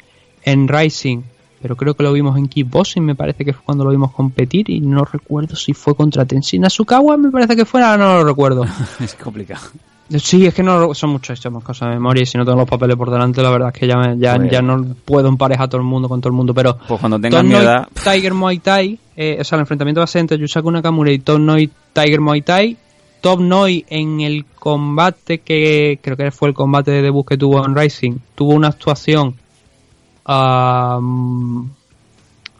en 0.44 0.68
Rising. 0.68 1.22
Pero 1.62 1.76
creo 1.76 1.96
que 1.96 2.04
lo 2.04 2.14
vimos 2.14 2.38
en 2.38 2.48
Kickboxing, 2.48 3.04
me 3.04 3.16
parece 3.16 3.44
que 3.44 3.52
fue 3.52 3.64
cuando 3.66 3.84
lo 3.84 3.90
vimos 3.90 4.12
competir. 4.12 4.70
Y 4.70 4.80
no 4.80 5.06
recuerdo 5.06 5.56
si 5.56 5.74
fue 5.74 5.96
contra 5.96 6.24
Tenshin 6.26 6.66
Asukawa, 6.66 7.18
me 7.18 7.32
parece 7.32 7.56
que 7.56 7.66
fue, 7.66 7.84
ahora 7.84 7.98
no 7.98 8.18
lo 8.20 8.26
recuerdo. 8.26 8.66
es 9.00 9.16
complicado. 9.16 9.62
Sí, 10.10 10.46
es 10.46 10.54
que 10.54 10.64
no 10.64 10.94
son 10.94 11.10
muchas 11.10 11.42
cosas 11.64 11.90
de 11.90 11.96
memoria 11.96 12.24
y 12.24 12.26
si 12.26 12.38
no 12.38 12.46
tengo 12.46 12.60
los 12.60 12.70
papeles 12.70 12.96
por 12.96 13.12
delante, 13.12 13.42
la 13.42 13.50
verdad 13.50 13.72
es 13.74 13.80
que 13.80 13.88
ya, 13.88 14.14
ya, 14.18 14.38
pues- 14.38 14.50
ya 14.52 14.62
no 14.62 14.96
puedo 15.04 15.28
emparejar 15.28 15.66
a 15.66 15.68
todo 15.68 15.82
el 15.82 15.88
mundo 15.88 16.08
con 16.08 16.22
todo 16.22 16.30
el 16.30 16.36
mundo. 16.36 16.54
Pero 16.54 16.78
pues 16.88 17.00
cuando 17.00 17.20
tengas 17.20 17.44
mi 17.44 17.56
edad. 17.56 17.88
Tiger 18.04 18.34
Muay 18.34 18.60
Thai, 18.60 19.00
eh, 19.18 19.38
o 19.40 19.44
sea, 19.44 19.58
el 19.58 19.62
enfrentamiento 19.62 20.00
va 20.00 20.06
a 20.06 20.08
ser 20.08 20.22
entre 20.22 20.38
Yusaku 20.38 20.72
Nakamura 20.72 21.12
y 21.12 21.20
Top 21.20 21.40
Noi 21.40 21.70
Tiger 21.92 22.22
Muay 22.22 22.42
Thai. 22.42 22.78
Top 23.22 23.40
Noi 23.40 23.86
en 23.90 24.22
el 24.22 24.46
combate 24.46 25.40
que 25.40 26.00
creo 26.02 26.18
que 26.18 26.32
fue 26.32 26.50
el 26.50 26.54
combate 26.54 26.92
de 26.92 27.02
debut 27.02 27.28
que 27.28 27.38
tuvo 27.38 27.66
en 27.66 27.76
Rising, 27.76 28.20
tuvo 28.36 28.54
una 28.54 28.70
actuación 28.70 29.36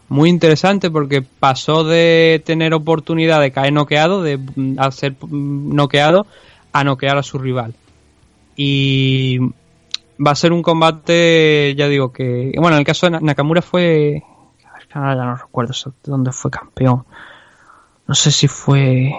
muy 0.08 0.30
interesante 0.30 0.90
porque 0.90 1.22
pasó 1.22 1.84
de 1.84 2.42
tener 2.44 2.72
oportunidad 2.72 3.40
de 3.40 3.52
caer 3.52 3.72
noqueado, 3.72 4.22
de 4.22 4.38
ser 4.90 5.16
noqueado 5.30 6.26
a 6.72 6.84
noquear 6.84 7.18
a 7.18 7.22
su 7.22 7.38
rival. 7.38 7.74
Y 8.56 9.38
va 10.18 10.32
a 10.32 10.34
ser 10.34 10.52
un 10.52 10.62
combate, 10.62 11.74
ya 11.76 11.88
digo 11.88 12.12
que. 12.12 12.52
Bueno, 12.56 12.76
en 12.76 12.80
el 12.80 12.86
caso 12.86 13.08
de 13.08 13.20
Nakamura 13.20 13.62
fue. 13.62 14.22
ya 14.94 15.14
no 15.14 15.36
recuerdo 15.36 15.72
dónde 16.04 16.32
fue 16.32 16.50
campeón. 16.50 17.04
No 18.06 18.14
sé 18.14 18.30
si 18.30 18.48
fue. 18.48 19.12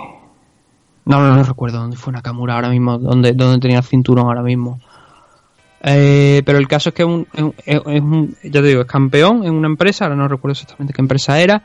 No, 1.10 1.28
no, 1.28 1.42
recuerdo 1.42 1.80
dónde 1.80 1.98
fue 1.98 2.14
Nakamura 2.14 2.54
ahora 2.54 2.70
mismo, 2.70 3.00
dónde, 3.00 3.34
dónde 3.34 3.58
tenía 3.60 3.80
el 3.80 3.84
cinturón 3.84 4.28
ahora 4.28 4.44
mismo. 4.44 4.80
Eh, 5.82 6.44
pero 6.46 6.60
el 6.60 6.68
caso 6.68 6.90
es 6.90 6.96
que 6.96 7.04
un, 7.04 7.26
es 7.66 7.82
ya 8.44 8.62
te 8.62 8.68
digo, 8.68 8.82
es 8.82 8.88
campeón 8.88 9.44
en 9.44 9.56
una 9.56 9.68
empresa, 9.68 10.06
ahora 10.06 10.16
no 10.16 10.28
recuerdo 10.28 10.52
exactamente 10.52 10.94
qué 10.94 11.02
empresa 11.02 11.40
era, 11.40 11.64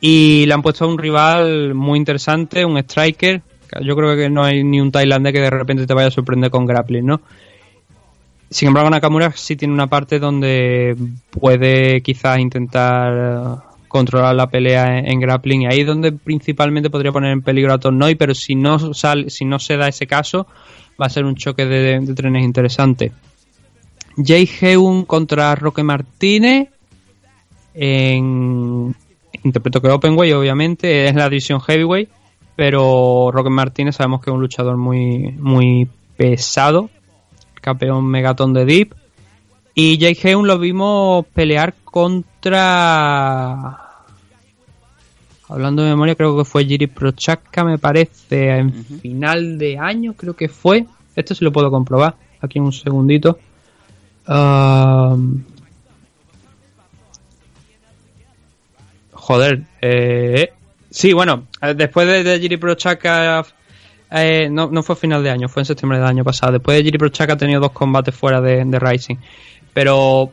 y 0.00 0.46
le 0.46 0.54
han 0.54 0.62
puesto 0.62 0.84
a 0.84 0.88
un 0.88 0.98
rival 0.98 1.74
muy 1.74 1.98
interesante, 1.98 2.64
un 2.64 2.78
striker, 2.78 3.42
yo 3.82 3.96
creo 3.96 4.14
que 4.14 4.30
no 4.30 4.44
hay 4.44 4.62
ni 4.62 4.80
un 4.80 4.92
tailandés 4.92 5.32
que 5.32 5.40
de 5.40 5.50
repente 5.50 5.84
te 5.84 5.94
vaya 5.94 6.06
a 6.06 6.12
sorprender 6.12 6.52
con 6.52 6.64
grappling, 6.64 7.04
¿no? 7.04 7.22
Sin 8.50 8.68
embargo, 8.68 8.88
Nakamura 8.88 9.32
sí 9.32 9.56
tiene 9.56 9.74
una 9.74 9.88
parte 9.88 10.20
donde 10.20 10.96
puede 11.30 12.02
quizás 12.02 12.38
intentar 12.38 13.64
controlar 13.90 14.34
la 14.34 14.48
pelea 14.48 15.00
en, 15.00 15.20
grappling 15.20 15.62
y 15.62 15.66
ahí 15.66 15.80
es 15.80 15.86
donde 15.86 16.12
principalmente 16.12 16.88
podría 16.88 17.12
poner 17.12 17.32
en 17.32 17.42
peligro 17.42 17.74
a 17.74 17.78
Tornoy, 17.78 18.14
pero 18.14 18.34
si 18.34 18.54
no 18.54 18.94
sale, 18.94 19.28
si 19.28 19.44
no 19.44 19.58
se 19.58 19.76
da 19.76 19.88
ese 19.88 20.06
caso, 20.06 20.46
va 21.00 21.06
a 21.06 21.10
ser 21.10 21.26
un 21.26 21.34
choque 21.34 21.66
de, 21.66 22.14
trenes 22.14 22.44
interesante. 22.44 23.12
Jay 24.16 24.48
Heun 24.60 25.04
contra 25.04 25.54
Roque 25.54 25.82
Martínez 25.82 26.68
en 27.74 28.94
interpreto 29.42 29.80
que 29.80 29.88
Openway 29.88 30.32
obviamente 30.32 31.06
es 31.06 31.14
la 31.14 31.28
división 31.28 31.60
heavyweight 31.60 32.08
pero 32.60 33.30
Roque 33.32 33.48
Martínez 33.48 33.96
sabemos 33.96 34.20
que 34.20 34.28
es 34.28 34.34
un 34.34 34.42
luchador 34.42 34.76
muy, 34.76 35.32
muy 35.32 35.88
pesado, 36.18 36.90
campeón 37.54 38.04
megatón 38.04 38.52
de 38.52 38.66
Deep. 38.66 38.94
Y 39.74 39.96
Jake 39.96 40.28
Heun 40.28 40.46
lo 40.46 40.58
vimos 40.58 41.24
pelear 41.32 41.72
contra. 42.40 43.86
Hablando 45.48 45.82
de 45.82 45.90
memoria, 45.90 46.14
creo 46.14 46.36
que 46.36 46.44
fue 46.44 46.64
Jiri 46.64 46.86
Prochaka, 46.86 47.64
me 47.64 47.78
parece, 47.78 48.50
en 48.50 48.84
final 48.84 49.58
de 49.58 49.78
año, 49.78 50.14
creo 50.14 50.34
que 50.34 50.48
fue. 50.48 50.86
Esto 51.16 51.34
sí 51.34 51.44
lo 51.44 51.52
puedo 51.52 51.70
comprobar. 51.70 52.14
Aquí 52.40 52.58
en 52.58 52.64
un 52.64 52.72
segundito. 52.72 53.38
joder, 59.12 59.62
eh, 59.82 60.52
Sí, 60.90 61.12
bueno, 61.12 61.46
eh, 61.62 61.74
después 61.74 62.06
de, 62.06 62.24
de 62.24 62.40
Jiri 62.40 62.56
Prochaka, 62.56 63.46
eh, 64.10 64.48
no, 64.50 64.68
no 64.70 64.82
fue 64.82 64.96
final 64.96 65.22
de 65.22 65.30
año, 65.30 65.48
fue 65.48 65.62
en 65.62 65.66
septiembre 65.66 65.98
del 65.98 66.08
año 66.08 66.24
pasado. 66.24 66.52
Después 66.52 66.76
de 66.76 66.82
Jiri 66.82 66.98
Prochaka 66.98 67.34
ha 67.34 67.36
tenido 67.36 67.60
dos 67.60 67.70
combates 67.70 68.14
fuera 68.14 68.40
de, 68.40 68.78
Rising. 68.78 69.16
Pero 69.72 70.32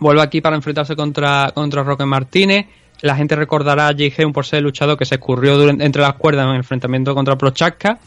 vuelve 0.00 0.22
aquí 0.22 0.40
para 0.40 0.56
enfrentarse 0.56 0.96
contra, 0.96 1.52
contra 1.54 1.82
Roque 1.82 2.04
Martínez. 2.04 2.66
La 3.02 3.16
gente 3.16 3.36
recordará 3.36 3.88
a 3.88 3.94
Jay 3.96 4.10
por 4.32 4.44
ser 4.44 4.58
el 4.58 4.64
luchador 4.64 4.98
que 4.98 5.04
se 5.04 5.14
escurrió 5.14 5.68
entre 5.68 6.02
las 6.02 6.14
cuerdas 6.14 6.44
en 6.44 6.50
el 6.50 6.56
enfrentamiento 6.56 7.14
contra 7.14 7.36
Prochaka, 7.36 7.98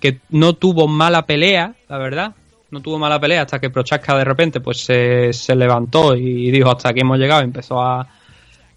que 0.00 0.20
no 0.30 0.54
tuvo 0.54 0.86
mala 0.86 1.26
pelea, 1.26 1.74
la 1.88 1.98
verdad. 1.98 2.34
No 2.70 2.80
tuvo 2.80 2.98
mala 2.98 3.18
pelea 3.18 3.42
hasta 3.42 3.58
que 3.58 3.70
Prochaka 3.70 4.16
de 4.16 4.24
repente 4.24 4.60
pues 4.60 4.84
se, 4.84 5.32
se 5.32 5.54
levantó 5.54 6.14
y 6.14 6.50
dijo 6.50 6.70
hasta 6.70 6.90
aquí 6.90 7.00
hemos 7.00 7.18
llegado 7.18 7.40
y 7.40 7.44
empezó 7.44 7.80
a, 7.82 8.06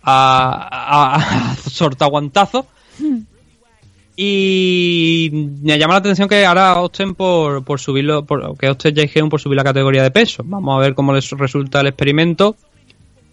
a, 0.03 1.15
a, 1.15 1.55
sorta 1.69 2.05
guantazo. 2.07 2.67
Y 4.23 5.31
me 5.63 5.79
llama 5.79 5.95
la 5.95 5.99
atención 6.01 6.29
que 6.29 6.45
ahora 6.45 6.79
opten 6.79 7.15
por, 7.15 7.63
por 7.63 7.79
subirlo, 7.79 8.23
por, 8.23 8.55
que 8.55 8.69
opten 8.69 9.29
por 9.29 9.41
subir 9.41 9.55
la 9.55 9.63
categoría 9.63 10.03
de 10.03 10.11
peso. 10.11 10.43
Vamos 10.45 10.77
a 10.77 10.79
ver 10.79 10.93
cómo 10.93 11.11
les 11.11 11.27
resulta 11.31 11.81
el 11.81 11.87
experimento. 11.87 12.55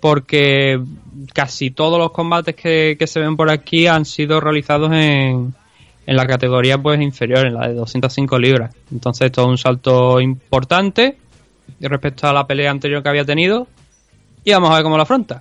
porque 0.01 0.81
casi 1.35 1.73
todos 1.73 1.99
los 1.99 2.11
combates 2.13 2.55
que, 2.55 2.97
que 2.99 3.07
se 3.07 3.21
ven 3.21 3.37
por 3.37 3.51
aquí 3.51 3.87
han 3.87 4.07
sido 4.07 4.41
realizados 4.41 4.91
en, 4.93 5.53
en 6.07 6.17
la 6.17 6.27
categoría 6.27 6.79
pues 6.79 6.99
inferior, 7.03 7.47
en 7.47 7.53
la 7.53 7.69
de 7.69 7.75
205 7.75 8.39
libras. 8.39 8.75
Entonces 8.91 9.27
esto 9.27 9.43
es 9.43 9.49
un 9.49 9.59
salto 9.59 10.23
importante 10.23 11.19
respecto 11.81 12.29
a 12.29 12.33
la 12.33 12.47
pelea 12.47 12.71
anterior 12.71 13.03
que 13.03 13.11
había 13.11 13.27
tenido 13.27 13.67
y 14.43 14.53
vamos 14.53 14.71
a 14.71 14.77
ver 14.77 14.85
cómo 14.85 14.97
lo 14.97 15.03
afronta. 15.03 15.39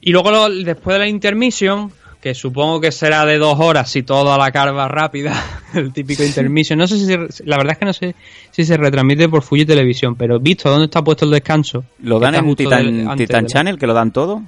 Y 0.00 0.10
luego 0.10 0.50
después 0.50 0.94
de 0.94 0.98
la 0.98 1.06
intermission, 1.06 1.92
que 2.20 2.34
supongo 2.34 2.80
que 2.80 2.92
será 2.92 3.24
de 3.24 3.38
dos 3.38 3.58
horas 3.58 3.90
si 3.90 4.02
todo 4.02 4.32
a 4.32 4.38
la 4.38 4.50
carga 4.50 4.88
rápida, 4.88 5.34
el 5.74 5.92
típico 5.92 6.22
intermission. 6.22 6.78
No 6.78 6.86
sé 6.86 6.98
si 6.98 7.44
la 7.44 7.56
verdad 7.56 7.72
es 7.72 7.78
que 7.78 7.84
no 7.84 7.92
sé 7.92 8.14
si 8.50 8.64
se 8.64 8.76
retransmite 8.76 9.28
por 9.28 9.42
Fuji 9.42 9.64
Televisión, 9.64 10.16
pero 10.16 10.38
visto 10.38 10.70
dónde 10.70 10.86
está 10.86 11.02
puesto 11.02 11.24
el 11.24 11.30
descanso. 11.30 11.84
¿Lo 12.02 12.18
dan 12.18 12.34
en 12.34 12.56
Titan, 12.56 13.16
Titan 13.16 13.46
Channel, 13.46 13.78
que 13.78 13.86
lo 13.86 13.94
dan 13.94 14.12
todo? 14.12 14.42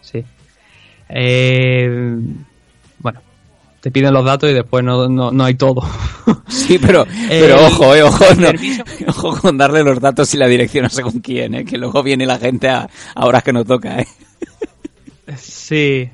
Sí. 0.00 0.24
Eh, 1.08 2.16
bueno, 2.98 3.20
te 3.80 3.90
piden 3.90 4.12
los 4.12 4.24
datos 4.24 4.50
y 4.50 4.54
después 4.54 4.84
no, 4.84 5.08
no, 5.08 5.44
hay 5.44 5.54
todo. 5.54 5.82
Sí, 6.48 6.78
pero, 6.78 7.06
pero 7.28 7.56
eh, 7.56 7.66
ojo, 7.66 7.94
eh, 7.94 8.02
ojo, 8.02 8.24
ojo 9.06 9.40
con 9.40 9.56
darle 9.56 9.82
los 9.82 9.98
datos 9.98 10.32
y 10.34 10.36
la 10.36 10.46
dirección 10.46 10.84
a 10.84 10.90
según 10.90 11.20
quién, 11.20 11.54
eh, 11.54 11.64
que 11.64 11.78
luego 11.78 12.02
viene 12.02 12.26
la 12.26 12.38
gente 12.38 12.68
a, 12.68 12.88
horas 13.16 13.42
que 13.42 13.52
no 13.52 13.64
toca. 13.64 14.00
Eh. 14.00 14.06
Sí, 15.36 16.10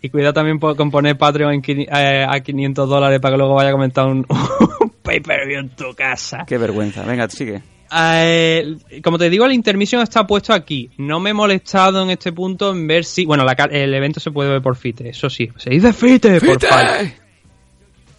y 0.00 0.08
cuidado 0.10 0.32
también 0.34 0.58
con 0.58 0.90
poner 0.90 1.16
Patreon 1.16 1.62
a 1.90 2.40
500 2.40 2.88
dólares 2.88 3.20
para 3.20 3.34
que 3.34 3.38
luego 3.38 3.54
vaya 3.54 3.70
a 3.70 3.72
comentar 3.72 4.06
un, 4.06 4.26
un 4.80 4.90
pay-per-view 5.02 5.60
en 5.60 5.70
tu 5.70 5.94
casa. 5.94 6.44
Qué 6.46 6.58
vergüenza, 6.58 7.04
venga, 7.04 7.28
sigue. 7.28 7.62
Eh, 7.96 8.76
como 9.02 9.18
te 9.18 9.30
digo, 9.30 9.46
la 9.46 9.54
intermisión 9.54 10.02
está 10.02 10.26
puesto 10.26 10.52
aquí. 10.52 10.90
No 10.98 11.20
me 11.20 11.30
he 11.30 11.34
molestado 11.34 12.02
en 12.02 12.10
este 12.10 12.32
punto 12.32 12.72
en 12.72 12.86
ver 12.86 13.04
si. 13.04 13.24
Bueno, 13.24 13.46
el 13.70 13.94
evento 13.94 14.20
se 14.20 14.30
puede 14.30 14.50
ver 14.50 14.62
por 14.62 14.76
FITE, 14.76 15.10
eso 15.10 15.30
sí. 15.30 15.48
Se 15.56 15.70
dice 15.70 15.92
FITE, 15.92 16.40
por 16.40 16.60
Fight. 16.60 17.14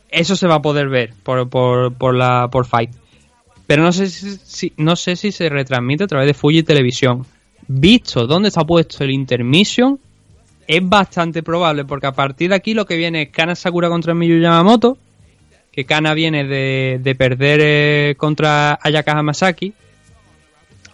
Eso 0.10 0.36
se 0.36 0.48
va 0.48 0.56
a 0.56 0.62
poder 0.62 0.88
ver 0.88 1.14
por, 1.24 1.50
por, 1.50 2.16
la, 2.16 2.48
por 2.50 2.66
Fight. 2.66 2.92
Pero 3.68 3.84
no 3.84 3.92
sé 3.92 4.08
si, 4.08 4.72
no 4.78 4.96
sé 4.96 5.16
si 5.16 5.32
se 5.32 5.50
retransmite 5.50 6.06
a 6.06 6.08
través 6.08 6.28
de 6.28 6.34
Fuji 6.34 6.64
Televisión. 6.64 7.26
Visto 7.68 8.28
dónde 8.28 8.50
está 8.50 8.64
puesto 8.64 9.04
el 9.04 9.12
intermission, 9.12 10.00
es 10.68 10.88
bastante 10.88 11.44
probable, 11.44 11.86
porque 11.86 12.08
a 12.08 12.14
partir 12.14 12.50
de 12.50 12.56
aquí 12.56 12.74
lo 12.74 12.86
que 12.86 12.98
viene 12.98 13.24
es 13.24 13.30
Kana 13.30 13.56
Sakura 13.56 13.90
contra 13.90 14.14
Miyu 14.14 14.40
Yamamoto 14.40 14.98
que 15.76 15.84
Kana 15.84 16.14
viene 16.14 16.46
de, 16.46 17.16
perder 17.16 17.60
eh, 17.62 18.16
contra 18.16 18.80
Ayaka 18.82 19.12
Hamasaki, 19.12 19.74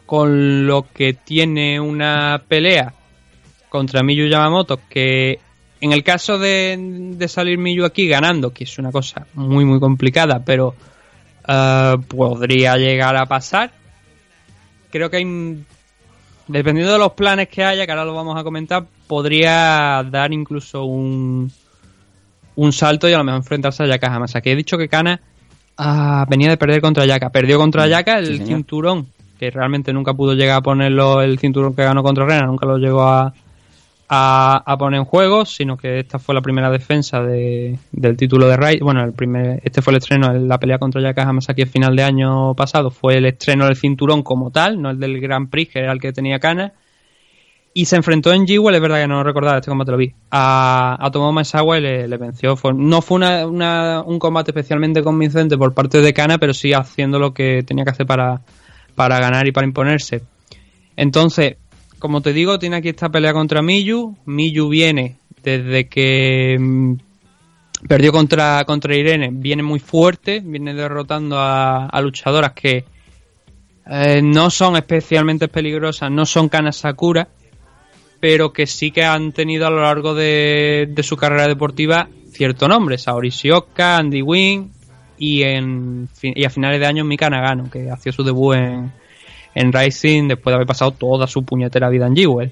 con 0.08 0.66
lo 0.66 0.88
que 0.92 1.14
tiene 1.14 1.80
una 1.80 2.42
pelea 2.48 2.92
contra 3.70 4.02
Miyu 4.02 4.28
Yamamoto, 4.28 4.80
que 4.90 5.40
en 5.80 5.92
el 5.94 6.04
caso 6.04 6.40
de, 6.40 7.16
salir 7.28 7.60
Miyu 7.60 7.86
aquí 7.86 8.08
ganando, 8.08 8.52
que 8.52 8.64
es 8.64 8.80
una 8.80 8.92
cosa 8.92 9.28
muy 9.36 9.66
muy 9.66 9.80
complicada, 9.80 10.42
pero 10.44 10.74
eh, 11.48 11.98
podría 12.08 12.76
llegar 12.76 13.16
a 13.18 13.28
pasar, 13.28 13.72
creo 14.90 15.12
que 15.12 15.18
hay, 15.18 15.64
dependiendo 16.52 16.94
de 16.94 17.00
los 17.00 17.14
planes 17.14 17.48
que 17.48 17.64
haya, 17.64 17.86
que 17.86 17.92
ahora 17.92 18.06
lo 18.06 18.14
vamos 18.14 18.40
a 18.40 18.44
comentar, 18.44 18.86
podría 19.08 20.04
dar 20.10 20.34
incluso 20.34 20.84
un, 20.84 21.52
un 22.56 22.74
salto 22.74 23.10
y 23.10 23.14
a 23.14 23.18
lo 23.18 23.24
mejor 23.24 23.40
enfrentarse 23.40 23.84
a 23.84 23.88
Yaka 23.88 24.14
Hamasaki. 24.14 24.50
He 24.50 24.56
dicho 24.56 24.78
que 24.78 24.88
Kana 24.88 25.22
ah, 25.78 26.26
venía 26.30 26.50
de 26.50 26.58
perder 26.58 26.82
contra 26.82 27.06
Yaka. 27.06 27.30
Perdió 27.30 27.58
contra 27.58 27.88
Yaka 27.88 28.20
el 28.20 28.46
cinturón, 28.46 29.08
que 29.40 29.50
realmente 29.50 29.94
nunca 29.94 30.14
pudo 30.14 30.34
llegar 30.34 30.58
a 30.58 30.62
ponerlo 30.62 31.22
el 31.22 31.40
cinturón 31.40 31.76
que 31.76 31.84
ganó 31.84 32.04
contra 32.04 32.26
Rena, 32.26 32.46
nunca 32.46 32.66
lo 32.66 32.78
llegó 32.78 33.04
a, 33.04 33.34
a, 34.14 34.76
poner 34.78 35.00
en 35.00 35.06
juego, 35.06 35.46
sino 35.46 35.78
que 35.78 36.00
esta 36.00 36.20
fue 36.20 36.36
la 36.36 36.42
primera 36.42 36.70
defensa 36.70 37.22
de, 37.22 37.80
del 37.94 38.18
título 38.18 38.46
de 38.50 38.58
Rai. 38.58 38.80
Bueno, 38.80 39.02
el 39.06 39.14
primer, 39.14 39.62
este 39.64 39.82
fue 39.82 39.92
el 39.92 39.98
estreno, 39.98 40.34
la 40.34 40.60
pelea 40.60 40.80
contra 40.80 41.02
Yaka 41.02 41.24
Hamasaki 41.24 41.62
el 41.62 41.70
final 41.70 41.96
de 41.96 42.04
año 42.04 42.54
pasado, 42.54 42.92
fue 42.92 43.18
el 43.18 43.26
estreno 43.26 43.66
del 43.66 43.78
cinturón 43.78 44.22
como 44.22 44.52
tal, 44.52 44.82
no 44.82 44.90
el 44.90 45.00
del 45.00 45.22
Grand 45.22 45.50
Prix, 45.50 45.72
que 45.72 45.80
era 45.80 45.94
el 45.94 46.02
que 46.02 46.12
tenía 46.12 46.40
Kana. 46.40 46.74
Y 47.74 47.86
se 47.86 47.96
enfrentó 47.96 48.34
en 48.34 48.46
Jewel, 48.46 48.76
es 48.76 48.82
verdad 48.82 49.02
que 49.02 49.08
no 49.08 49.16
lo 49.16 49.24
recordaba 49.24 49.60
este 49.60 49.72
combate 49.72 49.92
lo 49.92 49.98
vi, 49.98 50.14
a, 50.30 50.98
a 51.00 51.10
Tomo 51.10 51.34
y 51.40 51.80
le, 51.80 52.18
venció. 52.18 52.58
no 52.76 53.02
fue 53.02 53.16
una, 53.46 54.02
un 54.02 54.20
combate 54.20 54.52
especialmente 54.52 55.02
convincente 55.04 55.58
por 55.58 55.74
parte 55.74 56.02
de 56.02 56.14
Kana, 56.14 56.38
pero 56.38 56.54
sí 56.54 56.74
haciendo 56.74 57.18
lo 57.18 57.34
que 57.34 57.64
tenía 57.66 57.86
que 57.86 57.92
hacer 57.92 58.06
para, 58.06 58.42
para 58.94 59.22
ganar 59.22 59.48
y 59.48 59.54
para 59.54 59.66
imponerse. 59.66 60.22
Entonces, 60.98 61.56
como 62.02 62.22
te 62.22 62.34
digo, 62.34 62.60
tiene 62.60 62.76
aquí 62.76 62.90
esta 62.90 63.08
pelea 63.08 63.32
contra 63.32 63.62
Miyu. 63.62 64.18
Miyu 64.26 64.68
viene 64.68 65.20
desde 65.42 65.88
que 65.88 66.58
mm, 66.60 66.96
perdió 67.88 68.12
contra, 68.12 68.66
contra 68.66 68.96
Irene, 68.96 69.30
viene 69.32 69.64
muy 69.64 69.80
fuerte, 69.80 70.42
viene 70.44 70.74
derrotando 70.74 71.38
a, 71.40 72.02
luchadoras 72.02 72.52
que 72.52 72.84
eh, 73.86 74.22
no 74.22 74.50
son 74.50 74.76
especialmente 74.76 75.48
peligrosas, 75.48 76.12
no 76.12 76.26
son 76.26 76.50
Kana 76.50 76.74
Sakura 76.74 77.30
pero 78.20 78.54
que 78.54 78.68
sí 78.68 78.92
que 78.92 79.04
han 79.04 79.32
tenido 79.32 79.66
a 79.66 79.72
lo 79.72 79.82
largo 79.82 80.14
de, 80.14 80.94
su 81.02 81.18
carrera 81.18 81.48
deportiva 81.48 82.08
cierto 82.32 82.68
nombre, 82.68 82.98
Saori 82.98 83.30
Shioka, 83.30 83.98
Andy 83.98 84.22
Wynn 84.22 84.72
y, 85.18 85.42
en, 85.42 86.08
y 86.22 86.46
a 86.46 86.50
finales 86.50 86.80
de 86.80 86.86
año 86.86 87.04
Mika 87.04 87.30
Nagano, 87.30 87.70
que 87.70 87.90
hacía 87.90 88.12
su 88.12 88.24
debut 88.24 88.56
en, 88.56 88.92
en 89.56 89.74
Rising 89.74 90.28
después 90.28 90.52
de 90.52 90.56
haber 90.56 90.68
pasado 90.68 90.92
toda 90.92 91.28
su 91.28 91.44
puñetera 91.44 91.90
vida 91.90 92.08
en 92.08 92.16
Jewel. 92.16 92.52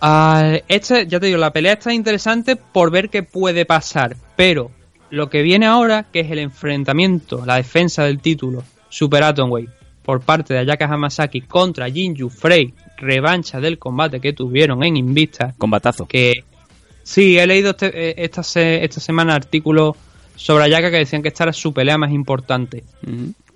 Ah, 0.00 0.58
este, 0.68 1.06
ya 1.06 1.18
te 1.18 1.26
digo, 1.26 1.38
la 1.38 1.52
pelea 1.52 1.74
está 1.74 1.92
interesante 1.92 2.56
por 2.56 2.90
ver 2.90 3.08
qué 3.08 3.22
puede 3.22 3.64
pasar, 3.64 4.16
pero 4.36 4.70
lo 5.10 5.30
que 5.30 5.42
viene 5.42 5.66
ahora, 5.66 6.06
que 6.12 6.20
es 6.20 6.30
el 6.30 6.38
enfrentamiento, 6.38 7.44
la 7.46 7.56
defensa 7.56 8.04
del 8.04 8.20
título 8.20 8.62
Super 8.88 9.22
Atomweight 9.22 9.70
por 10.02 10.20
parte 10.20 10.54
de 10.54 10.60
Ayaka 10.60 10.86
Hamasaki 10.86 11.42
contra 11.42 11.90
Jinju 11.90 12.30
Frey 12.30 12.72
revancha 12.96 13.60
del 13.60 13.78
combate 13.78 14.20
que 14.20 14.32
tuvieron 14.32 14.82
en 14.84 14.96
Invista. 14.96 15.54
Combatazo. 15.58 16.06
Que 16.06 16.44
sí, 17.02 17.38
he 17.38 17.46
leído 17.46 17.70
este, 17.70 18.10
eh, 18.10 18.14
esta, 18.18 18.42
esta 18.60 19.00
semana 19.00 19.34
artículos 19.34 19.96
sobre 20.36 20.64
Ayaka 20.64 20.90
que 20.90 20.98
decían 20.98 21.22
que 21.22 21.28
esta 21.28 21.44
era 21.44 21.52
su 21.52 21.72
pelea 21.72 21.98
más 21.98 22.12
importante. 22.12 22.84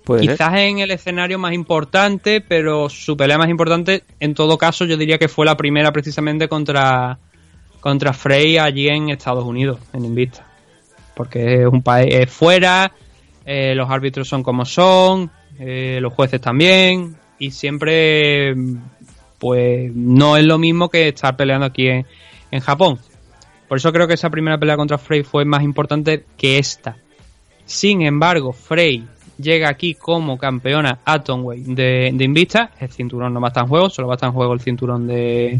Quizás 0.05 0.53
en 0.55 0.79
el 0.79 0.91
escenario 0.91 1.37
más 1.37 1.53
importante, 1.53 2.41
pero 2.41 2.89
su 2.89 3.15
pelea 3.15 3.37
más 3.37 3.49
importante, 3.49 4.03
en 4.19 4.33
todo 4.33 4.57
caso, 4.57 4.85
yo 4.85 4.97
diría 4.97 5.17
que 5.17 5.27
fue 5.27 5.45
la 5.45 5.55
primera 5.55 5.91
precisamente 5.91 6.47
contra, 6.47 7.19
contra 7.79 8.11
Frey 8.11 8.57
allí 8.57 8.87
en 8.87 9.09
Estados 9.09 9.45
Unidos, 9.45 9.79
en 9.93 10.05
Invista. 10.05 10.47
Porque 11.15 11.61
es 11.61 11.67
un 11.67 11.83
país 11.83 12.29
fuera, 12.29 12.91
eh, 13.45 13.75
los 13.75 13.89
árbitros 13.89 14.27
son 14.27 14.41
como 14.41 14.65
son, 14.65 15.29
eh, 15.59 15.99
los 16.01 16.13
jueces 16.13 16.41
también, 16.41 17.15
y 17.37 17.51
siempre 17.51 18.55
pues 19.37 19.91
no 19.95 20.37
es 20.37 20.43
lo 20.43 20.59
mismo 20.59 20.89
que 20.89 21.07
estar 21.07 21.35
peleando 21.35 21.65
aquí 21.65 21.87
en, 21.87 22.05
Japón. 22.61 22.99
Por 23.67 23.77
eso 23.77 23.91
creo 23.91 24.07
que 24.07 24.13
esa 24.13 24.29
primera 24.29 24.57
pelea 24.59 24.77
contra 24.77 24.97
Frey 24.97 25.23
fue 25.23 25.45
más 25.45 25.63
importante 25.63 26.25
que 26.37 26.59
esta. 26.59 26.97
Sin 27.65 28.03
embargo, 28.03 28.53
Frey 28.53 29.07
llega 29.41 29.69
aquí 29.69 29.95
como 29.95 30.37
campeona 30.37 30.99
Atomweight 31.03 31.65
de, 31.65 32.11
de 32.13 32.23
Invista. 32.23 32.71
El 32.79 32.89
cinturón 32.89 33.33
no 33.33 33.41
va 33.41 33.47
a 33.47 33.49
estar 33.49 33.63
en 33.63 33.69
juego, 33.69 33.89
solo 33.89 34.07
va 34.07 34.13
a 34.13 34.17
estar 34.17 34.29
en 34.29 34.35
juego 34.35 34.53
el 34.53 34.61
cinturón 34.61 35.07
de, 35.07 35.59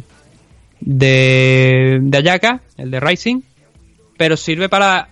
de, 0.79 1.99
de 2.01 2.17
Ayaka, 2.17 2.61
el 2.77 2.91
de 2.91 2.99
Rising. 2.99 3.41
Pero 4.17 4.37
sirve 4.37 4.69
para 4.69 5.09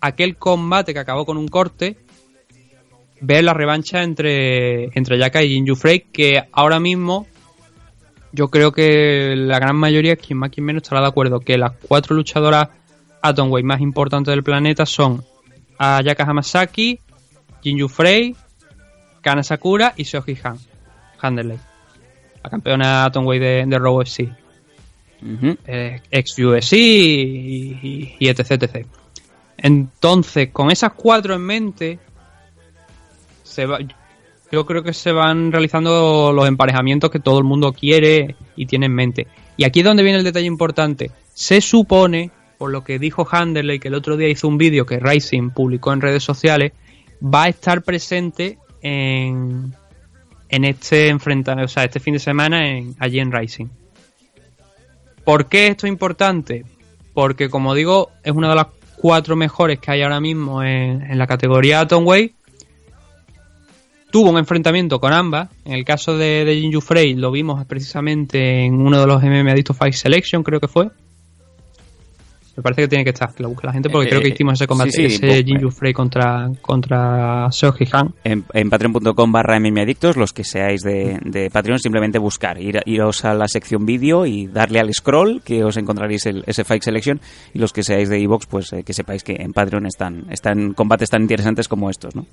aquel 0.00 0.36
combate 0.36 0.92
que 0.92 1.00
acabó 1.00 1.24
con 1.24 1.36
un 1.36 1.48
corte, 1.48 1.96
ver 3.20 3.44
la 3.44 3.54
revancha 3.54 4.02
entre, 4.02 4.86
entre 4.96 5.16
Ayaka 5.16 5.42
y 5.42 5.50
Jinju 5.50 5.76
Frey, 5.76 6.00
que 6.12 6.42
ahora 6.52 6.80
mismo 6.80 7.26
yo 8.32 8.48
creo 8.48 8.72
que 8.72 9.34
la 9.36 9.58
gran 9.58 9.76
mayoría, 9.76 10.16
quien 10.16 10.38
más 10.38 10.50
quien 10.50 10.64
menos, 10.64 10.82
estará 10.82 11.00
de 11.00 11.08
acuerdo 11.08 11.40
que 11.40 11.58
las 11.58 11.72
cuatro 11.72 12.14
luchadoras 12.16 12.68
Atomweight 13.22 13.66
más 13.66 13.80
importantes 13.80 14.32
del 14.32 14.42
planeta 14.42 14.86
son 14.86 15.22
Ayaka 15.78 16.24
Hamasaki, 16.24 17.00
Jinju 17.62 17.88
Frey, 17.88 18.34
Kana 19.20 19.42
Sakura 19.42 19.94
y 19.96 20.04
Seoji 20.04 20.36
Han, 20.42 20.58
Handerley, 21.20 21.58
la 22.42 22.50
campeona 22.50 23.04
Atomweight 23.04 23.42
de, 23.42 23.64
de 23.66 23.78
Raw 23.78 24.00
FC. 24.02 24.32
Eh, 25.66 26.00
ex 26.10 26.38
UFC 26.38 26.72
y, 26.72 28.16
y, 28.18 28.28
etc, 28.28 28.52
etc. 28.52 28.86
Entonces, 29.58 30.48
con 30.50 30.70
esas 30.70 30.94
cuatro 30.94 31.34
en 31.34 31.42
mente, 31.42 31.98
se 33.42 33.66
va, 33.66 33.78
yo 34.50 34.66
creo 34.66 34.82
que 34.82 34.92
se 34.92 35.12
van 35.12 35.52
realizando 35.52 36.32
los 36.32 36.48
emparejamientos 36.48 37.10
que 37.10 37.20
todo 37.20 37.38
el 37.38 37.44
mundo 37.44 37.72
quiere 37.72 38.34
y 38.56 38.66
tiene 38.66 38.86
en 38.86 38.94
mente. 38.94 39.26
Y 39.56 39.64
aquí 39.64 39.80
es 39.80 39.84
donde 39.84 40.02
viene 40.02 40.18
el 40.18 40.24
detalle 40.24 40.46
importante. 40.46 41.10
Se 41.34 41.60
supone, 41.60 42.30
por 42.58 42.70
lo 42.70 42.82
que 42.82 42.98
dijo 42.98 43.26
Handerley, 43.30 43.78
que 43.78 43.88
el 43.88 43.94
otro 43.94 44.16
día 44.16 44.28
hizo 44.28 44.48
un 44.48 44.58
vídeo 44.58 44.86
que 44.86 44.98
Rising 44.98 45.50
publicó 45.50 45.92
en 45.92 46.00
redes 46.00 46.24
sociales, 46.24 46.72
va 47.22 47.44
a 47.44 47.48
estar 47.48 47.82
presente 47.82 48.58
en, 48.82 49.74
en 50.48 50.64
este 50.64 51.08
enfrentamiento, 51.08 51.70
o 51.70 51.72
sea, 51.72 51.84
este 51.84 52.00
fin 52.00 52.14
de 52.14 52.20
semana 52.20 52.68
en, 52.68 52.94
allí 52.98 53.20
en 53.20 53.32
Rising. 53.32 53.66
¿Por 55.24 55.46
qué 55.46 55.68
esto 55.68 55.86
es 55.86 55.92
importante? 55.92 56.64
Porque, 57.14 57.48
como 57.48 57.74
digo, 57.74 58.10
es 58.24 58.32
una 58.32 58.48
de 58.48 58.56
las 58.56 58.66
cuatro 58.96 59.36
mejores 59.36 59.78
que 59.78 59.90
hay 59.90 60.02
ahora 60.02 60.20
mismo 60.20 60.62
en, 60.62 61.02
en 61.02 61.18
la 61.18 61.26
categoría 61.26 61.80
Atomweight. 61.80 62.34
Tuvo 64.10 64.30
un 64.30 64.38
enfrentamiento 64.38 64.98
con 64.98 65.12
ambas. 65.12 65.50
En 65.64 65.72
el 65.72 65.84
caso 65.84 66.16
de, 66.16 66.44
de 66.44 66.56
Jinju 66.56 66.80
Frey 66.80 67.14
lo 67.14 67.30
vimos 67.30 67.64
precisamente 67.66 68.64
en 68.64 68.74
uno 68.74 69.00
de 69.00 69.06
los 69.06 69.22
MM 69.22 69.48
Adicto 69.48 69.72
Fight 69.72 69.94
Selection, 69.94 70.42
creo 70.42 70.58
que 70.58 70.68
fue. 70.68 70.90
Me 72.60 72.62
parece 72.62 72.82
que 72.82 72.88
tiene 72.88 73.04
que 73.04 73.10
estar, 73.10 73.32
que 73.32 73.42
lo 73.42 73.48
busque 73.48 73.66
la 73.66 73.72
gente, 73.72 73.88
porque 73.88 74.08
Eh, 74.08 74.10
creo 74.10 74.20
que 74.20 74.28
hicimos 74.28 74.52
ese 74.52 74.66
combate, 74.66 74.90
sí, 74.90 75.08
sí, 75.08 75.14
ese 75.26 75.42
Jinju 75.44 75.70
Frey 75.70 75.94
contra, 75.94 76.50
contra 76.60 77.50
Seo 77.50 77.72
Han. 77.90 78.14
En, 78.22 78.44
en 78.52 78.68
patreon.com 78.68 79.32
barra 79.32 79.58
mmadictos, 79.58 80.18
los 80.18 80.34
que 80.34 80.44
seáis 80.44 80.82
de, 80.82 81.18
de 81.24 81.48
Patreon, 81.48 81.78
simplemente 81.78 82.18
buscar, 82.18 82.60
ir, 82.60 82.82
iros 82.84 83.24
a 83.24 83.32
la 83.32 83.48
sección 83.48 83.86
vídeo 83.86 84.26
y 84.26 84.46
darle 84.46 84.78
al 84.78 84.92
scroll, 84.92 85.40
que 85.42 85.64
os 85.64 85.78
encontraréis 85.78 86.26
el, 86.26 86.44
ese 86.46 86.64
Fight 86.64 86.82
Selection, 86.82 87.18
y 87.54 87.58
los 87.60 87.72
que 87.72 87.82
seáis 87.82 88.10
de 88.10 88.22
Evox, 88.22 88.44
pues 88.44 88.70
eh, 88.74 88.82
que 88.84 88.92
sepáis 88.92 89.24
que 89.24 89.36
en 89.38 89.54
Patreon 89.54 89.86
están, 89.86 90.26
están 90.30 90.74
combates 90.74 91.08
tan 91.08 91.22
interesantes 91.22 91.66
como 91.66 91.88
estos, 91.88 92.14
¿no? 92.14 92.26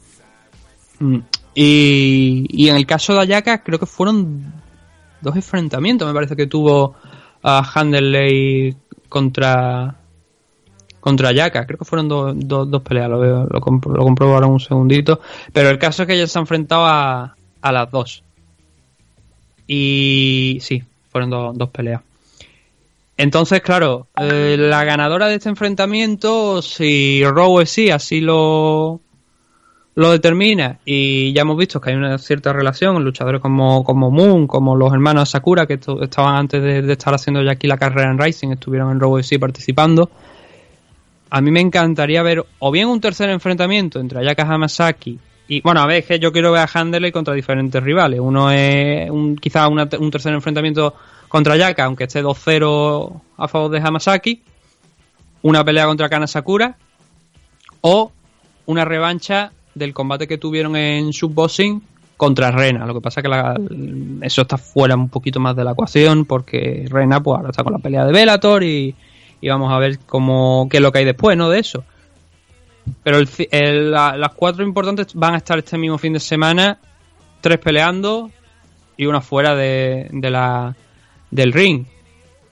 Mm. 0.99 1.19
Y, 1.55 2.45
y 2.49 2.67
en 2.67 2.75
el 2.75 2.85
caso 2.85 3.13
de 3.13 3.21
Ayaka, 3.21 3.63
creo 3.63 3.79
que 3.79 3.85
fueron 3.85 4.51
dos 5.21 5.37
enfrentamientos, 5.37 6.05
me 6.05 6.13
parece 6.13 6.35
que 6.35 6.47
tuvo 6.47 6.95
a 7.43 7.63
Handerley 7.73 8.75
contra 9.09 9.96
contra 11.07 11.29
Ayaka, 11.29 11.65
creo 11.65 11.79
que 11.79 11.85
fueron 11.85 12.09
dos, 12.09 12.35
peleas, 12.83 13.09
lo, 13.09 13.17
veo, 13.19 13.47
lo, 13.49 13.61
compro- 13.61 13.95
lo 13.95 14.33
ahora 14.33 14.45
un 14.45 14.59
segundito, 14.59 15.21
pero 15.53 15.69
el 15.69 15.79
caso 15.79 16.03
es 16.03 16.07
que 16.07 16.15
ella 16.15 16.27
se 16.27 16.37
ha 16.37 16.41
enfrentado 16.41 16.85
a, 16.85 17.33
las 17.71 17.89
dos. 17.89 18.23
Y 19.67 20.57
sí, 20.59 20.83
fueron 21.09 21.29
do- 21.29 21.53
dos 21.55 21.69
peleas. 21.69 22.01
Entonces, 23.15 23.61
claro, 23.61 24.07
eh, 24.19 24.57
la 24.59 24.83
ganadora 24.83 25.27
de 25.27 25.35
este 25.35 25.47
enfrentamiento, 25.47 26.61
si 26.61 27.23
Rowe 27.23 27.65
sí 27.65 27.89
así 27.89 28.19
lo, 28.19 28.99
lo 29.95 30.11
determina 30.11 30.79
y 30.83 31.31
ya 31.31 31.43
hemos 31.43 31.55
visto 31.57 31.79
que 31.79 31.91
hay 31.91 31.95
una 31.95 32.17
cierta 32.17 32.51
relación, 32.51 33.01
luchadores 33.01 33.39
como, 33.39 33.85
como 33.85 34.11
Moon, 34.11 34.45
como 34.45 34.75
los 34.75 34.91
hermanos 34.91 35.29
Sakura 35.29 35.65
que 35.67 35.79
estaban 36.01 36.35
antes 36.35 36.61
de, 36.61 36.91
estar 36.91 37.13
haciendo 37.13 37.41
ya 37.43 37.53
aquí 37.53 37.65
la 37.65 37.77
carrera 37.77 38.11
en 38.11 38.19
Rising, 38.19 38.49
estuvieron 38.49 38.91
en 38.91 38.99
Robo 38.99 39.19
FC 39.19 39.39
participando. 39.39 40.11
A 41.29 41.41
mí 41.41 41.51
me 41.51 41.59
encantaría 41.61 42.23
ver 42.23 42.45
o 42.59 42.71
bien 42.71 42.87
un 42.87 43.01
tercer 43.01 43.29
enfrentamiento 43.29 43.99
entre 43.99 44.19
Ayaka 44.19 44.43
Hamasaki 44.43 45.19
y 45.49 45.61
bueno, 45.61 45.79
a 45.81 45.85
ver, 45.85 45.99
es 45.99 46.05
que 46.05 46.19
yo 46.19 46.31
quiero 46.33 46.51
ver 46.51 46.61
a 46.61 46.69
Handley 46.73 47.11
contra 47.11 47.33
diferentes 47.33 47.81
rivales. 47.81 48.19
Uno 48.19 48.51
es 48.51 49.09
un, 49.09 49.35
quizá 49.37 49.67
una- 49.69 49.87
un 49.99 50.11
tercer 50.11 50.33
enfrentamiento 50.33 50.93
contra 51.29 51.53
Ayaka, 51.53 51.85
aunque 51.85 52.03
esté 52.05 52.21
2-0 52.21 53.21
a 53.37 53.47
favor 53.47 53.71
de 53.71 53.79
Hamasaki. 53.79 54.41
Una 55.43 55.63
pelea 55.63 55.85
contra 55.85 56.09
Kana 56.09 56.27
Sakura 56.27 56.75
o 57.81 58.11
una 58.65 58.83
revancha 58.85 59.51
del 59.75 59.93
combate 59.93 60.27
que 60.27 60.37
tuvieron 60.37 60.75
en 60.75 61.13
Subboxing 61.13 61.81
contra 62.17 62.51
Rena. 62.51 62.85
Lo 62.85 62.93
que 62.95 63.01
pasa 63.01 63.21
que 63.21 63.27
la- 63.29 63.55
eso 64.21 64.41
está 64.41 64.57
fuera 64.57 64.95
un 64.95 65.07
poquito 65.09 65.39
más 65.39 65.55
de 65.55 65.63
la 65.63 65.71
ecuación 65.71 66.25
porque 66.25 66.85
Rena 66.89 67.21
pues 67.21 67.37
ahora 67.37 67.51
está 67.51 67.63
con 67.63 67.73
la 67.73 67.79
pelea 67.79 68.05
de 68.05 68.11
Bellator 68.11 68.63
y, 68.63 68.95
y 69.41 69.49
vamos 69.49 69.71
a 69.71 69.77
ver 69.79 69.99
cómo 69.99 70.67
qué 70.69 70.77
es 70.77 70.83
lo 70.83 70.91
que 70.91 70.99
hay 70.99 71.05
después, 71.05 71.37
¿no? 71.37 71.49
De 71.49 71.59
eso. 71.59 71.83
Pero 73.03 73.17
el 73.17 73.29
el- 73.51 73.91
la- 73.91 74.15
las 74.17 74.33
cuatro 74.33 74.63
importantes 74.63 75.07
van 75.13 75.33
a 75.33 75.37
estar 75.37 75.57
este 75.57 75.77
mismo 75.77 75.97
fin 75.97 76.13
de 76.13 76.19
semana, 76.19 76.79
tres 77.41 77.57
peleando 77.59 78.31
y 78.95 79.05
una 79.05 79.21
fuera 79.21 79.55
de, 79.55 80.07
de 80.11 80.29
la, 80.31 80.75
del 81.29 81.53
ring. 81.53 81.85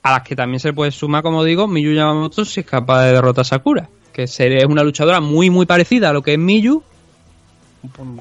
A 0.04 0.12
las 0.12 0.22
que 0.24 0.36
también 0.36 0.60
se 0.60 0.74
puede 0.74 0.92
sumar, 0.92 1.24
como 1.24 1.44
digo, 1.44 1.68
Miyu 1.68 1.94
Yamamoto 1.94 2.46
si 2.46 2.60
es 2.60 2.66
capaz 2.66 3.06
de 3.06 3.14
derrotar 3.14 3.42
a 3.42 3.46
Sakura. 3.46 3.90
Que 4.14 4.24
es 4.24 4.40
una 4.68 4.84
luchadora 4.84 5.20
muy, 5.20 5.50
muy 5.50 5.66
parecida 5.66 6.10
a 6.10 6.14
lo 6.14 6.22
que 6.22 6.34
es 6.34 6.40
Miyu. 6.40 6.84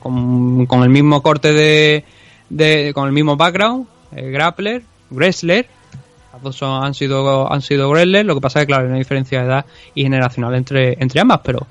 Con, 0.00 0.66
con 0.66 0.82
el 0.82 0.88
mismo 0.90 1.22
corte 1.22 1.52
de, 1.52 2.04
de- 2.50 2.92
con 2.94 3.06
el 3.06 3.12
mismo 3.12 3.36
background, 3.36 3.86
eh, 4.14 4.30
grappler, 4.30 4.82
wrestler. 5.10 5.66
Las 6.34 6.42
dos 6.42 6.56
son- 6.56 6.84
han 6.84 6.94
sido 6.94 7.50
han 7.52 7.62
sido 7.62 7.88
wrestlers, 7.90 8.26
lo 8.26 8.34
que 8.34 8.40
pasa 8.40 8.60
es 8.60 8.64
que 8.64 8.68
claro, 8.68 8.82
hay 8.84 8.88
una 8.90 8.98
diferencia 8.98 9.40
de 9.40 9.46
edad 9.46 9.64
y 9.94 10.02
generacional 10.02 10.54
entre, 10.54 10.96
entre 11.00 11.20
ambas, 11.20 11.40
pero 11.44 11.66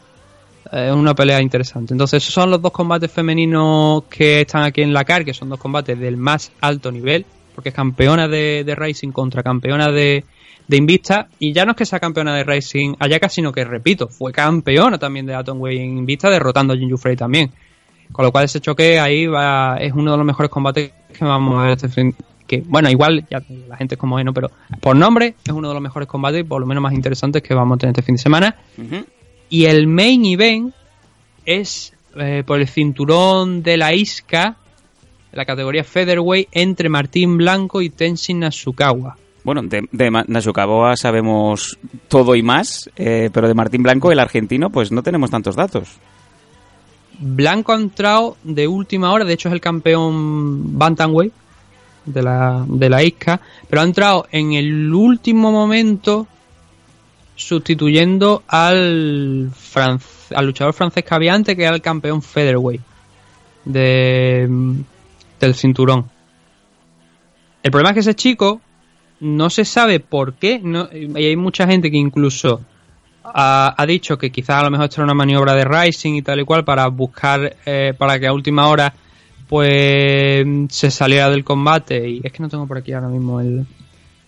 eh, 0.72 0.88
es 0.90 0.94
una 0.96 1.14
pelea 1.14 1.42
interesante. 1.42 1.94
Entonces, 1.94 2.24
esos 2.24 2.34
son 2.34 2.50
los 2.50 2.62
dos 2.62 2.72
combates 2.72 3.12
femeninos 3.12 4.04
que 4.10 4.42
están 4.42 4.64
aquí 4.64 4.82
en 4.82 4.94
la 4.94 5.04
CAR, 5.04 5.26
que 5.26 5.34
son 5.34 5.50
dos 5.50 5.60
combates 5.60 6.00
del 6.00 6.16
más 6.18 6.52
alto 6.62 6.92
nivel, 6.92 7.26
porque 7.54 7.70
es 7.70 7.76
campeona 7.76 8.28
de, 8.28 8.64
de 8.66 8.74
Racing 8.76 9.12
contra 9.12 9.44
campeona 9.44 9.92
de, 9.92 10.24
de 10.68 10.78
Invista, 10.78 11.28
y 11.40 11.52
ya 11.54 11.66
no 11.66 11.72
es 11.72 11.78
que 11.78 11.86
sea 11.86 12.00
campeona 12.00 12.34
de 12.34 12.44
Racing 12.46 12.96
Ayaka, 13.00 13.28
sino 13.30 13.52
que, 13.52 13.66
repito, 13.66 14.08
fue 14.08 14.32
campeona 14.32 14.98
también 14.98 15.26
de 15.26 15.36
Atomway 15.36 15.78
en 15.78 15.98
Invista, 16.00 16.30
derrotando 16.30 16.74
a 16.74 16.78
Jinju 16.78 16.98
Frey 16.98 17.16
también. 17.18 17.52
Con 18.12 18.26
lo 18.26 18.32
cual 18.32 18.46
ese 18.46 18.60
choque 18.62 19.00
ahí 19.00 19.26
va, 19.28 19.78
es 19.80 19.92
uno 19.94 20.12
de 20.12 20.18
los 20.18 20.26
mejores 20.26 20.50
combates 20.50 20.92
que 21.18 21.26
vamos 21.26 21.60
a 21.60 21.64
ver 21.64 21.72
este 21.74 21.90
fin. 21.90 22.16
Que, 22.54 22.64
bueno, 22.68 22.88
igual 22.90 23.26
ya 23.32 23.42
la 23.68 23.78
gente 23.78 23.96
es 23.96 24.00
como 24.00 24.20
es, 24.20 24.26
¿no? 24.26 24.32
Pero 24.32 24.52
por 24.80 24.96
nombre 24.96 25.34
es 25.44 25.52
uno 25.52 25.70
de 25.70 25.74
los 25.74 25.82
mejores 25.82 26.08
combates 26.08 26.42
y 26.42 26.44
por 26.44 26.62
lo 26.62 26.68
menos 26.68 26.84
más 26.84 26.94
interesantes 26.94 27.42
que 27.42 27.56
vamos 27.56 27.78
a 27.78 27.80
tener 27.80 27.94
este 27.94 28.04
fin 28.04 28.16
de 28.16 28.22
semana. 28.22 28.56
Y 29.50 29.66
el 29.66 29.88
main 29.88 30.24
event 30.26 30.74
es 31.46 31.94
eh, 32.16 32.44
por 32.46 32.60
el 32.60 32.68
cinturón 32.68 33.64
de 33.64 33.78
la 33.78 33.96
Isca, 33.96 34.56
la 35.32 35.46
categoría 35.46 35.84
Featherweight, 35.84 36.50
entre 36.52 36.90
Martín 36.90 37.38
Blanco 37.38 37.82
y 37.82 37.90
Tenshin 37.90 38.42
Nasukawa. 38.42 39.18
Bueno, 39.44 39.64
de, 39.64 39.88
de 39.92 40.12
Nasukawa 40.28 40.96
sabemos 40.96 41.80
todo 42.08 42.36
y 42.36 42.44
más, 42.44 42.88
eh, 42.96 43.32
pero 43.34 43.48
de 43.48 43.56
Martín 43.56 43.82
Blanco, 43.82 44.12
el 44.12 44.20
argentino, 44.20 44.70
pues 44.70 44.92
no 44.92 45.02
tenemos 45.02 45.32
tantos 45.32 45.56
datos. 45.56 45.90
Blanco 47.20 47.74
ha 47.74 47.78
entrado 47.78 48.38
de 48.44 48.68
última 48.68 49.12
hora, 49.12 49.26
de 49.26 49.34
hecho 49.34 49.50
es 49.50 49.54
el 49.54 49.62
campeón 49.62 50.78
Bantamweight 50.78 51.34
de 52.06 52.24
la, 52.24 52.66
de 52.68 52.90
la 52.90 53.04
Isca, 53.04 53.40
pero 53.70 53.82
ha 53.82 53.86
entrado 53.86 54.28
en 54.32 54.54
el 54.54 54.94
último 54.94 55.52
momento 55.52 56.28
sustituyendo 57.36 58.44
al, 58.48 59.52
al 60.36 60.46
luchador 60.46 60.74
francés 60.74 61.04
que 61.04 61.16
había 61.16 61.34
antes, 61.34 61.56
que 61.56 61.64
era 61.64 61.76
el 61.76 61.82
campeón 61.82 62.22
Featherweight 62.22 62.82
de, 63.66 64.50
del 65.40 65.56
cinturón. 65.56 66.10
El 67.62 67.72
problema 67.72 67.92
es 67.92 67.94
que 67.94 68.00
ese 68.02 68.16
chico 68.16 68.62
no 69.22 69.50
se 69.50 69.66
sabe 69.66 70.00
por 70.00 70.34
qué, 70.34 70.62
y 70.94 71.26
hay 71.26 71.36
mucha 71.36 71.66
gente 71.66 71.90
que 71.90 71.98
incluso 71.98 72.62
ha, 73.24 73.74
ha 73.78 73.86
dicho 73.86 74.18
que 74.18 74.32
quizás 74.32 74.58
a 74.58 74.64
lo 74.64 74.72
mejor 74.72 74.86
esto 74.86 75.02
era 75.02 75.06
una 75.06 75.14
maniobra 75.14 75.56
de 75.56 75.64
Rising 75.64 76.16
y 76.16 76.22
tal 76.22 76.42
y 76.42 76.46
cual 76.46 76.66
para 76.66 76.88
buscar, 76.88 77.56
eh, 77.66 77.94
para 77.98 78.20
que 78.20 78.28
a 78.28 78.34
última 78.34 78.68
hora 78.68 78.94
pues 79.54 80.48
se 80.70 80.90
saliera 80.90 81.30
del 81.30 81.44
combate 81.44 82.10
y 82.10 82.22
es 82.24 82.34
que 82.34 82.42
no 82.42 82.50
tengo 82.50 82.66
por 82.66 82.80
aquí 82.80 82.92
ahora 82.92 83.10
mismo 83.10 83.40
el, 83.40 83.68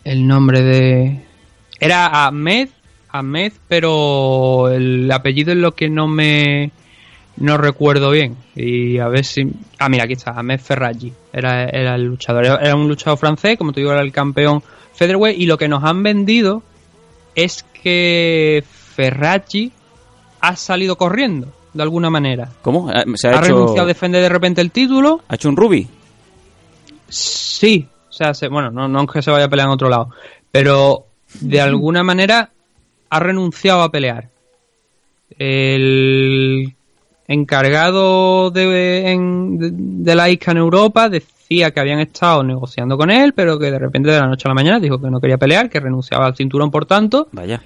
el 0.03 0.28
nombre 0.28 0.61
de... 0.61 1.19
Era 1.80 2.28
Ahmed, 2.28 2.69
Ahmed, 3.09 3.53
pero 3.67 4.69
el 4.69 5.11
apellido 5.11 5.51
es 5.51 5.57
lo 5.57 5.73
que 5.73 5.89
no 5.89 6.07
me... 6.07 6.69
No 7.38 7.57
recuerdo 7.57 8.11
bien. 8.11 8.38
Y 8.55 8.99
a 8.99 9.07
ver 9.07 9.26
si... 9.26 9.51
Ah, 9.80 9.89
mira, 9.89 10.03
aquí 10.03 10.13
está. 10.13 10.30
Ahmed 10.30 10.59
Ferraggi. 10.59 11.11
Era, 11.34 11.69
era 11.69 11.95
el 11.95 12.05
luchador. 12.05 12.45
Era, 12.45 12.76
un 12.76 12.88
luchador 12.88 13.17
francés, 13.17 13.57
como 13.57 13.73
te 13.73 13.80
digo, 13.80 13.93
era 13.93 14.01
el 14.01 14.11
campeón 14.11 14.61
Featherweight. 14.93 15.39
Y 15.39 15.47
lo 15.47 15.57
que 15.57 15.67
nos 15.67 15.84
han 15.84 16.03
vendido 16.03 16.61
es 17.34 17.65
que 17.82 18.63
Ferraggi 18.69 19.71
ha 20.39 20.55
salido 20.55 20.99
corriendo, 20.99 21.51
de 21.76 21.84
alguna 21.84 22.09
manera. 22.09 22.49
¿Cómo? 22.63 22.89
¿Se 23.15 23.28
ha, 23.28 23.32
Ha, 23.32 23.34
hecho, 23.36 23.41
renunciado 23.53 23.84
a 23.84 23.86
defender 23.88 24.21
de 24.23 24.30
repente 24.30 24.61
el 24.61 24.71
título. 24.71 25.21
ha 25.28 25.36
hecho 25.36 25.49
un 25.49 25.55
Ruby? 25.57 25.88
Sí. 27.09 27.88
O 28.09 28.11
sea, 28.13 28.34
se- 28.34 28.47
bueno, 28.47 28.71
no, 28.71 28.88
no 28.88 29.03
es 29.03 29.11
que 29.11 29.21
se 29.21 29.30
vaya 29.30 29.45
a 29.45 29.49
pelear 29.49 29.67
en 29.67 29.73
otro 29.73 29.89
lado. 29.89 30.09
Pero 30.51 31.05
de 31.41 31.59
alguna 31.61 32.01
manera 32.03 32.49
ha 33.09 33.19
renunciado 33.19 33.84
a 33.84 33.91
pelear. 33.91 34.30
El 35.38 36.73
encargado 37.28 38.51
de, 38.51 39.11
en- 39.11 39.57
de, 39.57 39.69
de 39.73 40.15
la 40.15 40.30
ISCA 40.30 40.51
en 40.51 40.57
Europa 40.57 41.09
decía 41.09 41.71
que 41.71 41.80
habían 41.80 41.99
estado 41.99 42.43
negociando 42.43 42.97
con 42.97 43.11
él, 43.11 43.34
pero 43.34 43.59
que 43.59 43.69
de 43.71 43.80
repente 43.80 44.11
de 44.11 44.19
la 44.19 44.28
noche 44.28 44.43
a 44.47 44.49
la 44.49 44.55
mañana 44.55 44.80
dijo 44.80 44.99
que 45.01 45.09
no 45.09 45.19
quería 45.19 45.38
pelear, 45.38 45.69
que 45.69 45.80
renunciaba 45.80 46.26
al 46.28 46.36
cinturón 46.36 46.71
por 46.71 46.86
tanto. 46.86 47.28
Vaya. 47.32 47.61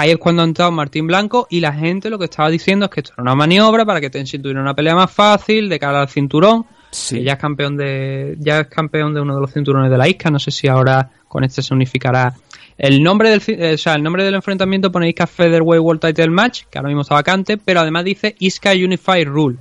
Ahí 0.00 0.12
es 0.12 0.16
cuando 0.16 0.40
ha 0.40 0.46
entrado 0.46 0.72
Martín 0.72 1.06
Blanco 1.06 1.46
y 1.50 1.60
la 1.60 1.74
gente 1.74 2.08
lo 2.08 2.18
que 2.18 2.24
estaba 2.24 2.48
diciendo 2.48 2.86
es 2.86 2.90
que 2.90 3.00
esto 3.00 3.12
era 3.12 3.22
una 3.22 3.34
maniobra 3.34 3.84
para 3.84 4.00
que 4.00 4.08
Tenshin 4.08 4.40
tuviera 4.40 4.62
una 4.62 4.72
pelea 4.72 4.94
más 4.94 5.12
fácil 5.12 5.68
de 5.68 5.78
cara 5.78 6.00
al 6.00 6.08
cinturón. 6.08 6.64
Sí. 6.90 7.16
Que 7.16 7.24
ya 7.24 7.32
es 7.34 7.38
campeón 7.38 7.76
de 7.76 8.34
ya 8.38 8.60
es 8.60 8.68
campeón 8.68 9.12
de 9.12 9.20
uno 9.20 9.34
de 9.34 9.42
los 9.42 9.52
cinturones 9.52 9.90
de 9.90 9.98
la 9.98 10.08
ISCA. 10.08 10.30
No 10.30 10.38
sé 10.38 10.52
si 10.52 10.68
ahora 10.68 11.10
con 11.28 11.44
este 11.44 11.60
se 11.60 11.74
unificará. 11.74 12.32
El 12.78 13.02
nombre 13.02 13.28
del 13.28 13.42
eh, 13.48 13.74
o 13.74 13.76
sea, 13.76 13.94
el 13.94 14.02
nombre 14.02 14.24
del 14.24 14.34
enfrentamiento 14.36 14.90
pone 14.90 15.10
ISCA 15.10 15.26
Featherweight 15.26 15.82
World 15.82 16.00
Title 16.00 16.30
Match, 16.30 16.62
que 16.70 16.78
ahora 16.78 16.88
mismo 16.88 17.02
está 17.02 17.16
vacante, 17.16 17.58
pero 17.58 17.80
además 17.80 18.06
dice 18.06 18.34
ISCA 18.38 18.72
Unified 18.72 19.28
Rule. 19.28 19.58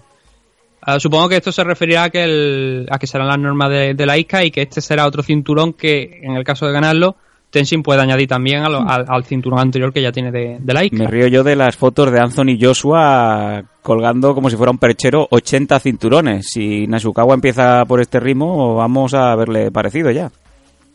Ah, 0.81 1.01
supongo 1.01 1.27
que 1.27 1.35
esto 1.35 1.51
se 1.51 1.65
referirá 1.65 2.03
a 2.03 2.09
que, 2.11 2.23
el, 2.23 2.87
a 2.89 2.97
que 2.97 3.07
serán 3.07 3.27
las 3.27 3.39
normas 3.39 3.71
de, 3.71 3.93
de 3.93 4.05
la 4.05 4.17
ISCA 4.17 4.45
y 4.45 4.51
que 4.51 4.61
este 4.61 4.79
será 4.79 5.05
otro 5.05 5.21
cinturón 5.21 5.73
que, 5.73 6.21
en 6.23 6.37
el 6.37 6.45
caso 6.45 6.65
de 6.65 6.71
ganarlo, 6.71 7.17
Tenshin 7.49 7.81
puede 7.81 8.01
añadir 8.01 8.27
también 8.27 8.61
a 8.63 8.69
lo- 8.69 8.87
al, 8.87 9.05
al 9.07 9.23
cinturón 9.25 9.59
anterior 9.59 9.91
que 9.91 10.01
ya 10.03 10.11
tiene 10.11 10.31
de, 10.31 10.57
de 10.59 10.73
la 10.73 10.81
Me 10.91 11.07
río 11.07 11.27
yo 11.27 11.43
de 11.43 11.55
las 11.55 11.75
fotos 11.75 12.11
de 12.11 12.19
Anthony 12.19 12.57
Joshua 12.61 13.63
colgando 13.81 14.35
como 14.35 14.49
si 14.49 14.55
fuera 14.55 14.71
un 14.71 14.77
perchero 14.77 15.27
80 15.31 15.79
cinturones. 15.79 16.47
Si 16.51 16.85
Nasukawa 16.85 17.33
empieza 17.33 17.85
por 17.85 18.01
este 18.01 18.19
ritmo, 18.19 18.75
vamos 18.75 19.13
a 19.15 19.35
verle 19.35 19.71
parecido 19.71 20.11
ya. 20.11 20.31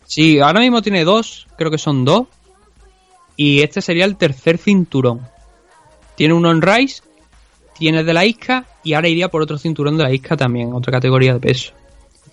Sí, 0.06 0.38
ahora 0.38 0.60
mismo 0.60 0.80
tiene 0.82 1.02
dos, 1.04 1.46
creo 1.56 1.70
que 1.70 1.78
son 1.78 2.04
dos. 2.04 2.26
Y 3.36 3.62
este 3.62 3.80
sería 3.82 4.04
el 4.04 4.16
tercer 4.16 4.58
cinturón. 4.58 5.22
Tiene 6.14 6.34
uno 6.34 6.52
en 6.52 6.62
Rise, 6.62 7.02
tiene 7.76 8.04
de 8.04 8.12
la 8.14 8.24
ISCA 8.24 8.64
y 8.84 8.92
ahora 8.92 9.08
iría 9.08 9.28
por 9.28 9.42
otro 9.42 9.58
cinturón 9.58 9.96
de 9.96 10.04
la 10.04 10.12
ISCA 10.12 10.36
también, 10.36 10.72
otra 10.72 10.92
categoría 10.92 11.32
de 11.34 11.40
peso. 11.40 11.72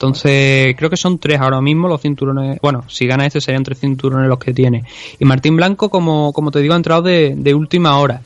Entonces, 0.01 0.75
creo 0.75 0.89
que 0.89 0.97
son 0.97 1.19
tres 1.19 1.39
ahora 1.39 1.61
mismo 1.61 1.87
los 1.87 2.01
cinturones. 2.01 2.57
Bueno, 2.59 2.85
si 2.89 3.05
gana 3.05 3.27
este 3.27 3.39
serían 3.39 3.61
tres 3.61 3.81
cinturones 3.81 4.27
los 4.27 4.39
que 4.39 4.51
tiene. 4.51 4.83
Y 5.19 5.25
Martín 5.25 5.55
Blanco, 5.55 5.91
como, 5.91 6.33
como 6.33 6.49
te 6.49 6.59
digo, 6.59 6.73
ha 6.73 6.77
entrado 6.77 7.03
de, 7.03 7.35
de 7.37 7.53
última 7.53 7.99
hora. 7.99 8.19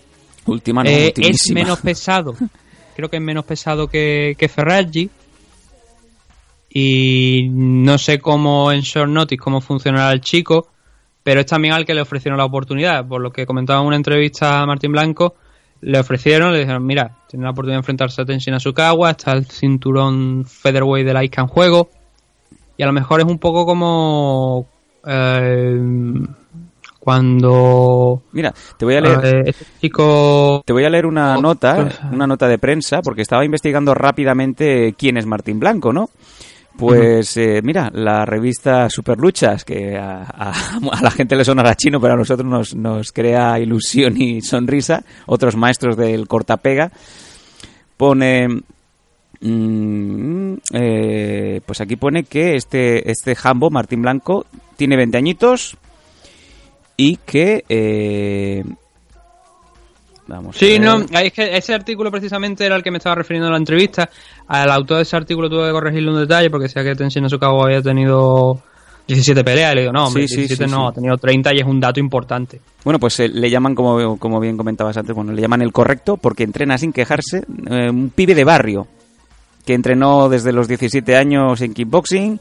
Última 0.45 0.85
no, 0.85 0.89
Eh, 0.89 1.13
es 1.17 1.51
menos 1.51 1.79
pesado. 1.81 2.33
Creo 2.95 3.09
que 3.09 3.17
es 3.17 3.21
menos 3.21 3.43
pesado 3.43 3.89
que, 3.89 4.37
que 4.39 4.47
Ferraggi. 4.47 5.09
Y 6.69 7.49
no 7.51 7.97
sé 7.97 8.19
cómo 8.19 8.71
en 8.71 8.79
Short 8.79 9.11
Notice 9.11 9.37
cómo 9.37 9.59
funcionará 9.59 10.13
el 10.13 10.21
chico, 10.21 10.69
pero 11.23 11.41
es 11.41 11.45
también 11.45 11.73
al 11.73 11.85
que 11.85 11.93
le 11.93 11.99
ofrecieron 11.99 12.37
la 12.37 12.45
oportunidad. 12.45 13.05
Por 13.05 13.19
lo 13.19 13.33
que 13.33 13.45
comentaba 13.45 13.81
en 13.81 13.87
una 13.87 13.97
entrevista 13.97 14.61
a 14.61 14.65
Martín 14.65 14.93
Blanco, 14.93 15.35
le 15.81 15.99
ofrecieron, 15.99 16.53
le 16.53 16.59
dijeron, 16.59 16.85
mira, 16.85 17.17
tiene 17.35 17.43
la 17.43 17.51
oportunidad 17.51 17.75
de 17.75 17.79
enfrentarse 17.81 18.21
a 18.21 18.25
Tenshin 18.25 18.53
Asukawa, 18.53 19.11
está 19.11 19.33
el 19.33 19.45
cinturón 19.45 20.45
featherweight 20.45 21.05
de 21.05 21.13
la 21.13 21.23
ISCA 21.23 21.41
en 21.41 21.47
juego, 21.47 21.89
y 22.77 22.83
a 22.83 22.85
lo 22.85 22.93
mejor 22.93 23.19
es 23.19 23.25
un 23.25 23.39
poco 23.39 23.65
como 23.65 24.67
eh, 25.05 25.77
cuando 26.99 28.21
Mira, 28.31 28.53
te 28.77 28.85
voy 28.85 28.95
a 28.95 29.01
leer. 29.01 29.25
eh, 29.25 29.43
este 29.47 29.65
chico 29.81 30.63
Te 30.65 30.73
voy 30.73 30.85
a 30.85 30.89
leer 30.89 31.05
una 31.05 31.37
Oh, 31.37 31.41
nota, 31.41 31.75
pues, 31.75 31.99
una 32.11 32.25
nota 32.25 32.47
de 32.47 32.57
prensa, 32.57 33.01
porque 33.01 33.21
estaba 33.21 33.45
investigando 33.45 33.93
rápidamente 33.93 34.93
quién 34.97 35.17
es 35.17 35.25
Martín 35.25 35.59
Blanco, 35.59 35.93
¿no? 35.93 36.09
Pues 36.77 37.37
eh, 37.37 37.61
mira, 37.63 37.89
la 37.93 38.25
revista 38.25 38.89
Superluchas, 38.89 39.63
que 39.63 39.95
a, 39.97 40.23
a- 40.23 40.51
a 40.91 41.01
la 41.01 41.11
gente 41.11 41.35
le 41.35 41.45
sonará 41.45 41.75
chino, 41.75 42.01
pero 42.01 42.15
a 42.15 42.17
nosotros 42.17 42.47
nos, 42.49 42.75
nos 42.75 43.11
crea 43.11 43.59
ilusión 43.59 44.19
y 44.19 44.41
sonrisa, 44.41 45.03
otros 45.27 45.55
maestros 45.55 45.95
del 45.95 46.27
cortapega, 46.27 46.91
pone... 47.97 48.61
mm, 49.41 50.53
eh, 50.73 51.61
pues 51.65 51.81
aquí 51.81 51.95
pone 51.95 52.23
que 52.23 52.55
este, 52.55 53.09
este 53.09 53.35
Jambo, 53.35 53.69
Martín 53.69 54.01
Blanco, 54.01 54.45
tiene 54.77 54.95
20 54.97 55.17
añitos 55.17 55.77
y 56.97 57.17
que... 57.17 57.63
eh, 57.69 58.63
vamos 60.27 60.55
a 60.55 60.59
Sí, 60.59 60.79
no, 60.79 61.05
es 61.11 61.33
que 61.33 61.57
ese 61.57 61.73
artículo 61.73 62.11
precisamente 62.11 62.65
era 62.65 62.75
el 62.75 62.83
que 62.83 62.91
me 62.91 62.97
estaba 62.97 63.15
refiriendo 63.15 63.47
en 63.47 63.53
la 63.53 63.59
entrevista. 63.59 64.09
Al 64.47 64.71
autor 64.71 64.97
de 64.97 65.03
ese 65.03 65.15
artículo 65.15 65.49
tuve 65.49 65.67
que 65.67 65.71
corregirle 65.71 66.11
un 66.11 66.19
detalle 66.19 66.49
porque 66.49 66.63
decía 66.67 66.83
que 66.83 66.95
Tenshin 66.95 67.25
Asukawa 67.25 67.65
había 67.65 67.81
tenido 67.81 68.61
17 69.07 69.43
peleas. 69.43 69.75
Le 69.75 69.81
digo, 69.81 69.93
no, 69.93 70.07
hombre, 70.07 70.27
Sí, 70.27 70.35
sí, 70.35 70.41
17 70.41 70.65
sí, 70.65 70.71
no, 70.71 70.87
ha 70.87 70.93
tenido 70.93 71.17
30 71.17 71.53
y 71.53 71.59
es 71.59 71.65
un 71.65 71.79
dato 71.79 71.99
importante. 71.99 72.59
Bueno, 72.83 72.99
pues 72.99 73.19
eh, 73.19 73.29
le 73.29 73.49
llaman, 73.49 73.75
como, 73.75 74.17
como 74.17 74.39
bien 74.39 74.57
comentabas 74.57 74.97
antes, 74.97 75.15
bueno, 75.15 75.31
le 75.31 75.41
llaman 75.41 75.61
el 75.61 75.71
correcto 75.71 76.17
porque 76.17 76.43
entrena 76.43 76.77
sin 76.77 76.93
quejarse, 76.93 77.43
eh, 77.69 77.89
un 77.89 78.09
pibe 78.09 78.35
de 78.35 78.43
barrio 78.43 78.87
que 79.65 79.73
entrenó 79.73 80.29
desde 80.29 80.51
los 80.51 80.67
17 80.67 81.15
años 81.15 81.61
en 81.61 81.73
kickboxing 81.73 82.39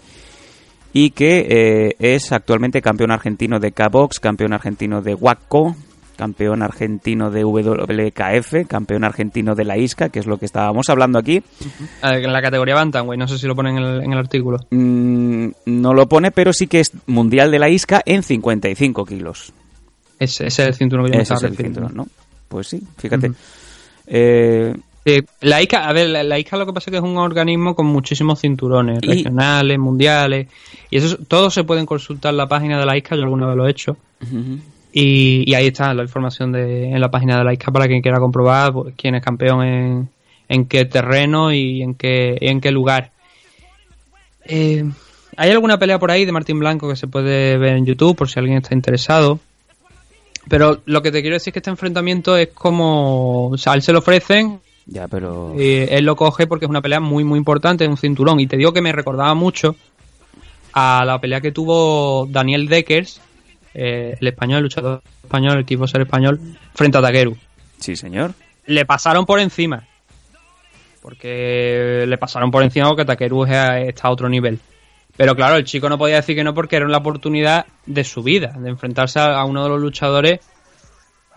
y 0.93 1.11
que 1.11 1.47
eh, 1.49 1.97
es 1.99 2.31
actualmente 2.33 2.81
campeón 2.81 3.11
argentino 3.11 3.59
de 3.59 3.73
K-Box, 3.73 4.21
campeón 4.21 4.53
argentino 4.53 5.03
de 5.03 5.15
WACO, 5.15 5.75
campeón 6.17 6.63
argentino 6.63 7.31
de 7.31 7.45
WKF, 7.45 8.67
campeón 8.69 9.05
argentino 9.05 9.55
de 9.55 9.65
la 9.65 9.77
ISCA, 9.79 10.09
que 10.09 10.19
es 10.21 10.27
lo 10.27 10.39
que 10.39 10.47
estábamos 10.47 10.89
hablando 10.89 11.19
aquí. 11.19 11.37
Eh, 11.37 11.43
En 12.03 12.33
la 12.33 12.41
categoría 12.43 12.75
Bantamweight, 12.75 13.19
no 13.19 13.29
sé 13.29 13.39
si 13.39 13.47
lo 13.47 13.55
ponen 13.57 13.79
en 13.79 13.85
el, 13.85 14.03
en 14.05 14.13
el 14.13 14.19
artículo. 14.19 14.59
Mm, 14.71 15.49
no 15.67 15.95
lo 15.95 16.09
pone, 16.09 16.31
pero 16.31 16.53
sí 16.53 16.67
que 16.67 16.81
es 16.81 16.93
mundial 17.07 17.51
de 17.51 17.59
la 17.59 17.69
ISCA 17.69 18.03
en 18.07 18.23
55 18.23 19.05
kilos. 19.05 19.53
Ese, 20.19 20.47
ese 20.47 20.63
es 20.63 20.69
el 20.69 20.75
cinturón 20.75 21.07
que 21.07 21.13
yo 21.13 21.17
me 21.19 21.23
Ese 21.23 21.35
es 21.35 21.43
el 21.43 21.57
cinturón, 21.57 21.93
¿no? 21.95 22.07
Pues 22.49 22.69
sí, 22.69 22.81
fíjate. 22.99 23.33
Eh, 24.07 24.75
la 25.43 25.61
ICA, 25.63 25.87
a 25.89 25.93
ver, 25.93 26.09
la, 26.09 26.23
la 26.23 26.39
ICA 26.39 26.57
lo 26.57 26.65
que 26.67 26.73
pasa 26.73 26.89
es 26.89 26.93
que 26.93 26.97
es 26.97 27.03
un 27.03 27.19
organismo 27.19 27.75
con 27.75 27.87
muchísimos 27.87 28.41
cinturones, 28.41 29.01
Y- 29.03 29.07
regionales, 29.09 29.79
mundiales, 29.79 30.49
y 30.91 30.97
eso 30.97 31.19
todos 31.29 31.53
se 31.53 31.65
pueden 31.65 31.85
consultar 31.85 32.31
en 32.31 32.39
la 32.39 32.47
página 32.47 32.79
de 32.79 32.87
la 32.87 32.97
ICA, 32.97 33.17
yo 33.17 33.23
alguna 33.25 33.47
vez 33.49 33.57
lo 33.57 33.67
he 33.67 33.71
hecho, 33.71 33.97
y, 34.97 35.51
y 35.51 35.55
ahí 35.55 35.67
está 35.67 35.93
la 35.93 36.05
información 36.05 36.53
de, 36.53 36.85
en 36.85 37.01
la 37.01 37.11
página 37.11 37.37
de 37.37 37.45
la 37.45 37.53
ICA 37.53 37.73
para 37.73 37.89
quien 37.89 38.01
quiera 38.01 38.21
comprobar 38.21 38.73
pues, 38.73 38.95
quién 38.97 39.17
es 39.17 39.25
campeón 39.25 39.65
en, 39.65 40.09
en 40.49 40.67
qué 40.67 40.85
terreno 40.85 41.53
y 41.53 41.83
en 41.83 41.95
qué, 41.97 42.39
y 42.41 42.47
en 42.47 42.61
qué 42.61 42.71
lugar. 42.71 43.11
Eh, 44.45 44.85
hay 45.37 45.51
alguna 45.51 45.81
pelea 45.81 45.99
por 45.99 46.13
ahí 46.13 46.25
de 46.25 46.31
Martín 46.31 46.61
Blanco 46.61 46.89
que 46.89 46.95
se 46.95 47.09
puede 47.09 47.59
ver 47.59 47.77
en 47.77 47.87
YouTube 47.87 48.15
por 48.15 48.29
si 48.29 48.39
alguien 48.39 48.59
está 48.59 48.73
interesado. 48.73 49.41
Pero 50.49 50.81
lo 50.85 51.03
que 51.03 51.11
te 51.11 51.23
quiero 51.23 51.35
decir 51.35 51.51
es 51.51 51.55
que 51.55 51.59
este 51.59 51.71
enfrentamiento 51.71 52.37
es 52.37 52.51
como. 52.51 53.49
O 53.49 53.59
sea, 53.59 53.73
a 53.73 53.77
él 53.77 53.83
se 53.83 53.93
lo 53.93 53.99
ofrecen, 53.99 54.61
ya, 54.87 55.09
pero... 55.09 55.55
eh, 55.59 55.89
él 55.91 56.05
lo 56.05 56.15
coge 56.15 56.47
porque 56.47 56.67
es 56.67 56.71
una 56.71 56.83
pelea 56.83 57.01
muy, 57.01 57.25
muy 57.25 57.39
importante, 57.39 57.83
es 57.83 57.91
un 57.91 57.97
cinturón. 57.97 58.39
Y 58.39 58.47
te 58.47 58.57
digo 58.57 58.73
que 58.73 58.83
me 58.83 58.93
recordaba 58.93 59.35
mucho 59.35 59.75
a 60.73 61.05
la 61.05 61.21
pelea 61.21 61.41
que 61.41 61.51
tuvo 61.51 62.27
Daniel 62.31 62.69
Deckers, 62.69 63.21
eh, 63.75 64.17
el 64.21 64.27
español, 64.29 64.59
el 64.59 64.63
luchador 64.65 65.03
español, 65.23 65.59
el 65.59 65.65
kickboxer 65.65 66.01
español, 66.03 66.41
frente 66.75 66.99
a 66.99 67.03
Takeru. 67.03 67.37
Sí, 67.79 67.97
señor. 67.97 68.33
Le 68.67 68.85
pasaron 68.87 69.27
por 69.27 69.41
encima. 69.41 69.85
Porque 71.03 72.05
le 72.09 72.19
pasaron 72.19 72.51
por 72.51 72.63
encima 72.63 72.89
porque 72.89 73.05
Takeru 73.05 73.45
es- 73.45 73.89
está 73.89 74.09
a 74.09 74.11
otro 74.11 74.29
nivel. 74.29 74.59
Pero 75.17 75.37
claro, 75.37 75.57
el 75.57 75.65
chico 75.65 75.89
no 75.89 75.99
podía 75.99 76.17
decir 76.17 76.35
que 76.35 76.43
no 76.45 76.55
porque 76.55 76.77
era 76.77 76.89
la 76.89 76.99
oportunidad 76.99 77.67
de 77.87 78.03
su 78.05 78.23
vida, 78.23 78.55
de 78.59 78.71
enfrentarse 78.71 79.21
a 79.21 79.45
uno 79.45 79.63
de 79.63 79.69
los 79.69 79.81
luchadores 79.81 80.41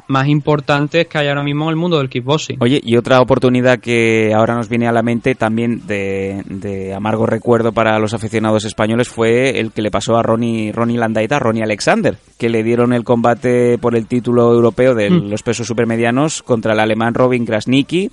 más 0.08 0.28
importantes 0.28 1.08
que 1.08 1.18
hay 1.18 1.28
ahora 1.28 1.44
mismo 1.44 1.66
en 1.66 1.70
el 1.72 1.76
mundo 1.76 1.98
del 1.98 2.10
kickboxing. 2.10 2.58
Oye, 2.62 2.80
y 2.84 2.96
otra 2.96 3.20
oportunidad 3.22 3.80
que 3.80 4.34
ahora 4.34 4.56
nos 4.56 4.70
viene 4.70 4.88
a 4.88 4.92
la 4.92 5.04
mente 5.04 5.36
también 5.36 5.86
de, 5.86 6.44
de 6.46 6.94
amargo 6.94 7.26
recuerdo 7.26 7.72
para 7.74 8.00
los 8.00 8.14
aficionados 8.14 8.64
españoles 8.66 9.10
fue 9.10 9.60
el 9.60 9.72
que 9.72 9.82
le 9.82 9.92
pasó 9.92 10.16
a 10.18 10.24
Ronnie, 10.24 10.72
Ronnie 10.72 10.98
Landaita, 10.98 11.36
a 11.36 11.40
Ronnie 11.40 11.64
Alexander, 11.64 12.18
que 12.38 12.50
le 12.50 12.64
dieron 12.64 12.94
el 12.94 13.04
combate 13.04 13.78
por 13.78 13.96
el 13.96 14.08
título 14.08 14.54
europeo 14.54 14.96
de 14.96 15.10
Mm. 15.10 15.30
los 15.30 15.44
pesos 15.44 15.68
supermedianos 15.68 16.42
contra 16.44 16.74
el 16.74 16.80
alemán 16.80 17.14
Robin 17.14 17.46
Krasnicki, 17.46 18.10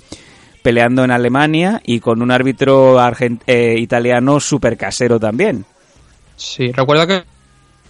peleando 0.62 1.05
en 1.05 1.11
Alemania 1.11 1.80
y 1.84 2.01
con 2.01 2.22
un 2.22 2.30
árbitro 2.30 2.99
argen- 2.99 3.40
eh, 3.47 3.76
italiano 3.78 4.40
super 4.40 4.76
casero 4.76 5.20
también. 5.20 5.64
Sí, 6.36 6.72
recuerda 6.72 7.07
que 7.07 7.22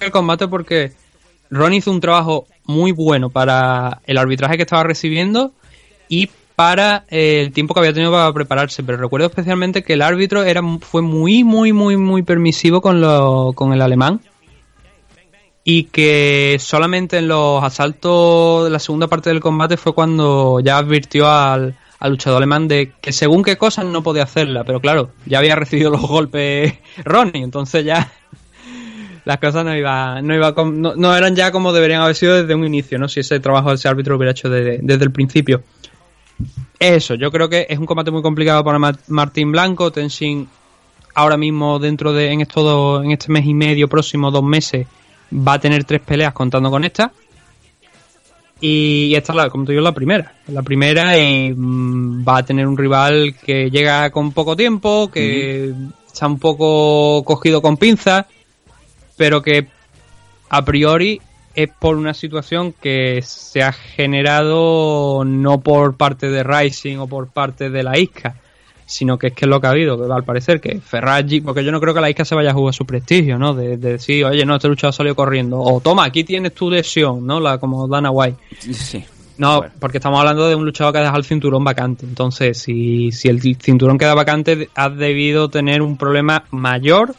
el 0.05 0.11
combate 0.11 0.48
porque 0.48 0.92
Ron 1.51 1.74
hizo 1.74 1.90
un 1.90 2.01
trabajo 2.01 2.47
muy 2.64 2.92
bueno 2.92 3.30
para 3.30 4.01
el 4.07 4.18
arbitraje 4.18 4.57
que 4.57 4.62
estaba 4.62 4.82
recibiendo 4.82 5.53
y 6.09 6.28
para 6.57 7.05
eh, 7.09 7.42
el 7.42 7.53
tiempo 7.53 7.74
que 7.74 7.80
había 7.80 7.92
tenido 7.92 8.12
para 8.12 8.32
prepararse. 8.32 8.82
Pero 8.82 8.99
recuerdo 8.99 9.26
especialmente 9.26 9.82
que 9.82 9.95
el 9.95 10.03
árbitro 10.03 10.42
era 10.45 10.62
fue 10.80 11.03
muy, 11.03 11.45
muy, 11.45 11.72
muy, 11.72 11.97
muy 11.97 12.22
permisivo 12.22 12.80
con, 12.80 13.01
lo, 13.01 13.53
con 13.55 13.72
el 13.72 13.82
alemán 13.82 14.20
y 15.64 15.84
que 15.84 16.59
solamente 16.61 17.18
en 17.18 17.28
los 17.28 17.64
asaltos 17.64 18.64
de 18.64 18.70
la 18.70 18.78
segunda 18.78 19.09
parte 19.09 19.30
del 19.30 19.40
combate 19.40 19.78
fue 19.78 19.95
cuando 19.95 20.61
ya 20.61 20.76
advirtió 20.76 21.28
al, 21.28 21.74
al 21.99 22.11
luchador 22.11 22.36
alemán 22.36 22.68
de 22.68 22.92
que 23.01 23.12
según 23.12 23.42
qué 23.42 23.57
cosas 23.57 23.86
no 23.86 24.03
podía 24.03 24.24
hacerla, 24.24 24.64
pero 24.64 24.80
claro, 24.80 25.11
ya 25.24 25.38
había 25.38 25.57
recibido 25.57 25.90
los 25.90 26.03
golpes 26.03 26.74
Ronnie, 27.03 27.42
entonces 27.42 27.82
ya 27.82 28.12
las 29.24 29.38
cosas 29.38 29.64
no 29.64 29.74
iba, 29.76 30.20
no 30.22 30.34
iba 30.34 30.52
no, 30.66 30.94
no 30.96 31.16
eran 31.16 31.34
ya 31.34 31.50
como 31.50 31.72
deberían 31.72 32.02
haber 32.02 32.14
sido 32.16 32.34
desde 32.40 32.54
un 32.54 32.64
inicio, 32.66 32.98
¿no? 32.98 33.08
Si 33.08 33.20
ese 33.20 33.40
trabajo 33.40 33.70
de 33.70 33.76
ese 33.76 33.88
árbitro 33.88 34.12
lo 34.12 34.18
hubiera 34.18 34.32
hecho 34.32 34.48
de- 34.50 34.78
desde 34.82 35.04
el 35.04 35.10
principio. 35.12 35.62
Eso, 36.78 37.14
yo 37.14 37.30
creo 37.30 37.48
que 37.48 37.66
es 37.68 37.78
un 37.78 37.86
combate 37.86 38.10
muy 38.10 38.20
complicado 38.22 38.62
para 38.64 38.78
Ma- 38.78 38.98
Martín 39.08 39.52
Blanco, 39.52 39.90
Tenshin 39.92 40.46
ahora 41.14 41.36
mismo 41.36 41.78
dentro 41.78 42.12
de 42.12 42.32
en 42.32 42.40
estos 42.40 42.64
dos- 42.64 43.04
en 43.04 43.12
este 43.12 43.30
mes 43.32 43.46
y 43.46 43.54
medio 43.54 43.88
próximo 43.88 44.30
dos 44.30 44.42
meses 44.42 44.86
va 45.32 45.54
a 45.54 45.58
tener 45.60 45.84
tres 45.84 46.00
peleas 46.02 46.32
contando 46.34 46.70
con 46.70 46.84
esta. 46.84 47.12
Y 48.60 49.14
esta 49.14 49.32
es 49.32 49.36
la, 49.36 49.50
como 49.50 49.64
te 49.64 49.72
digo 49.72 49.82
la 49.82 49.92
primera. 49.92 50.34
La 50.48 50.62
primera 50.62 51.12
mm, 51.54 52.26
va 52.26 52.38
a 52.38 52.42
tener 52.44 52.66
un 52.66 52.76
rival 52.76 53.34
que 53.44 53.70
llega 53.70 54.10
con 54.10 54.32
poco 54.32 54.56
tiempo 54.56 55.10
que 55.12 55.72
está 56.06 56.26
un 56.26 56.38
poco 56.38 57.22
cogido 57.24 57.60
con 57.60 57.76
pinzas 57.76 58.26
pero 59.16 59.42
que 59.42 59.66
a 60.48 60.64
priori 60.64 61.20
es 61.54 61.70
por 61.70 61.96
una 61.96 62.14
situación 62.14 62.74
que 62.80 63.22
se 63.22 63.62
ha 63.62 63.72
generado 63.72 65.24
no 65.24 65.60
por 65.60 65.96
parte 65.96 66.28
de 66.28 66.42
Rising 66.42 66.98
o 66.98 67.06
por 67.06 67.28
parte 67.28 67.70
de 67.70 67.82
la 67.82 67.98
ISCA, 67.98 68.34
sino 68.86 69.18
que 69.18 69.28
es 69.28 69.32
que 69.32 69.44
es 69.44 69.48
lo 69.48 69.60
que 69.60 69.66
ha 69.66 69.70
habido, 69.70 69.96
que 69.96 70.12
al 70.12 70.24
parecer 70.24 70.60
que 70.60 70.80
Ferraggi, 70.80 71.40
porque 71.40 71.64
yo 71.64 71.72
no 71.72 71.80
creo 71.80 71.94
que 71.94 72.00
la 72.00 72.10
isca 72.10 72.24
se 72.24 72.34
vaya 72.34 72.50
a 72.50 72.54
jugar 72.54 72.74
su 72.74 72.84
prestigio, 72.84 73.38
¿no? 73.38 73.54
De, 73.54 73.76
decir, 73.76 74.24
oye, 74.24 74.44
no, 74.44 74.56
este 74.56 74.68
luchador 74.68 74.94
salió 74.94 75.14
corriendo, 75.14 75.60
o 75.60 75.80
toma, 75.80 76.04
aquí 76.04 76.24
tienes 76.24 76.54
tu 76.54 76.70
lesión, 76.70 77.26
¿no? 77.26 77.40
La, 77.40 77.58
como 77.58 77.86
Dana 77.88 78.10
White. 78.10 78.38
Sí. 78.58 79.04
No, 79.36 79.64
porque 79.80 79.98
estamos 79.98 80.20
hablando 80.20 80.48
de 80.48 80.54
un 80.54 80.64
luchador 80.64 80.92
que 80.92 80.98
ha 80.98 81.02
dejado 81.02 81.18
el 81.18 81.24
cinturón 81.24 81.64
vacante. 81.64 82.06
Entonces, 82.06 82.58
si, 82.58 83.10
si 83.10 83.28
el 83.28 83.40
cinturón 83.40 83.98
queda 83.98 84.14
vacante, 84.14 84.68
has 84.76 84.96
debido 84.96 85.48
tener 85.48 85.82
un 85.82 85.96
problema 85.96 86.44
mayor. 86.50 87.16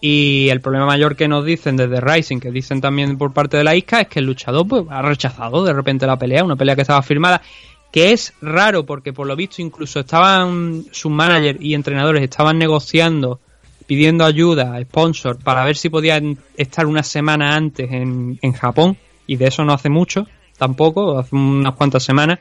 Y 0.00 0.48
el 0.50 0.60
problema 0.60 0.86
mayor 0.86 1.16
que 1.16 1.26
nos 1.26 1.44
dicen 1.44 1.76
desde 1.76 2.00
Rising, 2.00 2.38
que 2.38 2.52
dicen 2.52 2.80
también 2.80 3.18
por 3.18 3.32
parte 3.32 3.56
de 3.56 3.64
la 3.64 3.74
ISCA, 3.74 4.02
es 4.02 4.08
que 4.08 4.20
el 4.20 4.26
luchador 4.26 4.66
pues, 4.66 4.84
ha 4.90 5.02
rechazado 5.02 5.64
de 5.64 5.72
repente 5.72 6.06
la 6.06 6.16
pelea, 6.16 6.44
una 6.44 6.56
pelea 6.56 6.76
que 6.76 6.82
estaba 6.82 7.02
firmada 7.02 7.42
que 7.90 8.12
es 8.12 8.34
raro 8.42 8.84
porque 8.84 9.14
por 9.14 9.26
lo 9.26 9.34
visto 9.34 9.62
incluso 9.62 10.00
estaban 10.00 10.84
sus 10.90 11.10
managers 11.10 11.58
y 11.60 11.72
entrenadores 11.72 12.22
estaban 12.22 12.58
negociando 12.58 13.40
pidiendo 13.88 14.26
ayuda, 14.26 14.78
sponsor, 14.82 15.38
para 15.38 15.64
ver 15.64 15.74
si 15.74 15.88
podían 15.88 16.36
estar 16.58 16.84
una 16.84 17.02
semana 17.02 17.56
antes 17.56 17.90
en, 17.90 18.38
en 18.42 18.52
Japón, 18.52 18.98
y 19.26 19.36
de 19.36 19.46
eso 19.46 19.64
no 19.64 19.72
hace 19.72 19.88
mucho, 19.88 20.26
tampoco, 20.58 21.18
hace 21.18 21.34
unas 21.34 21.74
cuantas 21.74 22.02
semanas, 22.02 22.38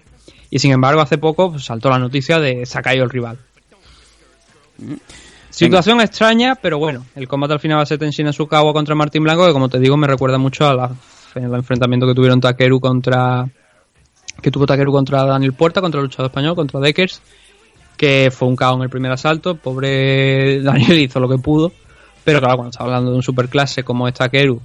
y 0.50 0.60
sin 0.60 0.74
embargo 0.74 1.00
hace 1.00 1.18
poco 1.18 1.52
pues, 1.52 1.64
saltó 1.64 1.90
la 1.90 2.00
noticia 2.00 2.40
de 2.40 2.68
caído 2.84 3.06
el 3.06 3.10
rival. 3.10 3.40
Mm. 4.78 4.96
Situación 5.58 6.00
extraña, 6.02 6.54
pero 6.54 6.78
bueno, 6.78 7.04
el 7.16 7.28
combate 7.28 7.54
al 7.54 7.60
final 7.60 7.80
va 7.80 7.82
a 7.82 7.86
ser 7.88 7.98
Tenshin 7.98 8.28
Asukawa 8.28 8.74
contra 8.74 8.94
Martín 8.94 9.24
Blanco, 9.24 9.48
que 9.48 9.54
como 9.54 9.70
te 9.70 9.80
digo 9.80 9.98
me 9.98 10.06
recuerda 10.06 10.38
mucho 10.38 10.68
al 10.68 10.96
enfrentamiento 11.36 12.06
que 12.06 12.14
tuvieron 12.14 12.40
Takeru 12.40 12.80
contra 12.80 13.50
que 14.40 14.52
tuvo 14.52 14.68
Takeru 14.68 14.92
contra 14.92 15.24
Daniel 15.24 15.54
Puerta, 15.54 15.82
contra 15.82 16.00
el 16.00 16.06
luchador 16.06 16.30
español, 16.30 16.56
contra 16.56 16.80
Deckers, 16.80 17.24
que 17.98 18.30
fue 18.32 18.48
un 18.48 18.56
caos 18.56 18.78
en 18.78 18.84
el 18.84 18.90
primer 18.92 19.12
asalto. 19.12 19.56
Pobre 19.56 20.62
Daniel 20.64 21.00
hizo 21.00 21.20
lo 21.20 21.28
que 21.28 21.40
pudo, 21.40 21.72
pero 22.24 22.40
claro, 22.40 22.58
cuando 22.58 22.70
estamos 22.70 22.90
hablando 22.92 23.10
de 23.10 23.18
un 23.18 23.24
superclase 23.24 23.82
como 23.84 24.08
es 24.08 24.14
Takeru, 24.14 24.62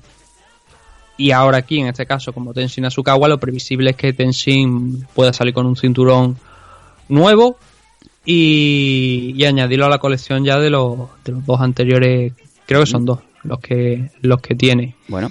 y 1.17 1.31
ahora 1.31 1.57
aquí, 1.57 1.81
en 1.81 1.87
este 1.87 2.05
caso, 2.05 2.35
como 2.35 2.53
Tenshin 2.53 2.85
Asukawa, 2.85 3.29
lo 3.29 3.39
previsible 3.39 3.93
es 3.93 3.97
que 3.97 4.13
Tenshin 4.13 5.07
pueda 5.15 5.33
salir 5.33 5.55
con 5.55 5.65
un 5.65 5.77
cinturón 5.77 6.37
nuevo 7.09 7.57
y, 8.25 9.35
y 9.37 9.45
añadirlo 9.45 9.87
a 9.87 9.91
la 9.91 9.99
colección 9.99 10.45
ya 10.45 10.59
de 10.59 10.71
los, 10.71 11.09
de 11.25 11.33
los 11.33 11.45
dos 11.45 11.61
anteriores, 11.61 12.33
creo 12.67 12.81
que 12.81 12.87
son 12.87 13.05
dos 13.05 13.21
los 13.45 13.59
que 13.59 14.11
los 14.21 14.41
que 14.41 14.55
tiene. 14.55 14.95
Bueno, 15.09 15.29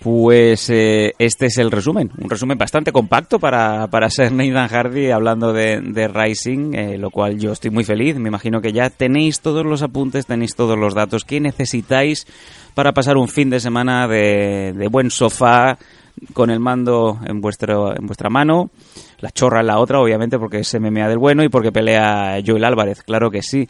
pues 0.00 0.68
eh, 0.68 1.12
este 1.18 1.46
es 1.46 1.56
el 1.58 1.70
resumen, 1.70 2.10
un 2.18 2.28
resumen 2.28 2.58
bastante 2.58 2.92
compacto 2.92 3.38
para, 3.38 3.86
para 3.88 4.10
ser 4.10 4.32
Nathan 4.32 4.68
Hardy 4.68 5.10
hablando 5.10 5.52
de, 5.52 5.80
de 5.80 6.08
Rising, 6.08 6.74
eh, 6.74 6.98
lo 6.98 7.10
cual 7.10 7.38
yo 7.38 7.52
estoy 7.52 7.70
muy 7.70 7.84
feliz. 7.84 8.16
Me 8.16 8.28
imagino 8.28 8.60
que 8.60 8.72
ya 8.72 8.90
tenéis 8.90 9.40
todos 9.40 9.64
los 9.64 9.82
apuntes, 9.82 10.26
tenéis 10.26 10.54
todos 10.54 10.78
los 10.78 10.94
datos 10.94 11.24
que 11.24 11.40
necesitáis 11.40 12.26
para 12.74 12.92
pasar 12.92 13.16
un 13.16 13.28
fin 13.28 13.48
de 13.50 13.60
semana 13.60 14.06
de, 14.06 14.74
de 14.76 14.88
buen 14.88 15.10
sofá 15.10 15.78
con 16.32 16.50
el 16.50 16.60
mando 16.60 17.18
en, 17.26 17.40
vuestro, 17.40 17.96
en 17.96 18.06
vuestra 18.06 18.30
mano, 18.30 18.70
la 19.20 19.30
chorra 19.30 19.60
en 19.60 19.66
la 19.66 19.78
otra, 19.78 20.00
obviamente, 20.00 20.38
porque 20.38 20.60
es 20.60 20.80
MMA 20.80 21.08
del 21.08 21.18
bueno 21.18 21.42
y 21.42 21.48
porque 21.48 21.72
pelea 21.72 22.40
Joel 22.44 22.64
Álvarez, 22.64 23.02
claro 23.02 23.30
que 23.30 23.42
sí. 23.42 23.66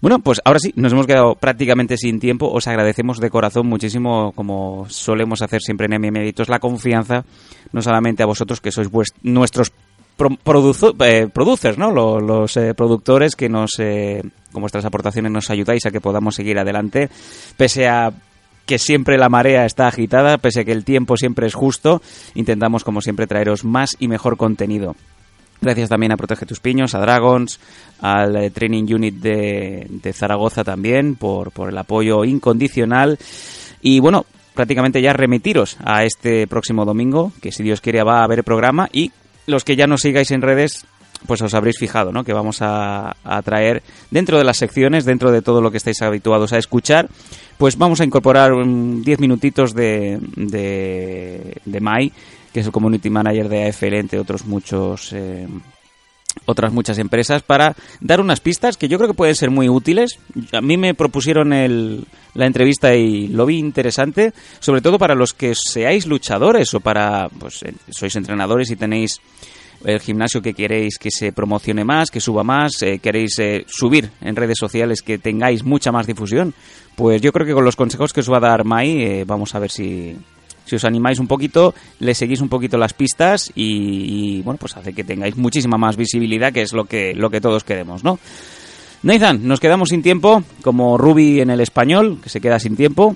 Bueno, 0.00 0.18
pues 0.18 0.40
ahora 0.44 0.58
sí, 0.58 0.72
nos 0.76 0.92
hemos 0.92 1.06
quedado 1.06 1.34
prácticamente 1.34 1.96
sin 1.96 2.20
tiempo. 2.20 2.48
Os 2.50 2.68
agradecemos 2.68 3.18
de 3.18 3.30
corazón 3.30 3.66
muchísimo, 3.66 4.32
como 4.32 4.86
solemos 4.88 5.42
hacer 5.42 5.62
siempre 5.62 5.86
en 5.90 6.00
MMeditos, 6.00 6.48
la 6.48 6.58
confianza, 6.58 7.24
no 7.72 7.82
solamente 7.82 8.22
a 8.22 8.26
vosotros 8.26 8.60
que 8.60 8.70
sois 8.70 8.90
nuestros 9.22 9.72
eh, 10.18 11.28
producers, 11.32 11.78
¿no? 11.78 11.90
Los, 11.90 12.56
eh, 12.56 12.74
productores 12.74 13.36
que 13.36 13.48
nos, 13.48 13.78
eh, 13.78 14.22
con 14.52 14.60
vuestras 14.60 14.84
aportaciones 14.84 15.32
nos 15.32 15.50
ayudáis 15.50 15.84
a 15.86 15.90
que 15.90 16.00
podamos 16.00 16.34
seguir 16.34 16.58
adelante, 16.58 17.08
pese 17.56 17.88
a 17.88 18.12
que 18.66 18.78
siempre 18.78 19.16
la 19.16 19.28
marea 19.28 19.64
está 19.64 19.86
agitada, 19.86 20.38
pese 20.38 20.60
a 20.60 20.64
que 20.64 20.72
el 20.72 20.84
tiempo 20.84 21.16
siempre 21.16 21.46
es 21.46 21.54
justo, 21.54 22.02
intentamos 22.34 22.84
como 22.84 23.00
siempre 23.00 23.26
traeros 23.26 23.64
más 23.64 23.96
y 23.98 24.08
mejor 24.08 24.36
contenido. 24.36 24.96
Gracias 25.60 25.88
también 25.88 26.12
a 26.12 26.16
Protege 26.16 26.44
tus 26.44 26.60
Piños, 26.60 26.94
a 26.94 27.00
Dragons, 27.00 27.58
al 28.00 28.36
eh, 28.36 28.50
Training 28.50 28.92
Unit 28.92 29.14
de, 29.14 30.12
Zaragoza 30.12 30.64
también 30.64 31.14
por, 31.14 31.50
por 31.50 31.70
el 31.70 31.78
apoyo 31.78 32.24
incondicional. 32.24 33.18
Y 33.80 34.00
bueno, 34.00 34.26
prácticamente 34.54 35.00
ya 35.00 35.12
remitiros 35.12 35.76
a 35.84 36.04
este 36.04 36.46
próximo 36.46 36.84
domingo, 36.84 37.32
que 37.40 37.52
si 37.52 37.62
Dios 37.62 37.80
quiere 37.80 38.02
va 38.02 38.20
a 38.20 38.24
haber 38.24 38.44
programa. 38.44 38.88
Y 38.92 39.12
los 39.46 39.64
que 39.64 39.76
ya 39.76 39.86
nos 39.86 40.02
sigáis 40.02 40.30
en 40.30 40.42
redes, 40.42 40.84
pues 41.26 41.40
os 41.42 41.54
habréis 41.54 41.78
fijado, 41.78 42.12
¿no? 42.12 42.24
Que 42.24 42.32
vamos 42.32 42.58
a, 42.60 43.16
traer 43.44 43.82
dentro 44.10 44.38
de 44.38 44.44
las 44.44 44.58
secciones, 44.58 45.04
dentro 45.04 45.30
de 45.30 45.42
todo 45.42 45.60
lo 45.60 45.70
que 45.70 45.78
estáis 45.78 46.02
habituados 46.02 46.52
a 46.52 46.58
escuchar, 46.58 47.08
pues 47.58 47.76
vamos 47.78 48.00
a 48.00 48.04
incorporar 48.04 48.52
10 48.54 49.20
minutitos 49.20 49.74
de, 49.74 50.18
de, 50.36 51.56
de 51.64 51.80
Mai 51.80 52.12
que 52.56 52.60
es 52.60 52.66
el 52.66 52.72
community 52.72 53.10
manager 53.10 53.50
de 53.50 53.68
AFL, 53.68 53.94
entre 53.96 54.18
otros 54.18 54.46
muchos 54.46 55.12
eh, 55.12 55.46
otras 56.46 56.72
muchas 56.72 56.96
empresas, 56.96 57.42
para 57.42 57.74
dar 58.00 58.18
unas 58.18 58.40
pistas 58.40 58.78
que 58.78 58.88
yo 58.88 58.96
creo 58.96 59.10
que 59.10 59.16
pueden 59.16 59.34
ser 59.34 59.50
muy 59.50 59.68
útiles. 59.68 60.18
A 60.52 60.62
mí 60.62 60.78
me 60.78 60.94
propusieron 60.94 61.52
el, 61.52 62.06
la 62.32 62.46
entrevista 62.46 62.94
y 62.94 63.28
lo 63.28 63.44
vi 63.44 63.58
interesante, 63.58 64.32
sobre 64.60 64.80
todo 64.80 64.98
para 64.98 65.14
los 65.14 65.32
que 65.34 65.54
seáis 65.54 66.06
luchadores 66.06 66.72
o 66.72 66.80
para, 66.80 67.28
pues, 67.28 67.62
eh, 67.62 67.74
sois 67.90 68.16
entrenadores 68.16 68.70
y 68.70 68.76
tenéis 68.76 69.20
el 69.86 70.00
gimnasio 70.00 70.42
que 70.42 70.54
queréis 70.54 70.98
que 70.98 71.10
se 71.10 71.32
promocione 71.32 71.84
más, 71.84 72.10
que 72.10 72.20
suba 72.20 72.42
más, 72.42 72.82
eh, 72.82 72.98
queréis 72.98 73.40
subir 73.66 74.10
en 74.20 74.36
redes 74.36 74.58
sociales, 74.58 75.02
que 75.02 75.18
tengáis 75.18 75.64
mucha 75.64 75.92
más 75.92 76.06
difusión, 76.06 76.54
pues 76.96 77.22
yo 77.22 77.32
creo 77.32 77.46
que 77.46 77.54
con 77.54 77.64
los 77.64 77.76
consejos 77.76 78.12
que 78.12 78.20
os 78.20 78.30
va 78.30 78.38
a 78.38 78.40
dar 78.40 78.64
Mai, 78.64 79.24
vamos 79.24 79.54
a 79.54 79.58
ver 79.58 79.70
si, 79.70 80.16
si 80.66 80.76
os 80.76 80.84
animáis 80.84 81.18
un 81.18 81.28
poquito, 81.28 81.74
le 82.00 82.14
seguís 82.14 82.40
un 82.40 82.48
poquito 82.48 82.76
las 82.76 82.92
pistas 82.92 83.52
y, 83.54 84.42
bueno, 84.42 84.58
pues 84.58 84.76
hace 84.76 84.92
que 84.92 85.04
tengáis 85.04 85.36
muchísima 85.36 85.78
más 85.78 85.96
visibilidad, 85.96 86.52
que 86.52 86.62
es 86.62 86.72
lo 86.72 86.84
que, 86.84 87.14
lo 87.14 87.30
que 87.30 87.40
todos 87.40 87.64
queremos, 87.64 88.04
¿no? 88.04 88.18
Nathan, 89.02 89.46
nos 89.46 89.60
quedamos 89.60 89.90
sin 89.90 90.02
tiempo, 90.02 90.42
como 90.62 90.98
Ruby 90.98 91.40
en 91.40 91.50
el 91.50 91.60
español, 91.60 92.18
que 92.22 92.28
se 92.28 92.40
queda 92.40 92.58
sin 92.58 92.76
tiempo. 92.76 93.14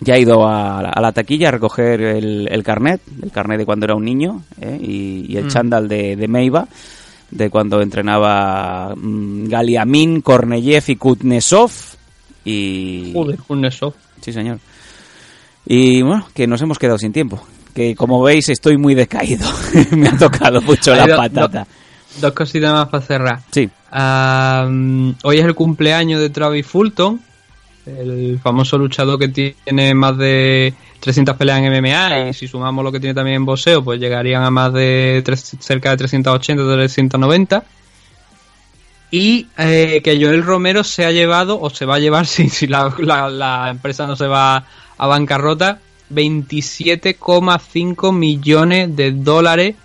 Ya 0.00 0.14
ha 0.14 0.18
ido 0.18 0.46
a, 0.46 0.92
la 1.00 1.12
taquilla 1.12 1.48
a 1.48 1.52
recoger 1.52 2.02
el, 2.02 2.62
carnet, 2.62 3.00
el 3.22 3.30
carnet 3.30 3.58
de 3.58 3.64
cuando 3.64 3.86
era 3.86 3.94
un 3.94 4.04
niño, 4.04 4.42
¿eh? 4.60 4.78
y, 4.80 5.36
el 5.36 5.46
mm. 5.46 5.48
chándal 5.48 5.88
de, 5.88 6.16
de 6.16 6.28
Meiva, 6.28 6.68
de 7.30 7.50
cuando 7.50 7.80
entrenaba 7.80 8.94
mm, 8.94 9.48
Galiamin, 9.48 10.20
Korneyev 10.20 10.84
y 10.88 10.96
Kutnesov. 10.96 11.70
Y... 12.44 13.12
Joder, 13.14 13.38
Kutnesov. 13.38 13.94
Sí, 14.20 14.32
señor. 14.32 14.58
Y 15.66 16.02
bueno, 16.02 16.28
que 16.32 16.46
nos 16.46 16.62
hemos 16.62 16.78
quedado 16.78 16.98
sin 16.98 17.12
tiempo. 17.12 17.42
Que 17.74 17.94
como 17.94 18.22
veis 18.22 18.48
estoy 18.48 18.78
muy 18.78 18.94
decaído. 18.94 19.48
Me 19.90 20.08
ha 20.08 20.16
tocado 20.16 20.62
mucho 20.62 20.94
la 20.94 21.06
patata. 21.16 21.66
dos 22.20 22.32
cositas 22.32 22.72
más 22.72 22.88
para 22.88 23.04
cerrar. 23.04 23.40
Sí. 23.50 23.68
hoy 25.24 25.38
es 25.38 25.44
el 25.44 25.54
cumpleaños 25.54 26.20
de 26.20 26.30
Travis 26.30 26.66
Fulton, 26.66 27.20
el 27.86 28.38
famoso 28.42 28.78
luchador 28.78 29.18
que 29.18 29.28
tiene 29.28 29.94
más 29.94 30.18
de 30.18 30.74
300 31.00 31.36
peleas 31.36 31.60
en 31.60 31.72
MMA 31.72 32.28
y 32.28 32.34
si 32.34 32.46
sumamos 32.48 32.84
lo 32.84 32.92
que 32.92 33.00
tiene 33.00 33.14
también 33.14 33.36
en 33.36 33.44
boxeo, 33.44 33.84
pues 33.84 34.00
llegarían 34.00 34.42
a 34.42 34.50
más 34.50 34.72
de 34.72 35.22
cerca 35.60 35.90
de 35.90 35.96
380, 35.96 36.74
390. 36.74 37.64
Y 39.12 39.46
eh, 39.56 40.00
que 40.02 40.20
Joel 40.20 40.42
Romero 40.42 40.82
se 40.82 41.06
ha 41.06 41.12
llevado, 41.12 41.60
o 41.60 41.70
se 41.70 41.86
va 41.86 41.94
a 41.94 42.00
llevar 42.00 42.26
si, 42.26 42.48
si 42.48 42.66
la, 42.66 42.92
la 42.98 43.68
empresa 43.70 44.04
no 44.06 44.16
se 44.16 44.26
va 44.26 44.64
a 44.98 45.06
bancarrota 45.06 45.78
27,5 46.12 48.12
millones 48.12 48.96
de 48.96 49.12
dólares 49.12 49.76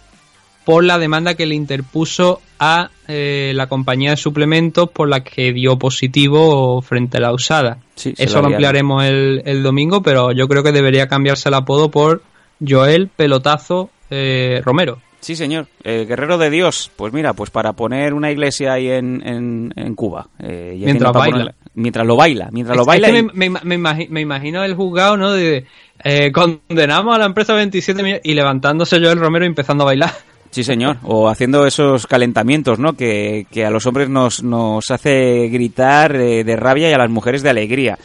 por 0.71 0.85
la 0.85 0.97
demanda 0.97 1.33
que 1.33 1.45
le 1.45 1.53
interpuso 1.53 2.39
a 2.57 2.91
eh, 3.09 3.51
la 3.53 3.67
compañía 3.67 4.11
de 4.11 4.15
suplementos 4.15 4.89
por 4.89 5.09
la 5.09 5.21
que 5.21 5.51
dio 5.51 5.77
positivo 5.77 6.81
frente 6.81 7.17
a 7.17 7.19
la 7.19 7.33
usada. 7.33 7.79
Eso 7.97 8.41
lo 8.41 8.47
ampliaremos 8.47 9.03
el, 9.03 9.41
el, 9.43 9.63
domingo, 9.63 10.01
pero 10.01 10.31
yo 10.31 10.47
creo 10.47 10.63
que 10.63 10.71
debería 10.71 11.09
cambiarse 11.09 11.49
el 11.49 11.55
apodo 11.55 11.91
por 11.91 12.23
Joel 12.65 13.09
Pelotazo 13.09 13.89
eh, 14.09 14.61
Romero. 14.63 14.99
Sí, 15.19 15.35
señor. 15.35 15.67
Eh, 15.83 16.05
Guerrero 16.07 16.37
de 16.37 16.49
Dios. 16.49 16.89
Pues 16.95 17.11
mira, 17.11 17.33
pues 17.33 17.49
para 17.49 17.73
poner 17.73 18.13
una 18.13 18.31
iglesia 18.31 18.71
ahí 18.71 18.87
en, 18.91 19.73
en, 19.75 19.93
Cuba. 19.95 20.29
mientras 20.39 21.11
baila 21.11 21.53
mientras 21.73 22.05
lo 22.05 22.15
baila, 22.15 22.49
mientras 22.51 22.77
lo 22.77 22.85
baila. 22.85 23.09
me, 23.33 24.21
imagino, 24.21 24.63
el 24.63 24.75
juzgado, 24.75 25.17
¿no? 25.17 25.31
De, 25.31 25.65
eh, 26.03 26.31
condenamos 26.31 27.15
a 27.15 27.19
la 27.19 27.25
empresa 27.25 27.53
27 27.53 28.01
millones 28.01 28.21
y 28.23 28.33
levantándose 28.33 28.99
yo 28.99 29.11
el 29.11 29.19
Romero 29.19 29.45
y 29.45 29.49
empezando 29.49 29.83
a 29.83 29.87
bailar. 29.87 30.11
Sí, 30.51 30.65
señor, 30.65 30.97
o 31.03 31.29
haciendo 31.29 31.65
esos 31.65 32.05
calentamientos, 32.07 32.77
¿no? 32.77 32.93
Que, 32.93 33.45
a 33.65 33.69
los 33.69 33.85
hombres 33.85 34.09
nos, 34.09 34.43
nos 34.43 34.91
hace 34.91 35.47
gritar 35.47 36.15
eh, 36.15 36.43
de 36.43 36.55
rabia 36.57 36.89
y 36.89 36.93
a 36.93 36.97
las 36.97 37.09
mujeres 37.09 37.41
de 37.41 37.49
alegría. 37.49 37.97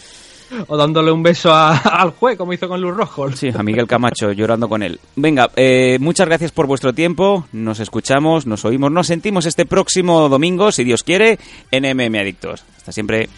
o 0.68 0.76
dándole 0.76 1.11
un 1.11 1.24
beso 1.24 1.53
al 1.55 2.11
juez, 2.11 2.38
como 2.38 2.53
hizo 2.53 2.68
con 2.68 2.80
Luz 2.80 2.97
Rojo. 2.97 3.32
Sí, 3.32 3.51
a 3.53 3.64
Miguel 3.64 3.88
Camacho, 3.88 4.30
llorando 4.30 4.68
con 4.68 4.84
él. 4.84 5.01
Venga, 5.16 5.51
eh, 5.57 5.99
muchas 6.01 6.28
gracias 6.28 6.53
por 6.53 6.68
vuestro 6.68 6.92
tiempo. 6.92 7.47
Nos 7.53 7.80
escuchamos, 7.80 8.47
nos 8.47 8.64
oímos, 8.64 8.92
nos 8.92 9.09
sentimos 9.09 9.44
este 9.44 9.66
próximo 9.66 10.28
domingo, 10.28 10.70
si 10.70 10.84
Dios 10.84 11.03
quiere, 11.03 11.40
en 11.72 11.84
MM 11.84 12.16
Adictos. 12.20 12.64
Hasta 12.76 12.92
siempre. 12.92 13.28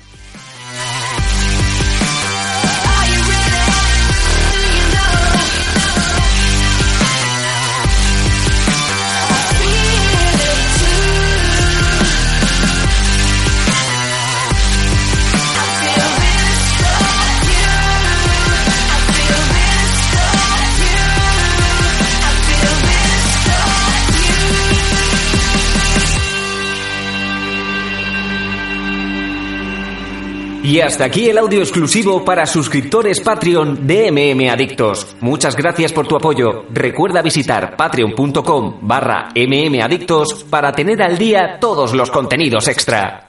Y 30.68 30.82
hasta 30.82 31.06
aquí 31.06 31.30
el 31.30 31.38
audio 31.38 31.60
exclusivo 31.60 32.22
para 32.26 32.44
suscriptores 32.44 33.20
Patreon 33.20 33.86
de 33.86 34.12
MM 34.12 34.50
Adictos. 34.50 35.16
Muchas 35.18 35.56
gracias 35.56 35.94
por 35.94 36.06
tu 36.06 36.14
apoyo. 36.14 36.66
Recuerda 36.68 37.22
visitar 37.22 37.74
patreon.com 37.74 38.80
barra 38.82 39.30
mmadictos 39.34 40.44
para 40.44 40.70
tener 40.72 41.02
al 41.02 41.16
día 41.16 41.56
todos 41.58 41.94
los 41.94 42.10
contenidos 42.10 42.68
extra. 42.68 43.27